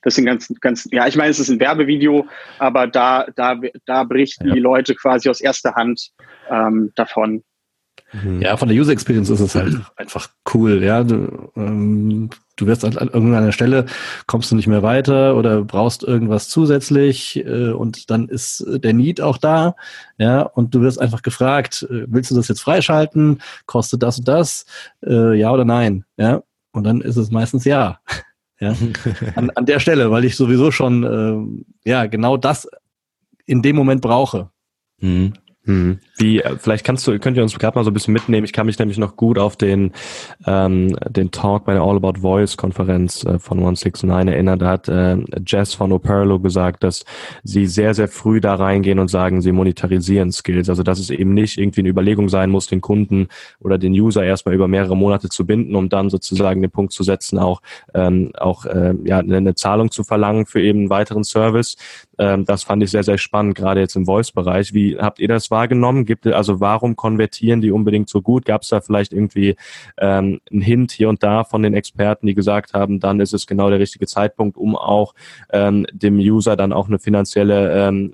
Das 0.03 0.17
sind 0.17 0.25
ganz, 0.25 0.53
ganz, 0.61 0.89
ja, 0.91 1.07
ich 1.07 1.15
meine, 1.15 1.31
es 1.31 1.39
ist 1.39 1.49
ein 1.49 1.61
Werbevideo, 1.61 2.27
aber 2.59 2.89
da, 2.89 3.29
da, 3.37 3.61
da 3.87 4.03
berichten 4.03 4.49
ja. 4.49 4.55
die 4.55 4.61
Leute 4.61 4.97
quasi 4.97 5.29
aus 5.31 5.41
erster 5.41 5.77
Hand 5.77 6.11
ähm, 6.51 6.91
davon. 6.97 7.45
Ja, 8.41 8.59
von 8.59 8.69
der 8.69 8.77
User 8.77 8.93
Experience 8.93 9.31
ist 9.31 9.41
es 9.41 9.55
halt 9.55 9.81
einfach 9.97 10.29
cool. 10.53 10.83
Ja, 10.83 11.03
du, 11.03 11.51
ähm, 11.57 12.29
du 12.57 12.67
wirst 12.67 12.85
an, 12.85 12.99
an 12.99 13.09
irgendeiner 13.09 13.53
Stelle 13.53 13.87
kommst 14.27 14.51
du 14.51 14.57
nicht 14.57 14.67
mehr 14.67 14.83
weiter 14.83 15.35
oder 15.35 15.63
brauchst 15.63 16.03
irgendwas 16.03 16.51
zusätzlich 16.51 17.39
äh, 17.39 17.71
und 17.71 18.11
dann 18.11 18.29
ist 18.29 18.65
der 18.69 18.93
Need 18.93 19.23
auch 19.23 19.39
da. 19.39 19.77
Ja, 20.19 20.43
und 20.43 20.75
du 20.75 20.83
wirst 20.83 21.01
einfach 21.01 21.23
gefragt, 21.23 21.87
äh, 21.91 22.05
willst 22.07 22.31
du 22.31 22.35
das 22.35 22.49
jetzt 22.49 22.61
freischalten? 22.61 23.41
Kostet 23.65 24.03
das 24.03 24.19
und 24.19 24.29
das? 24.29 24.67
Äh, 25.03 25.39
ja 25.39 25.51
oder 25.51 25.65
nein? 25.65 26.05
Ja, 26.19 26.43
und 26.73 26.85
dann 26.85 27.01
ist 27.01 27.17
es 27.17 27.31
meistens 27.31 27.65
ja. 27.65 27.99
Ja, 28.61 28.77
an, 29.35 29.51
an 29.51 29.67
der 29.67 29.81
Stelle, 29.81 30.13
weil 30.13 30.25
ich 30.25 30.37
sowieso 30.37 30.71
schon 30.71 31.03
äh, 31.85 31.91
ja 31.91 32.07
genau 32.07 32.37
das 32.37 32.69
in 33.45 33.61
dem 33.61 33.75
Moment 33.75 34.03
brauche. 34.03 34.51
Mhm. 35.01 35.33
Hm. 35.65 36.01
Wie, 36.23 36.41
äh, 36.41 36.57
vielleicht 36.57 36.85
kannst 36.85 37.05
du, 37.07 37.19
könnt 37.19 37.37
ihr 37.37 37.43
uns 37.43 37.59
gerade 37.59 37.77
mal 37.77 37.85
so 37.85 37.91
ein 37.91 37.95
bisschen 37.95 38.15
mitnehmen. 38.15 38.45
Ich 38.45 38.53
kann 38.53 38.67
mich 38.67 38.79
nämlich 38.79 38.97
noch 38.97 39.17
gut 39.17 39.39
auf 39.39 39.57
den, 39.57 39.93
ähm, 40.47 40.97
den 41.09 41.33
Talk 41.33 41.65
bei 41.65 41.73
der 41.73 41.83
All 41.83 41.97
About 41.97 42.21
Voice 42.21 42.57
Konferenz 42.57 43.25
äh, 43.25 43.41
von 43.41 43.59
169 43.59 44.33
erinnern. 44.33 44.59
Da 44.61 44.69
hat 44.69 44.89
äh, 44.89 45.17
Jess 45.45 45.75
von 45.75 45.91
Operlo 45.91 46.39
gesagt, 46.39 46.85
dass 46.85 47.05
sie 47.43 47.67
sehr, 47.67 47.95
sehr 47.95 48.07
früh 48.07 48.41
da 48.41 48.55
reingehen 48.55 49.01
und 49.01 49.09
sagen, 49.09 49.41
sie 49.43 49.51
monetarisieren 49.51 50.31
Skills. 50.31 50.69
Also, 50.69 50.85
dass 50.85 51.01
es 51.01 51.11
eben 51.11 51.35
nicht 51.35 51.59
irgendwie 51.59 51.81
eine 51.81 51.89
Überlegung 51.89 52.29
sein 52.29 52.51
muss, 52.51 52.69
den 52.69 52.81
Kunden 52.81 53.27
oder 53.59 53.77
den 53.77 53.93
User 53.93 54.23
erstmal 54.23 54.55
über 54.55 54.69
mehrere 54.69 54.97
Monate 54.97 55.29
zu 55.29 55.45
binden, 55.45 55.75
um 55.75 55.89
dann 55.89 56.09
sozusagen 56.09 56.63
den 56.63 56.71
Punkt 56.71 56.93
zu 56.93 57.03
setzen, 57.03 57.41
auch, 57.41 57.63
ähm, 57.95 58.31
auch 58.39 58.65
äh, 58.65 58.95
ja, 59.05 59.19
eine 59.19 59.57
Zahlung 59.57 59.91
zu 59.91 60.05
verlangen 60.05 60.47
für 60.47 60.63
eben 60.63 60.81
einen 60.81 60.91
weiteren 60.91 61.25
Service. 61.25 61.77
Ähm, 62.19 62.45
das 62.45 62.63
fand 62.63 62.83
ich 62.85 62.93
sehr, 62.93 63.03
sehr 63.03 63.19
spannend, 63.19 63.57
gerade 63.57 63.81
jetzt 63.81 63.97
im 63.97 64.07
Voice-Bereich. 64.07 64.73
Wie 64.73 64.97
habt 64.99 65.19
ihr 65.19 65.27
das 65.27 65.51
wahrgenommen? 65.51 66.05
Gibt 66.13 66.27
also 66.27 66.61
warum 66.61 66.95
konvertieren 66.95 67.63
die 67.63 67.71
unbedingt 67.71 68.11
so 68.11 68.21
gut? 68.21 68.45
Gab 68.45 68.63
es 68.63 68.69
da 68.69 68.83
vielleicht 68.83 69.15
irgendwie 69.15 69.57
ähm, 69.99 70.41
einen 70.51 70.61
Hint 70.61 70.93
hier 70.93 71.09
und 71.09 71.23
da 71.23 71.43
von 71.43 71.63
den 71.63 71.73
Experten, 71.73 72.27
die 72.27 72.35
gesagt 72.35 72.75
haben, 72.75 73.01
dann 73.01 73.19
ist 73.19 73.33
es 73.33 73.47
genau 73.47 73.71
der 73.71 73.79
richtige 73.79 74.07
Zeitpunkt, 74.07 74.59
um 74.59 74.77
auch 74.77 75.15
ähm, 75.51 75.87
dem 75.91 76.19
User 76.19 76.55
dann 76.55 76.75
auch 76.75 76.87
eine 76.87 76.99
finanzielle 76.99 77.89
ähm, 77.89 78.13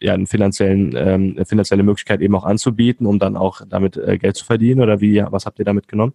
ja, 0.00 0.14
einen 0.14 0.26
finanziellen, 0.26 0.94
ähm, 0.96 1.34
eine 1.36 1.44
finanzielle 1.44 1.82
Möglichkeit 1.82 2.22
eben 2.22 2.34
auch 2.34 2.44
anzubieten, 2.44 3.06
um 3.06 3.18
dann 3.18 3.36
auch 3.36 3.60
damit 3.68 3.98
äh, 3.98 4.16
Geld 4.16 4.36
zu 4.36 4.46
verdienen? 4.46 4.80
Oder 4.80 5.02
wie, 5.02 5.22
was 5.28 5.44
habt 5.44 5.58
ihr 5.58 5.66
da 5.66 5.74
mitgenommen? 5.74 6.14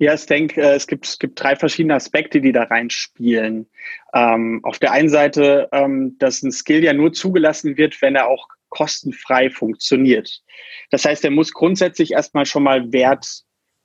Ja, 0.00 0.14
ich 0.14 0.26
denke, 0.26 0.60
äh, 0.60 0.74
es 0.74 0.88
gibt, 0.88 1.06
es 1.06 1.18
gibt 1.20 1.40
drei 1.40 1.54
verschiedene 1.54 1.94
Aspekte, 1.94 2.40
die 2.40 2.50
da 2.50 2.64
reinspielen. 2.64 3.68
Ähm, 4.12 4.60
auf 4.64 4.80
der 4.80 4.90
einen 4.90 5.08
Seite, 5.08 5.68
ähm, 5.72 6.16
dass 6.18 6.42
ein 6.42 6.50
Skill 6.50 6.82
ja 6.82 6.92
nur 6.92 7.12
zugelassen 7.12 7.76
wird, 7.76 8.02
wenn 8.02 8.16
er 8.16 8.26
auch 8.26 8.48
kostenfrei 8.74 9.50
funktioniert. 9.50 10.40
Das 10.90 11.04
heißt, 11.04 11.24
er 11.24 11.30
muss 11.30 11.52
grundsätzlich 11.52 12.12
erstmal 12.12 12.44
schon 12.44 12.64
mal 12.64 12.92
Wert 12.92 13.26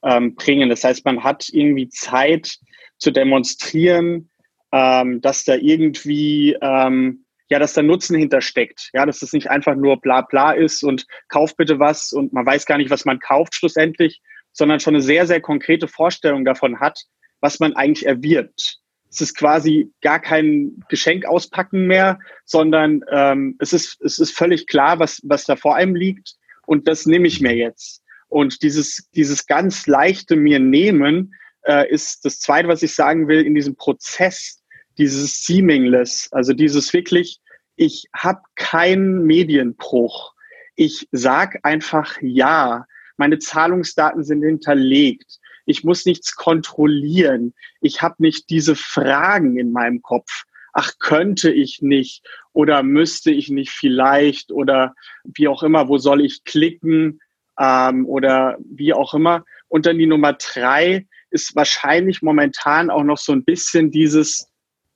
ähm, 0.03 0.35
bringen. 0.35 0.69
Das 0.69 0.83
heißt, 0.83 1.05
man 1.05 1.23
hat 1.23 1.47
irgendwie 1.49 1.89
Zeit 1.89 2.57
zu 2.97 3.11
demonstrieren, 3.11 4.31
ähm, 4.71 5.21
dass 5.21 5.45
da 5.45 5.55
irgendwie 5.55 6.57
ähm, 6.61 7.25
ja, 7.51 7.57
dass 7.59 7.73
da 7.73 7.81
Nutzen 7.81 8.15
hintersteckt. 8.17 8.89
Ja, 8.93 9.05
dass 9.05 9.19
das 9.19 9.33
nicht 9.33 9.49
einfach 9.49 9.75
nur 9.75 10.01
bla 10.01 10.21
bla 10.21 10.51
ist 10.51 10.83
und 10.83 11.05
kauf 11.29 11.55
bitte 11.55 11.79
was 11.79 12.11
und 12.11 12.33
man 12.33 12.45
weiß 12.45 12.65
gar 12.65 12.77
nicht, 12.77 12.91
was 12.91 13.05
man 13.05 13.19
kauft 13.19 13.55
schlussendlich, 13.55 14.21
sondern 14.51 14.79
schon 14.79 14.95
eine 14.95 15.03
sehr, 15.03 15.27
sehr 15.27 15.41
konkrete 15.41 15.87
Vorstellung 15.87 16.45
davon 16.45 16.79
hat, 16.79 16.99
was 17.41 17.59
man 17.59 17.75
eigentlich 17.75 18.05
erwirbt. 18.05 18.79
Es 19.09 19.21
ist 19.21 19.35
quasi 19.35 19.91
gar 20.01 20.19
kein 20.19 20.83
Geschenk 20.89 21.25
auspacken 21.25 21.87
mehr, 21.87 22.19
sondern 22.45 23.03
ähm, 23.11 23.55
es, 23.59 23.73
ist, 23.73 23.99
es 24.01 24.19
ist 24.19 24.35
völlig 24.35 24.67
klar, 24.67 24.99
was, 24.99 25.19
was 25.23 25.45
da 25.45 25.55
vor 25.55 25.75
einem 25.75 25.95
liegt 25.95 26.35
und 26.65 26.87
das 26.87 27.05
nehme 27.05 27.27
ich 27.27 27.41
mir 27.41 27.55
jetzt. 27.55 28.03
Und 28.27 28.61
dieses, 28.61 29.09
dieses 29.15 29.47
ganz 29.47 29.87
leichte 29.87 30.35
mir 30.35 30.59
nehmen 30.59 31.33
äh, 31.63 31.89
ist 31.89 32.23
das 32.25 32.39
Zweite, 32.39 32.67
was 32.67 32.83
ich 32.83 32.93
sagen 32.93 33.27
will, 33.27 33.43
in 33.45 33.55
diesem 33.55 33.75
Prozess, 33.75 34.61
dieses 34.97 35.43
Seamingless, 35.45 36.29
also 36.31 36.53
dieses 36.53 36.93
wirklich, 36.93 37.39
ich 37.75 38.05
habe 38.15 38.41
keinen 38.55 39.25
Medienbruch. 39.25 40.33
Ich 40.75 41.07
sag 41.11 41.59
einfach 41.63 42.17
ja 42.21 42.85
meine 43.19 43.37
Zahlungsdaten 43.37 44.23
sind 44.23 44.43
hinterlegt. 44.43 45.39
Ich 45.69 45.83
muss 45.83 46.07
nichts 46.07 46.35
kontrollieren. 46.35 47.53
Ich 47.79 48.01
habe 48.01 48.15
nicht 48.17 48.49
diese 48.49 48.75
Fragen 48.75 49.59
in 49.59 49.71
meinem 49.71 50.01
Kopf. 50.01 50.45
Ach, 50.73 50.93
könnte 50.97 51.51
ich 51.51 51.83
nicht 51.83 52.27
oder 52.53 52.81
müsste 52.81 53.29
ich 53.29 53.51
nicht 53.51 53.69
vielleicht 53.69 54.51
oder 54.51 54.95
wie 55.23 55.47
auch 55.47 55.61
immer, 55.61 55.87
wo 55.87 55.99
soll 55.99 56.25
ich 56.25 56.43
klicken 56.43 57.21
ähm, 57.59 58.07
oder 58.07 58.57
wie 58.65 58.93
auch 58.93 59.13
immer. 59.13 59.45
Und 59.67 59.85
dann 59.85 59.99
die 59.99 60.07
Nummer 60.07 60.33
drei 60.33 61.05
ist 61.29 61.55
wahrscheinlich 61.55 62.23
momentan 62.23 62.89
auch 62.89 63.03
noch 63.03 63.19
so 63.19 63.31
ein 63.31 63.43
bisschen 63.43 63.91
dieses, 63.91 64.49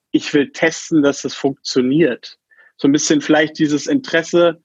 ich 0.10 0.34
will 0.34 0.52
testen, 0.54 1.04
dass 1.04 1.24
es 1.24 1.36
funktioniert. 1.36 2.40
So 2.78 2.88
ein 2.88 2.92
bisschen 2.92 3.22
vielleicht 3.22 3.60
dieses 3.60 3.86
Interesse, 3.86 4.60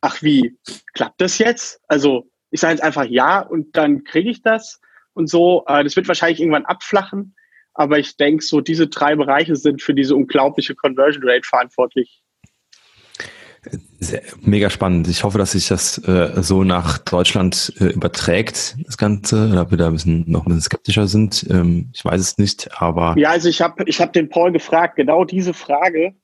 ach 0.00 0.22
wie, 0.22 0.56
klappt 0.94 1.20
das 1.20 1.38
jetzt? 1.38 1.80
Also 1.88 2.30
ich 2.52 2.60
sage 2.60 2.74
jetzt 2.74 2.84
einfach 2.84 3.06
ja 3.06 3.40
und 3.40 3.76
dann 3.76 4.04
kriege 4.04 4.30
ich 4.30 4.42
das 4.42 4.80
und 5.14 5.28
so. 5.28 5.64
Äh, 5.66 5.84
das 5.84 5.96
wird 5.96 6.08
wahrscheinlich 6.08 6.40
irgendwann 6.40 6.66
abflachen, 6.66 7.34
aber 7.74 7.98
ich 7.98 8.16
denke, 8.16 8.44
so 8.44 8.60
diese 8.60 8.88
drei 8.88 9.16
Bereiche 9.16 9.56
sind 9.56 9.82
für 9.82 9.94
diese 9.94 10.14
unglaubliche 10.14 10.74
Conversion 10.74 11.22
Rate 11.24 11.46
verantwortlich. 11.46 12.22
Sehr, 13.98 14.22
mega 14.40 14.70
spannend. 14.70 15.06
Ich 15.08 15.22
hoffe, 15.22 15.36
dass 15.36 15.52
sich 15.52 15.68
das 15.68 15.98
äh, 15.98 16.42
so 16.42 16.64
nach 16.64 16.96
Deutschland 16.96 17.74
äh, 17.78 17.86
überträgt, 17.86 18.76
das 18.86 18.96
Ganze, 18.96 19.50
oder 19.50 19.70
wir 19.70 19.76
da 19.76 19.88
ein 19.88 19.92
bisschen, 19.92 20.24
noch 20.30 20.46
ein 20.46 20.46
bisschen 20.46 20.62
skeptischer 20.62 21.06
sind. 21.06 21.46
Ähm, 21.50 21.90
ich 21.92 22.02
weiß 22.02 22.20
es 22.20 22.38
nicht, 22.38 22.70
aber. 22.80 23.14
Ja, 23.18 23.30
also 23.30 23.50
ich 23.50 23.60
habe 23.60 23.84
ich 23.84 24.00
hab 24.00 24.14
den 24.14 24.30
Paul 24.30 24.52
gefragt, 24.52 24.96
genau 24.96 25.24
diese 25.24 25.52
Frage. 25.52 26.14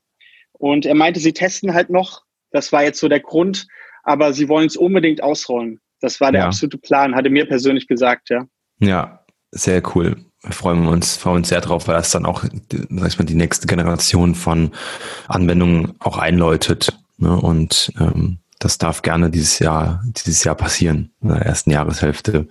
Und 0.53 0.87
er 0.87 0.95
meinte, 0.95 1.21
sie 1.21 1.35
testen 1.35 1.75
halt 1.75 1.91
noch. 1.91 2.23
Das 2.53 2.73
war 2.73 2.83
jetzt 2.83 3.01
so 3.01 3.09
der 3.09 3.21
Grund, 3.21 3.67
aber 4.03 4.33
sie 4.33 4.49
wollen 4.49 4.69
es 4.69 4.77
unbedingt 4.79 5.23
ausrollen. 5.23 5.81
Das 6.01 6.21
war 6.23 6.33
der 6.33 6.43
ja. 6.43 6.47
absolute 6.47 6.79
Plan, 6.79 7.15
hatte 7.15 7.29
mir 7.29 7.47
persönlich 7.47 7.87
gesagt, 7.87 8.31
ja. 8.31 8.47
Ja, 8.79 9.21
sehr 9.51 9.83
cool. 9.95 10.17
Da 10.43 10.51
freuen 10.51 10.85
wir 10.85 10.91
uns, 10.91 11.17
freuen 11.17 11.39
uns 11.39 11.49
sehr 11.49 11.61
drauf, 11.61 11.89
weil 11.89 11.97
das 11.97 12.11
dann 12.11 12.27
auch, 12.27 12.45
sag 12.45 13.09
ich 13.09 13.19
mal, 13.19 13.25
die 13.25 13.35
nächste 13.35 13.67
Generation 13.67 14.35
von 14.35 14.73
Anwendungen 15.29 15.95
auch 15.99 16.19
einläutet. 16.19 16.97
Ne? 17.19 17.35
Und 17.35 17.93
ähm, 17.99 18.39
das 18.59 18.79
darf 18.79 19.03
gerne 19.03 19.31
dieses 19.31 19.59
Jahr, 19.59 20.03
dieses 20.07 20.43
Jahr 20.45 20.55
passieren, 20.55 21.11
in 21.21 21.29
der 21.29 21.43
ersten 21.43 21.71
Jahreshälfte. 21.71 22.49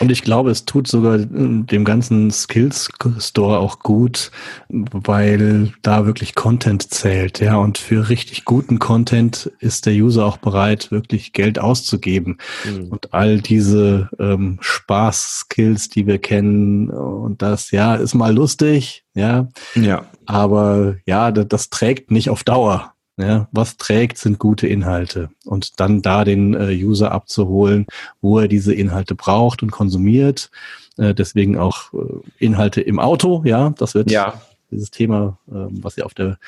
Und 0.00 0.10
ich 0.10 0.22
glaube, 0.22 0.50
es 0.50 0.64
tut 0.64 0.88
sogar 0.88 1.18
dem 1.18 1.84
ganzen 1.84 2.30
Skills 2.30 2.88
Store 3.18 3.58
auch 3.58 3.80
gut, 3.80 4.30
weil 4.68 5.72
da 5.82 6.06
wirklich 6.06 6.34
Content 6.34 6.94
zählt, 6.94 7.40
ja. 7.40 7.56
Und 7.56 7.76
für 7.76 8.08
richtig 8.08 8.46
guten 8.46 8.78
Content 8.78 9.52
ist 9.60 9.84
der 9.84 9.92
User 9.92 10.24
auch 10.24 10.38
bereit, 10.38 10.90
wirklich 10.90 11.34
Geld 11.34 11.58
auszugeben. 11.58 12.38
Mhm. 12.64 12.88
Und 12.88 13.12
all 13.12 13.40
diese 13.40 14.08
ähm, 14.18 14.58
Spaß-Skills, 14.60 15.90
die 15.90 16.06
wir 16.06 16.18
kennen, 16.18 16.88
und 16.88 17.42
das, 17.42 17.70
ja, 17.70 17.96
ist 17.96 18.14
mal 18.14 18.34
lustig, 18.34 19.04
ja. 19.14 19.48
Ja. 19.74 20.06
Aber 20.24 20.96
ja, 21.04 21.32
das, 21.32 21.48
das 21.48 21.70
trägt 21.70 22.10
nicht 22.10 22.30
auf 22.30 22.44
Dauer. 22.44 22.94
Ja, 23.18 23.48
was 23.50 23.76
trägt, 23.76 24.16
sind 24.16 24.38
gute 24.38 24.68
Inhalte. 24.68 25.30
Und 25.44 25.80
dann 25.80 26.02
da 26.02 26.24
den 26.24 26.54
äh, 26.54 26.70
User 26.72 27.10
abzuholen, 27.10 27.86
wo 28.20 28.38
er 28.38 28.46
diese 28.46 28.72
Inhalte 28.72 29.16
braucht 29.16 29.60
und 29.62 29.72
konsumiert. 29.72 30.50
Äh, 30.98 31.14
deswegen 31.14 31.58
auch 31.58 31.92
äh, 31.92 31.98
Inhalte 32.38 32.80
im 32.80 33.00
Auto, 33.00 33.42
ja, 33.44 33.70
das 33.70 33.96
wird 33.96 34.12
ja. 34.12 34.40
dieses 34.70 34.92
Thema, 34.92 35.36
äh, 35.48 35.66
was 35.70 35.98
ihr 35.98 36.06
auf 36.06 36.14
der 36.14 36.38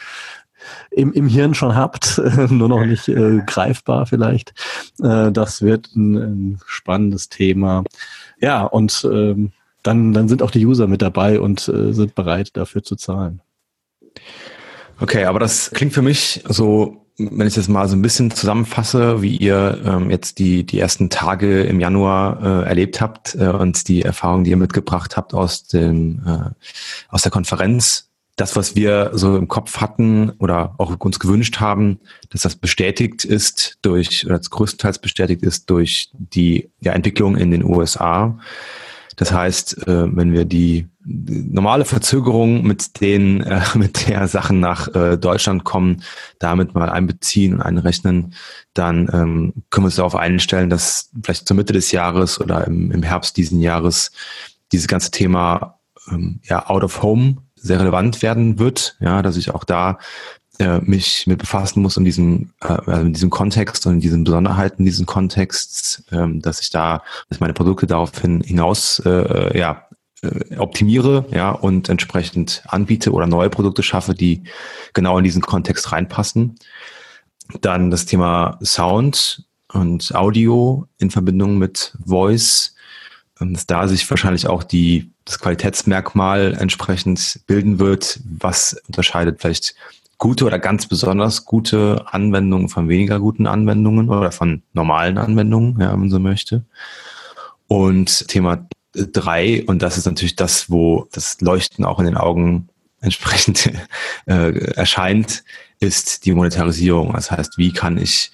im, 0.91 1.13
im 1.13 1.27
Hirn 1.27 1.55
schon 1.55 1.75
habt, 1.75 2.21
nur 2.51 2.69
noch 2.69 2.85
nicht 2.85 3.09
äh, 3.09 3.41
greifbar 3.47 4.07
vielleicht. 4.07 4.53
Äh, 5.03 5.33
das 5.33 5.63
wird 5.63 5.95
ein, 5.97 6.17
ein 6.17 6.61
spannendes 6.67 7.31
Thema. 7.31 7.83
Ja, 8.41 8.63
und 8.65 9.09
ähm, 9.11 9.53
dann, 9.83 10.13
dann 10.13 10.29
sind 10.29 10.43
auch 10.43 10.51
die 10.51 10.65
User 10.65 10.87
mit 10.87 11.03
dabei 11.03 11.41
und 11.41 11.67
äh, 11.69 11.93
sind 11.93 12.15
bereit, 12.15 12.57
dafür 12.57 12.83
zu 12.83 12.97
zahlen. 12.97 13.41
Okay, 15.01 15.25
aber 15.25 15.39
das 15.39 15.71
klingt 15.71 15.95
für 15.95 16.03
mich 16.03 16.43
so, 16.47 17.07
wenn 17.17 17.47
ich 17.47 17.55
das 17.55 17.69
mal 17.69 17.89
so 17.89 17.97
ein 17.97 18.03
bisschen 18.03 18.31
zusammenfasse, 18.31 19.23
wie 19.23 19.37
ihr 19.37 19.81
ähm, 19.85 20.11
jetzt 20.11 20.39
die, 20.39 20.65
die 20.65 20.79
ersten 20.79 21.09
Tage 21.09 21.63
im 21.63 21.81
Januar 21.81 22.43
äh, 22.43 22.69
erlebt 22.69 23.01
habt 23.01 23.35
äh, 23.35 23.49
und 23.49 23.89
die 23.89 24.03
Erfahrungen, 24.03 24.45
die 24.45 24.51
ihr 24.51 24.57
mitgebracht 24.57 25.17
habt 25.17 25.33
aus 25.33 25.67
dem 25.67 26.23
äh, 26.27 26.51
aus 27.09 27.23
der 27.23 27.33
Konferenz, 27.33 28.11
das, 28.37 28.57
was 28.57 28.75
wir 28.75 29.11
so 29.15 29.37
im 29.37 29.49
Kopf 29.49 29.81
hatten 29.81 30.31
oder 30.39 30.75
auch 30.79 30.95
uns 31.01 31.19
gewünscht 31.19 31.61
haben, 31.61 32.01
dass 32.31 32.43
das 32.43 32.57
bestätigt 32.57 33.25
ist 33.25 33.79
durch, 33.83 34.25
oder 34.25 34.39
größtenteils 34.39 34.99
bestätigt 34.99 35.43
ist 35.43 35.69
durch 35.69 36.11
die 36.13 36.71
ja, 36.81 36.93
Entwicklung 36.93 37.37
in 37.37 37.51
den 37.51 37.65
USA. 37.65 38.39
Das 39.17 39.33
heißt, 39.33 39.87
äh, 39.87 40.17
wenn 40.17 40.33
wir 40.33 40.45
die 40.45 40.89
normale 41.05 41.85
Verzögerung 41.85 42.63
mit 42.63 43.01
den, 43.01 43.41
äh, 43.43 43.61
mit 43.75 44.09
der 44.09 44.29
Sachen 44.29 44.61
nach 44.61 44.89
äh, 44.95 45.17
Deutschland 45.17 45.65
kommen, 45.65 46.03
damit 46.39 46.75
mal 46.75 46.91
einbeziehen 46.91 47.55
und 47.55 47.63
einrechnen, 47.63 48.35
dann 48.75 49.09
ähm, 49.13 49.53
können 49.71 49.85
wir 49.85 49.89
uns 49.89 49.97
darauf 49.97 50.17
einstellen, 50.17 50.71
dass 50.71 51.11
vielleicht 51.23 51.47
zur 51.47 51.57
Mitte 51.57 51.73
des 51.73 51.93
Jahres 51.93 52.41
oder 52.41 52.67
im, 52.67 52.91
im 52.93 53.03
Herbst 53.03 53.37
diesen 53.37 53.61
Jahres 53.61 54.13
dieses 54.73 54.89
ganze 54.89 55.11
Thema 55.11 55.81
ähm, 56.11 56.41
ja, 56.45 56.69
out 56.69 56.85
of 56.85 57.03
home 57.03 57.39
sehr 57.57 57.81
relevant 57.81 58.23
werden 58.23 58.59
wird, 58.59 58.97
ja, 59.01 59.23
dass 59.23 59.37
ich 59.37 59.51
auch 59.51 59.65
da 59.65 59.99
äh, 60.61 60.81
mich 60.83 61.27
mit 61.27 61.39
befassen 61.39 61.83
muss 61.83 61.97
in 61.97 62.05
diesem, 62.05 62.51
äh, 62.61 62.67
also 62.69 63.03
in 63.03 63.13
diesem 63.13 63.31
Kontext 63.31 63.87
und 63.87 63.95
in 63.95 64.01
diesen 64.01 64.25
Besonderheiten 64.25 64.85
diesen 64.85 65.07
Kontexts, 65.07 66.05
ähm, 66.13 66.43
dass 66.43 66.61
ich 66.61 66.71
da, 66.71 67.03
dass 67.29 67.41
meine 67.41 67.55
Produkte 67.55 67.87
daraufhin 67.87 68.43
hinaus 68.43 69.01
äh, 69.05 69.59
ja, 69.59 69.89
äh, 70.23 70.57
optimiere, 70.57 71.25
ja, 71.33 71.51
und 71.51 71.89
entsprechend 71.89 72.63
anbiete 72.67 73.13
oder 73.13 73.27
neue 73.27 73.49
Produkte 73.49 73.83
schaffe, 73.83 74.15
die 74.15 74.43
genau 74.93 75.17
in 75.17 75.25
diesen 75.25 75.43
Kontext 75.43 75.93
reinpassen. 75.93 76.57
Dann 77.63 77.91
das 77.91 78.05
Thema 78.05 78.59
Sound 78.63 79.45
und 79.73 80.15
Audio 80.15 80.87
in 80.99 81.11
Verbindung 81.11 81.57
mit 81.57 81.97
Voice, 82.05 82.75
ähm, 83.41 83.55
dass 83.55 83.67
da 83.67 83.89
sich 83.89 84.09
wahrscheinlich 84.11 84.47
auch 84.47 84.63
die, 84.63 85.11
das 85.25 85.39
Qualitätsmerkmal 85.39 86.55
entsprechend 86.55 87.41
bilden 87.47 87.79
wird, 87.79 88.21
was 88.25 88.77
unterscheidet 88.87 89.41
vielleicht 89.41 89.75
gute 90.21 90.45
oder 90.45 90.59
ganz 90.59 90.87
besonders 90.87 91.47
gute 91.47 92.05
Anwendungen 92.07 92.69
von 92.69 92.89
weniger 92.89 93.19
guten 93.19 93.47
Anwendungen 93.47 94.11
oder 94.11 94.31
von 94.31 94.63
normalen 94.75 95.19
Anwendungen, 95.19 95.81
ja, 95.81 95.93
wenn 95.93 96.01
man 96.01 96.11
so 96.11 96.21
möchte. 96.21 96.65
Und 97.67 98.29
Thema 98.29 98.69
drei, 98.93 99.65
und 99.67 99.81
das 99.83 99.97
ist 99.97 100.05
natürlich 100.05 100.37
das, 100.37 100.71
wo 100.71 101.09
das 101.13 101.41
Leuchten 101.41 101.87
auch 101.87 101.99
in 101.99 102.05
den 102.05 102.19
Augen 102.19 102.69
entsprechend 103.01 103.73
äh, 104.27 104.75
erscheint, 104.75 105.43
ist 105.81 106.27
die 106.27 106.33
Monetarisierung. 106.33 107.15
Das 107.15 107.31
heißt, 107.31 107.57
wie 107.57 107.73
kann 107.73 107.97
ich 107.97 108.31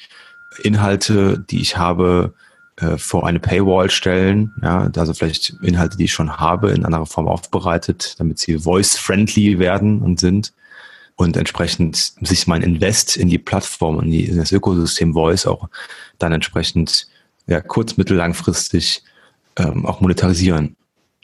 Inhalte, 0.64 1.38
die 1.38 1.60
ich 1.60 1.76
habe, 1.76 2.34
äh, 2.78 2.98
vor 2.98 3.28
eine 3.28 3.38
Paywall 3.38 3.90
stellen, 3.90 4.52
ja, 4.60 4.90
also 4.96 5.14
vielleicht 5.14 5.54
Inhalte, 5.62 5.96
die 5.96 6.06
ich 6.06 6.12
schon 6.12 6.38
habe, 6.38 6.72
in 6.72 6.84
anderer 6.84 7.06
Form 7.06 7.28
aufbereitet, 7.28 8.16
damit 8.18 8.40
sie 8.40 8.58
voice-friendly 8.58 9.60
werden 9.60 10.02
und 10.02 10.18
sind 10.18 10.52
und 11.16 11.36
entsprechend 11.36 11.96
sich 11.96 12.46
mein 12.46 12.62
Invest 12.62 13.16
in 13.16 13.28
die 13.28 13.38
Plattform 13.38 13.96
und 13.96 14.12
in 14.12 14.36
das 14.36 14.52
Ökosystem 14.52 15.14
Voice 15.14 15.46
auch 15.46 15.68
dann 16.18 16.32
entsprechend 16.32 17.08
ja, 17.46 17.60
kurz-, 17.60 17.96
mittel-, 17.96 18.16
langfristig 18.16 19.02
ähm, 19.56 19.86
auch 19.86 20.00
monetarisieren. 20.00 20.76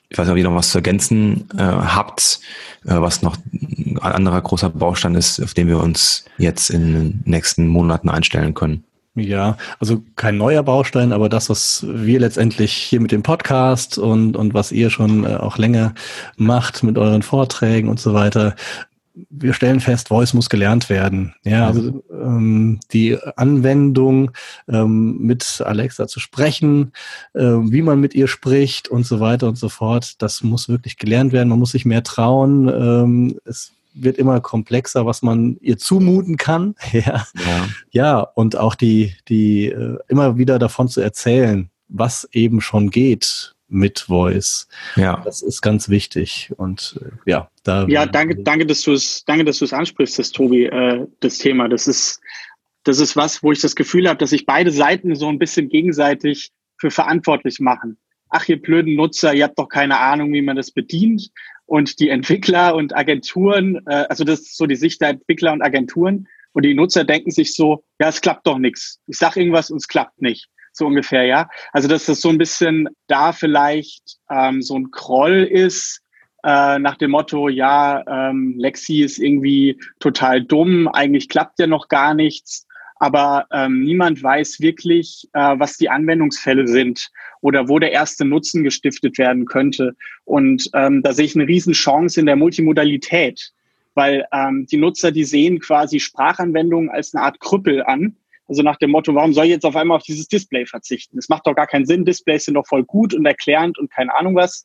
Ich 0.09 0.19
weiß 0.19 0.27
nicht, 0.27 0.33
ob 0.33 0.39
ihr 0.39 0.45
noch 0.45 0.55
was 0.55 0.71
zu 0.71 0.79
ergänzen 0.79 1.49
äh, 1.57 1.63
habt, 1.63 2.41
äh, 2.85 3.01
was 3.01 3.23
noch 3.23 3.37
ein 3.53 3.99
anderer 3.99 4.41
großer 4.43 4.71
Baustein 4.71 5.15
ist, 5.15 5.43
auf 5.43 5.55
den 5.55 5.69
wir 5.69 5.79
uns 5.79 6.25
jetzt 6.39 6.71
in 6.71 6.93
den 6.93 7.23
nächsten 7.25 7.67
Monaten 7.67 8.09
einstellen 8.09 8.55
können. 8.55 8.85
Ja, 9.15 9.59
also 9.79 10.03
kein 10.17 10.39
neuer 10.39 10.63
Baustein, 10.63 11.13
aber 11.13 11.29
das, 11.29 11.51
was 11.51 11.85
wir 11.87 12.19
letztendlich 12.19 12.73
hier 12.73 12.99
mit 12.99 13.13
dem 13.13 13.23
Podcast 13.23 13.99
und, 13.99 14.37
und 14.37 14.55
was 14.55 14.73
ihr 14.73 14.89
schon 14.89 15.25
äh, 15.25 15.37
auch 15.37 15.59
länger 15.59 15.95
macht 16.37 16.83
mit 16.83 16.97
euren 16.97 17.21
Vorträgen 17.21 17.91
und 17.91 18.01
so 18.01 18.15
weiter, 18.15 18.55
wir 19.15 19.53
stellen 19.53 19.81
fest, 19.81 20.09
Voice 20.09 20.35
muss 20.35 20.49
gelernt 20.49 20.89
werden. 20.89 21.35
Ja, 21.45 21.67
also 21.67 22.03
ähm, 22.11 22.81
die 22.93 23.19
Anwendung 23.37 24.31
ähm, 24.69 25.19
mit 25.19 25.63
Alexa 25.65 26.07
zu 26.07 26.21
sprechen, 26.21 26.93
äh, 27.35 27.43
wie 27.43 27.83
man 27.83 28.01
mit 28.01 28.15
ihr 28.15 28.29
spricht 28.29 28.89
und 28.89 29.05
so 29.05 29.21
weiter 29.21 29.49
und 29.49 29.59
so 29.59 29.69
fort, 29.69 30.23
das 30.23 30.43
muss 30.43 30.69
wirklich 30.69 30.97
gelernt 30.97 31.33
werden. 31.33 31.49
Man 31.49 31.59
muss 31.59 31.73
sich 31.73 31.85
mehr 31.85 32.03
trauen. 32.03 32.69
Ähm, 32.69 33.39
es 33.45 33.73
wird 33.95 34.17
immer 34.17 34.41
komplexer, 34.41 35.05
was 35.05 35.23
man 35.23 35.59
ihr 35.61 35.77
zumuten 35.77 36.37
kann. 36.37 36.75
ja. 36.93 37.03
ja, 37.03 37.69
ja, 37.91 38.21
und 38.21 38.57
auch 38.57 38.75
die, 38.75 39.15
die 39.29 39.67
äh, 39.67 39.99
immer 40.09 40.39
wieder 40.39 40.59
davon 40.59 40.89
zu 40.89 41.01
erzählen, 41.01 41.71
was 41.89 42.27
eben 42.33 42.61
schon 42.61 42.91
geht 42.91 43.55
mit 43.73 44.01
Voice. 44.01 44.69
Ja. 44.97 45.23
Das 45.25 45.43
ist 45.43 45.63
ganz 45.63 45.89
wichtig. 45.89 46.53
Und 46.57 47.01
äh, 47.01 47.31
ja, 47.31 47.51
da. 47.65 47.87
Ja, 47.89 48.07
danke, 48.07 48.37
danke, 48.37 48.67
dass 48.67 48.83
du 48.83 48.93
es, 48.93 49.25
danke, 49.25 49.45
dass 49.45 49.59
du 49.59 49.65
es 49.65 49.73
ansprichst, 49.73 50.19
das 50.19 50.31
Tobi, 50.31 50.67
äh, 50.67 51.07
das 51.21 51.39
Thema. 51.39 51.69
Das 51.69 51.89
ist, 51.89 52.21
das 52.85 53.01
ist 53.01 53.17
was, 53.17 53.43
wo 53.43 53.53
ich 53.53 53.61
das 53.61 53.75
Gefühl 53.75 54.09
habe, 54.09 54.19
dass 54.19 54.31
sich 54.31 54.47
beide 54.47 54.71
Seiten 54.71 55.15
so 55.15 55.29
ein 55.29 55.39
bisschen 55.39 55.69
gegenseitig 55.69 56.51
für 56.79 56.91
verantwortlich 56.91 57.61
machen. 57.61 57.99
Ach, 58.29 58.49
ihr 58.49 58.61
blöden 58.61 58.95
Nutzer, 58.95 59.35
ihr 59.35 59.45
habt 59.45 59.59
doch 59.59 59.69
keine 59.69 59.99
Ahnung, 59.99 60.33
wie 60.33 60.43
man 60.43 60.57
das 60.57 60.71
bedient. 60.71 61.31
Und 61.67 61.99
die 62.01 62.11
Entwickler 62.11 62.75
und 62.75 62.95
Agenturen, 62.95 63.81
äh, 63.87 64.07
also 64.09 64.25
das 64.25 64.41
ist 64.41 64.57
so 64.57 64.67
die 64.67 64.77
Sicht 64.77 65.01
der 65.01 65.11
Entwickler 65.11 65.53
und 65.53 65.63
Agenturen. 65.63 66.29
Und 66.53 66.65
die 66.65 66.75
Nutzer 66.75 67.05
denken 67.05 67.31
sich 67.31 67.55
so, 67.55 67.85
ja, 67.99 68.09
es 68.09 68.21
klappt 68.21 68.47
doch 68.47 68.59
nichts. 68.59 69.01
Ich 69.07 69.17
sag 69.17 69.37
irgendwas 69.37 69.71
und 69.71 69.79
es 69.79 69.89
klappt 69.89 70.21
nicht 70.21 70.49
so 70.73 70.87
ungefähr, 70.87 71.25
ja. 71.25 71.49
Also 71.73 71.89
dass 71.89 72.07
das 72.07 72.21
so 72.21 72.29
ein 72.29 72.39
bisschen 72.39 72.89
da 73.07 73.33
vielleicht 73.33 74.19
ähm, 74.31 74.63
so 74.63 74.79
ein 74.79 74.91
Kroll 74.91 75.45
ist, 75.45 76.03
äh, 76.45 76.79
nach 76.79 76.97
dem 76.97 77.13
Motto, 77.13 77.49
ja, 77.49 78.03
ähm, 78.07 78.55
Lexi 78.59 79.03
ist 79.03 79.19
irgendwie 79.19 79.79
total 80.01 80.43
dumm, 80.43 80.89
eigentlich 80.89 81.29
klappt 81.29 81.61
ja 81.61 81.69
noch 81.69 81.89
gar 81.89 82.15
nichts, 82.15 82.67
aber 82.97 83.47
ähm, 83.53 83.85
niemand 83.85 84.23
weiß 84.23 84.61
wirklich, 84.61 85.29
äh, 85.35 85.55
was 85.59 85.77
die 85.77 85.89
Anwendungsfälle 85.89 86.67
sind 86.67 87.11
oder 87.41 87.69
wo 87.69 87.79
der 87.79 87.93
erste 87.93 88.25
Nutzen 88.25 88.65
gestiftet 88.65 89.19
werden 89.19 89.45
könnte. 89.45 89.95
Und 90.25 90.69
ähm, 90.75 91.03
da 91.03 91.13
sehe 91.13 91.27
ich 91.27 91.35
eine 91.35 91.47
Riesenchance 91.47 92.19
in 92.19 92.27
der 92.27 92.37
Multimodalität, 92.37 93.53
weil 93.95 94.25
ähm, 94.33 94.67
die 94.71 94.77
Nutzer, 94.77 95.13
die 95.13 95.25
sehen 95.25 95.59
quasi 95.61 96.01
Sprachanwendungen 96.01 96.91
als 96.91 97.15
eine 97.15 97.25
Art 97.25 97.41
Krüppel 97.41 97.83
an 97.83 98.17
also 98.49 98.63
nach 98.63 98.77
dem 98.77 98.91
Motto, 98.91 99.15
warum 99.15 99.33
soll 99.33 99.45
ich 99.45 99.51
jetzt 99.51 99.65
auf 99.65 99.77
einmal 99.77 99.97
auf 99.97 100.03
dieses 100.03 100.29
Display 100.29 100.67
verzichten? 100.67 101.19
Es 101.19 101.29
macht 101.29 101.47
doch 101.47 101.55
gar 101.55 101.67
keinen 101.67 101.87
Sinn. 101.87 102.05
Displays 102.05 102.45
sind 102.45 102.55
doch 102.55 102.67
voll 102.67 102.85
gut 102.85 103.15
und 103.15 103.25
erklärend 103.25 103.79
und 103.79 103.91
keine 103.91 104.15
Ahnung 104.15 104.35
was. 104.35 104.65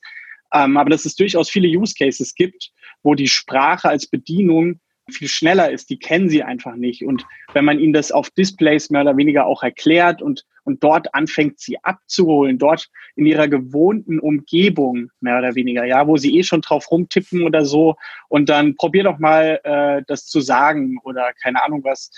Ähm, 0.53 0.77
aber 0.77 0.89
dass 0.89 1.05
es 1.05 1.15
durchaus 1.15 1.49
viele 1.49 1.67
Use 1.67 1.93
Cases 1.97 2.33
gibt, 2.35 2.71
wo 3.03 3.15
die 3.15 3.27
Sprache 3.27 3.89
als 3.89 4.07
Bedienung 4.07 4.79
viel 5.09 5.27
schneller 5.27 5.71
ist, 5.71 5.89
die 5.89 5.99
kennen 5.99 6.29
sie 6.29 6.43
einfach 6.43 6.75
nicht. 6.75 7.05
Und 7.05 7.25
wenn 7.53 7.65
man 7.65 7.79
ihnen 7.79 7.93
das 7.93 8.11
auf 8.11 8.29
Displays 8.29 8.89
mehr 8.89 9.01
oder 9.01 9.15
weniger 9.15 9.45
auch 9.45 9.63
erklärt 9.63 10.21
und, 10.21 10.45
und 10.63 10.83
dort 10.83 11.13
anfängt, 11.13 11.59
sie 11.59 11.77
abzuholen, 11.83 12.57
dort 12.57 12.89
in 13.15 13.25
ihrer 13.25 13.47
gewohnten 13.47 14.19
Umgebung, 14.19 15.09
mehr 15.21 15.37
oder 15.37 15.55
weniger, 15.55 15.85
ja, 15.85 16.07
wo 16.07 16.17
sie 16.17 16.37
eh 16.37 16.43
schon 16.43 16.61
drauf 16.61 16.91
rumtippen 16.91 17.43
oder 17.43 17.65
so, 17.65 17.95
und 18.27 18.49
dann 18.49 18.75
probier 18.75 19.03
doch 19.03 19.17
mal 19.17 19.61
äh, 19.63 20.03
das 20.07 20.25
zu 20.25 20.41
sagen 20.41 20.97
oder 21.03 21.31
keine 21.41 21.63
Ahnung 21.63 21.83
was, 21.83 22.11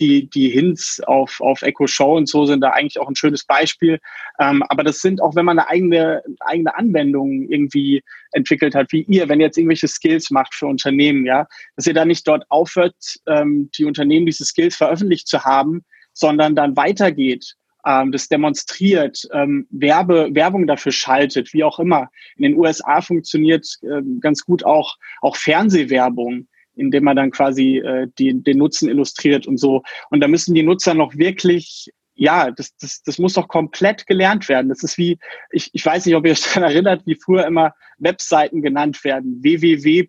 die, 0.00 0.28
die 0.30 0.48
Hints 0.48 1.00
auf, 1.00 1.40
auf 1.40 1.62
Echo 1.62 1.86
Show 1.86 2.16
und 2.16 2.28
so 2.28 2.46
sind 2.46 2.60
da 2.60 2.70
eigentlich 2.70 2.98
auch 2.98 3.08
ein 3.08 3.16
schönes 3.16 3.44
Beispiel. 3.44 3.98
Ähm, 4.38 4.62
aber 4.68 4.84
das 4.84 5.00
sind 5.00 5.20
auch, 5.20 5.34
wenn 5.34 5.44
man 5.44 5.58
eine 5.58 5.68
eigene, 5.68 6.22
eigene 6.40 6.76
Anwendung 6.76 7.48
irgendwie 7.48 8.02
entwickelt 8.32 8.74
hat, 8.74 8.92
wie 8.92 9.02
ihr, 9.02 9.28
wenn 9.28 9.40
ihr 9.40 9.46
jetzt 9.46 9.58
irgendwelche 9.58 9.88
Skills 9.88 10.30
macht 10.30 10.54
für 10.54 10.66
Unternehmen, 10.66 11.26
ja, 11.26 11.46
dass 11.76 11.86
ihr 11.86 11.94
da 11.94 12.04
nicht 12.04 12.26
dort 12.26 12.44
aufhört, 12.50 12.94
ähm, 13.26 13.70
die 13.76 13.84
Unternehmen 13.84 14.26
diese 14.26 14.44
Skills 14.44 14.76
veröffentlicht 14.76 15.28
zu 15.28 15.44
haben, 15.44 15.84
sondern 16.12 16.54
dann 16.54 16.76
weitergeht 16.76 17.56
ähm, 17.86 18.12
das 18.12 18.28
demonstriert, 18.28 19.26
ähm, 19.32 19.66
Werbe, 19.70 20.28
Werbung 20.32 20.66
dafür 20.66 20.92
schaltet, 20.92 21.52
wie 21.52 21.64
auch 21.64 21.78
immer. 21.78 22.10
In 22.36 22.42
den 22.42 22.58
USA 22.58 23.00
funktioniert 23.00 23.66
ähm, 23.82 24.20
ganz 24.20 24.44
gut 24.44 24.64
auch, 24.64 24.96
auch 25.20 25.36
Fernsehwerbung 25.36 26.48
indem 26.78 27.04
man 27.04 27.16
dann 27.16 27.30
quasi 27.30 27.78
äh, 27.78 28.08
die, 28.18 28.42
den 28.42 28.58
Nutzen 28.58 28.88
illustriert 28.88 29.46
und 29.46 29.58
so. 29.58 29.82
Und 30.10 30.20
da 30.20 30.28
müssen 30.28 30.54
die 30.54 30.62
Nutzer 30.62 30.94
noch 30.94 31.16
wirklich 31.16 31.90
ja, 32.18 32.50
das, 32.50 32.76
das, 32.78 33.02
das 33.04 33.18
muss 33.18 33.34
doch 33.34 33.46
komplett 33.46 34.06
gelernt 34.08 34.48
werden. 34.48 34.68
Das 34.68 34.82
ist 34.82 34.98
wie, 34.98 35.18
ich, 35.52 35.70
ich 35.72 35.86
weiß 35.86 36.04
nicht, 36.04 36.16
ob 36.16 36.26
ihr 36.26 36.32
euch 36.32 36.42
daran 36.54 36.64
erinnert, 36.64 37.02
wie 37.06 37.14
früher 37.14 37.46
immer 37.46 37.72
Webseiten 37.98 38.60
genannt 38.60 39.02
werden. 39.04 39.40
www. 39.40 40.08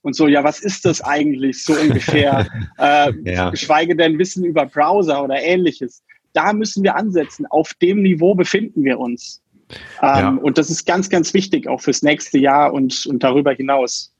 Und 0.00 0.16
so, 0.16 0.26
ja, 0.26 0.42
was 0.42 0.60
ist 0.60 0.84
das 0.86 1.02
eigentlich 1.02 1.64
so 1.64 1.74
ungefähr? 1.74 2.48
äh, 2.78 3.12
ja. 3.24 3.50
Geschweige 3.50 3.94
denn 3.94 4.18
Wissen 4.18 4.42
über 4.42 4.66
Browser 4.66 5.22
oder 5.22 5.40
ähnliches. 5.40 6.02
Da 6.32 6.54
müssen 6.54 6.82
wir 6.82 6.96
ansetzen. 6.96 7.46
Auf 7.50 7.74
dem 7.74 8.02
Niveau 8.02 8.34
befinden 8.34 8.82
wir 8.82 8.98
uns. 8.98 9.42
Ähm, 10.00 10.18
ja. 10.18 10.28
Und 10.42 10.56
das 10.56 10.70
ist 10.70 10.86
ganz, 10.86 11.10
ganz 11.10 11.34
wichtig, 11.34 11.68
auch 11.68 11.80
fürs 11.80 12.02
nächste 12.02 12.38
Jahr 12.38 12.72
und, 12.72 13.06
und 13.06 13.22
darüber 13.22 13.52
hinaus. 13.52 14.14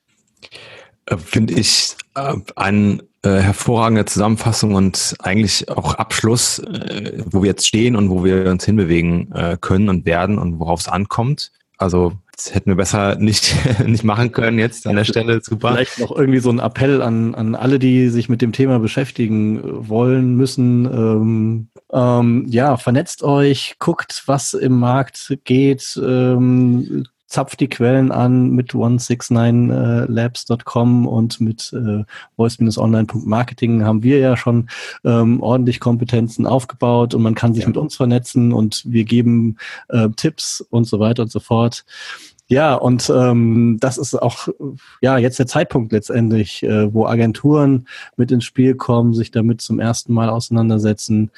Äh, 1.07 1.16
finde 1.16 1.55
ich 1.55 1.96
äh, 2.14 2.34
eine 2.57 2.98
äh, 3.22 3.38
hervorragende 3.38 4.05
Zusammenfassung 4.05 4.74
und 4.74 5.14
eigentlich 5.20 5.68
auch 5.68 5.94
Abschluss, 5.94 6.59
äh, 6.59 7.22
wo 7.26 7.42
wir 7.42 7.50
jetzt 7.50 7.66
stehen 7.66 7.96
und 7.96 8.11
wo 8.11 8.24
wir 8.24 8.50
uns 8.50 8.64
hinbewegen 8.64 9.32
äh, 9.32 9.57
können 9.61 9.88
und 9.88 10.07
werden 10.07 10.38
und 10.38 10.59
worauf 10.59 10.80
es 10.80 10.88
ankommt. 10.88 11.53
Also 11.78 12.12
das 12.34 12.55
hätten 12.55 12.70
wir 12.70 12.76
besser 12.76 13.16
nicht, 13.16 13.55
nicht 13.86 14.05
machen 14.05 14.32
können 14.32 14.59
jetzt 14.59 14.86
an 14.86 14.96
der 14.96 15.05
Stelle. 15.05 15.40
Super. 15.42 15.74
Vielleicht 15.74 15.98
noch 16.00 16.16
irgendwie 16.16 16.38
so 16.38 16.50
ein 16.50 16.59
Appell 16.59 17.03
an, 17.03 17.34
an 17.34 17.55
alle, 17.55 17.78
die 17.78 18.09
sich 18.09 18.28
mit 18.28 18.42
dem 18.42 18.53
Thema 18.53 18.78
beschäftigen 18.78 19.61
wollen, 19.88 20.36
müssen. 20.36 20.86
Ähm, 20.86 21.68
ähm, 21.92 22.46
ja, 22.48 22.76
vernetzt 22.76 23.22
euch, 23.22 23.76
guckt, 23.78 24.22
was 24.26 24.55
im 24.55 24.78
Markt 24.78 25.38
geht, 25.44 26.00
ähm, 26.03 27.07
zapft 27.32 27.58
die 27.60 27.68
Quellen 27.68 28.10
an 28.12 28.50
mit 28.50 28.72
169labs.com 28.72 31.06
und 31.06 31.40
mit 31.40 31.72
äh, 31.72 32.04
voice-online.marketing 32.36 33.84
haben 33.84 34.02
wir 34.02 34.18
ja 34.18 34.36
schon 34.36 34.68
ähm, 35.02 35.42
ordentlich 35.42 35.80
Kompetenzen 35.80 36.46
aufgebaut 36.46 37.14
und 37.14 37.22
man 37.22 37.34
kann 37.34 37.54
sich 37.54 37.62
ja. 37.62 37.68
mit 37.68 37.78
uns 37.78 37.96
vernetzen 37.96 38.52
und 38.52 38.82
wir 38.86 39.04
geben 39.04 39.56
äh, 39.88 40.10
Tipps 40.14 40.60
und 40.60 40.84
so 40.84 41.00
weiter 41.00 41.22
und 41.22 41.32
so 41.32 41.40
fort. 41.40 41.86
Ja, 42.48 42.74
und 42.74 43.10
ähm, 43.14 43.78
das 43.80 43.96
ist 43.96 44.14
auch 44.14 44.48
ja 45.00 45.16
jetzt 45.16 45.38
der 45.38 45.46
Zeitpunkt 45.46 45.92
letztendlich, 45.92 46.62
äh, 46.62 46.92
wo 46.92 47.06
Agenturen 47.06 47.86
mit 48.16 48.30
ins 48.30 48.44
Spiel 48.44 48.74
kommen, 48.74 49.14
sich 49.14 49.30
damit 49.30 49.62
zum 49.62 49.80
ersten 49.80 50.12
Mal 50.12 50.28
auseinandersetzen 50.28 51.30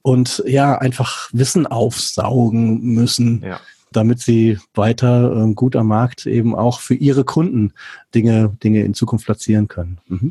und 0.00 0.42
ja 0.46 0.78
einfach 0.78 1.28
Wissen 1.34 1.66
aufsaugen 1.66 2.80
müssen. 2.80 3.42
Ja 3.44 3.60
damit 3.96 4.20
sie 4.20 4.58
weiter 4.74 5.48
äh, 5.48 5.54
gut 5.54 5.76
am 5.76 5.88
Markt 5.88 6.26
eben 6.26 6.54
auch 6.54 6.80
für 6.80 6.94
ihre 6.94 7.24
Kunden 7.24 7.72
Dinge, 8.14 8.56
Dinge 8.62 8.82
in 8.82 8.94
Zukunft 8.94 9.26
platzieren 9.26 9.68
können. 9.68 9.98
Mhm. 10.08 10.30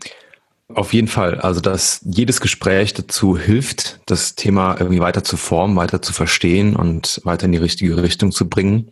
Auf 0.73 0.93
jeden 0.93 1.07
Fall. 1.07 1.35
Also, 1.35 1.59
dass 1.59 2.01
jedes 2.05 2.39
Gespräch 2.39 2.93
dazu 2.93 3.37
hilft, 3.37 3.99
das 4.05 4.35
Thema 4.35 4.77
irgendwie 4.79 5.01
weiter 5.01 5.23
zu 5.23 5.35
formen, 5.37 5.75
weiter 5.75 6.01
zu 6.01 6.13
verstehen 6.13 6.75
und 6.75 7.21
weiter 7.23 7.45
in 7.45 7.51
die 7.51 7.57
richtige 7.57 8.01
Richtung 8.01 8.31
zu 8.31 8.47
bringen. 8.47 8.91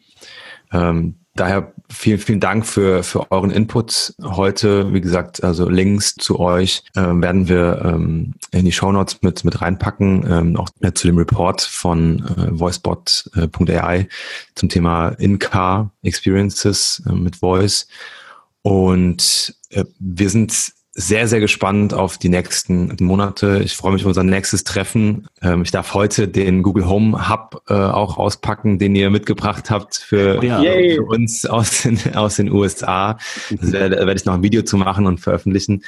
Ähm, 0.71 1.15
daher 1.39 1.73
vielen, 1.89 2.19
vielen 2.19 2.39
Dank 2.39 2.65
für, 2.65 3.03
für 3.03 3.31
euren 3.31 3.51
Input 3.51 4.13
heute. 4.23 4.93
Wie 4.93 5.01
gesagt, 5.01 5.43
also 5.43 5.69
Links 5.69 6.15
zu 6.15 6.39
euch 6.39 6.83
äh, 6.95 7.01
werden 7.01 7.47
wir 7.47 7.81
ähm, 7.83 8.33
in 8.51 8.65
die 8.65 8.71
Show 8.71 8.91
Notes 8.91 9.21
mit, 9.21 9.43
mit 9.45 9.61
reinpacken, 9.61 10.25
ähm, 10.29 10.57
auch 10.57 10.69
zu 10.93 11.07
dem 11.07 11.17
Report 11.17 11.61
von 11.61 12.25
äh, 12.25 12.59
voicebot.ai 12.59 14.07
zum 14.55 14.69
Thema 14.69 15.09
In-Car 15.17 15.91
Experiences 16.03 17.01
äh, 17.07 17.13
mit 17.13 17.37
Voice. 17.37 17.87
Und 18.61 19.55
äh, 19.69 19.85
wir 19.99 20.29
sind 20.29 20.73
sehr, 20.91 21.27
sehr 21.27 21.39
gespannt 21.39 21.93
auf 21.93 22.17
die 22.17 22.29
nächsten 22.29 22.95
Monate. 22.99 23.61
Ich 23.63 23.75
freue 23.75 23.93
mich 23.93 24.01
auf 24.03 24.07
unser 24.07 24.23
nächstes 24.23 24.63
Treffen. 24.63 25.27
Ähm, 25.41 25.61
ich 25.61 25.71
darf 25.71 25.93
heute 25.93 26.27
den 26.27 26.63
Google 26.63 26.87
Home 26.87 27.29
Hub 27.29 27.61
äh, 27.69 27.73
auch 27.73 28.17
auspacken, 28.17 28.79
den 28.79 28.95
ihr 28.95 29.09
mitgebracht 29.09 29.69
habt 29.69 29.97
für, 29.97 30.43
ja. 30.43 30.61
für 30.61 31.03
uns 31.03 31.45
aus 31.45 31.83
den, 31.83 32.15
aus 32.15 32.37
den 32.37 32.51
USA. 32.51 33.17
Da 33.49 33.71
werde, 33.71 33.97
werde 33.97 34.13
ich 34.13 34.25
noch 34.25 34.33
ein 34.33 34.43
Video 34.43 34.63
zu 34.63 34.77
machen 34.77 35.05
und 35.05 35.19
veröffentlichen. 35.19 35.83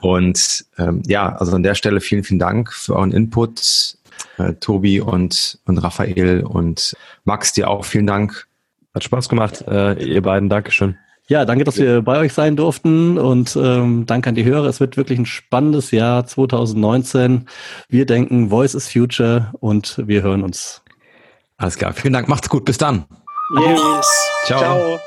Und 0.00 0.64
ähm, 0.78 1.02
ja, 1.06 1.36
also 1.36 1.54
an 1.54 1.62
der 1.62 1.76
Stelle 1.76 2.00
vielen, 2.00 2.24
vielen 2.24 2.40
Dank 2.40 2.72
für 2.72 2.96
euren 2.96 3.12
Input, 3.12 3.96
äh, 4.38 4.54
Tobi 4.54 5.00
und, 5.00 5.60
und 5.64 5.78
Raphael 5.78 6.42
und 6.42 6.96
Max, 7.24 7.52
dir 7.52 7.70
auch 7.70 7.84
vielen 7.84 8.08
Dank. 8.08 8.48
Hat 8.92 9.04
Spaß 9.04 9.28
gemacht, 9.28 9.64
äh, 9.68 10.02
ihr 10.02 10.20
beiden. 10.20 10.48
Dankeschön. 10.48 10.96
Ja, 11.32 11.46
danke, 11.46 11.64
dass 11.64 11.78
wir 11.78 12.02
bei 12.02 12.18
euch 12.18 12.34
sein 12.34 12.56
durften 12.56 13.16
und 13.16 13.56
ähm, 13.56 14.04
danke 14.04 14.28
an 14.28 14.34
die 14.34 14.44
Hörer. 14.44 14.66
Es 14.66 14.80
wird 14.80 14.98
wirklich 14.98 15.18
ein 15.18 15.24
spannendes 15.24 15.90
Jahr 15.90 16.26
2019. 16.26 17.46
Wir 17.88 18.04
denken, 18.04 18.50
Voice 18.50 18.74
is 18.74 18.92
Future 18.92 19.50
und 19.58 19.96
wir 20.06 20.22
hören 20.22 20.42
uns. 20.42 20.82
Alles 21.56 21.78
klar. 21.78 21.94
Vielen 21.94 22.12
Dank. 22.12 22.28
Macht's 22.28 22.50
gut. 22.50 22.66
Bis 22.66 22.76
dann. 22.76 23.06
Yes. 23.66 23.80
Ciao. 24.44 24.58
Ciao. 24.58 25.00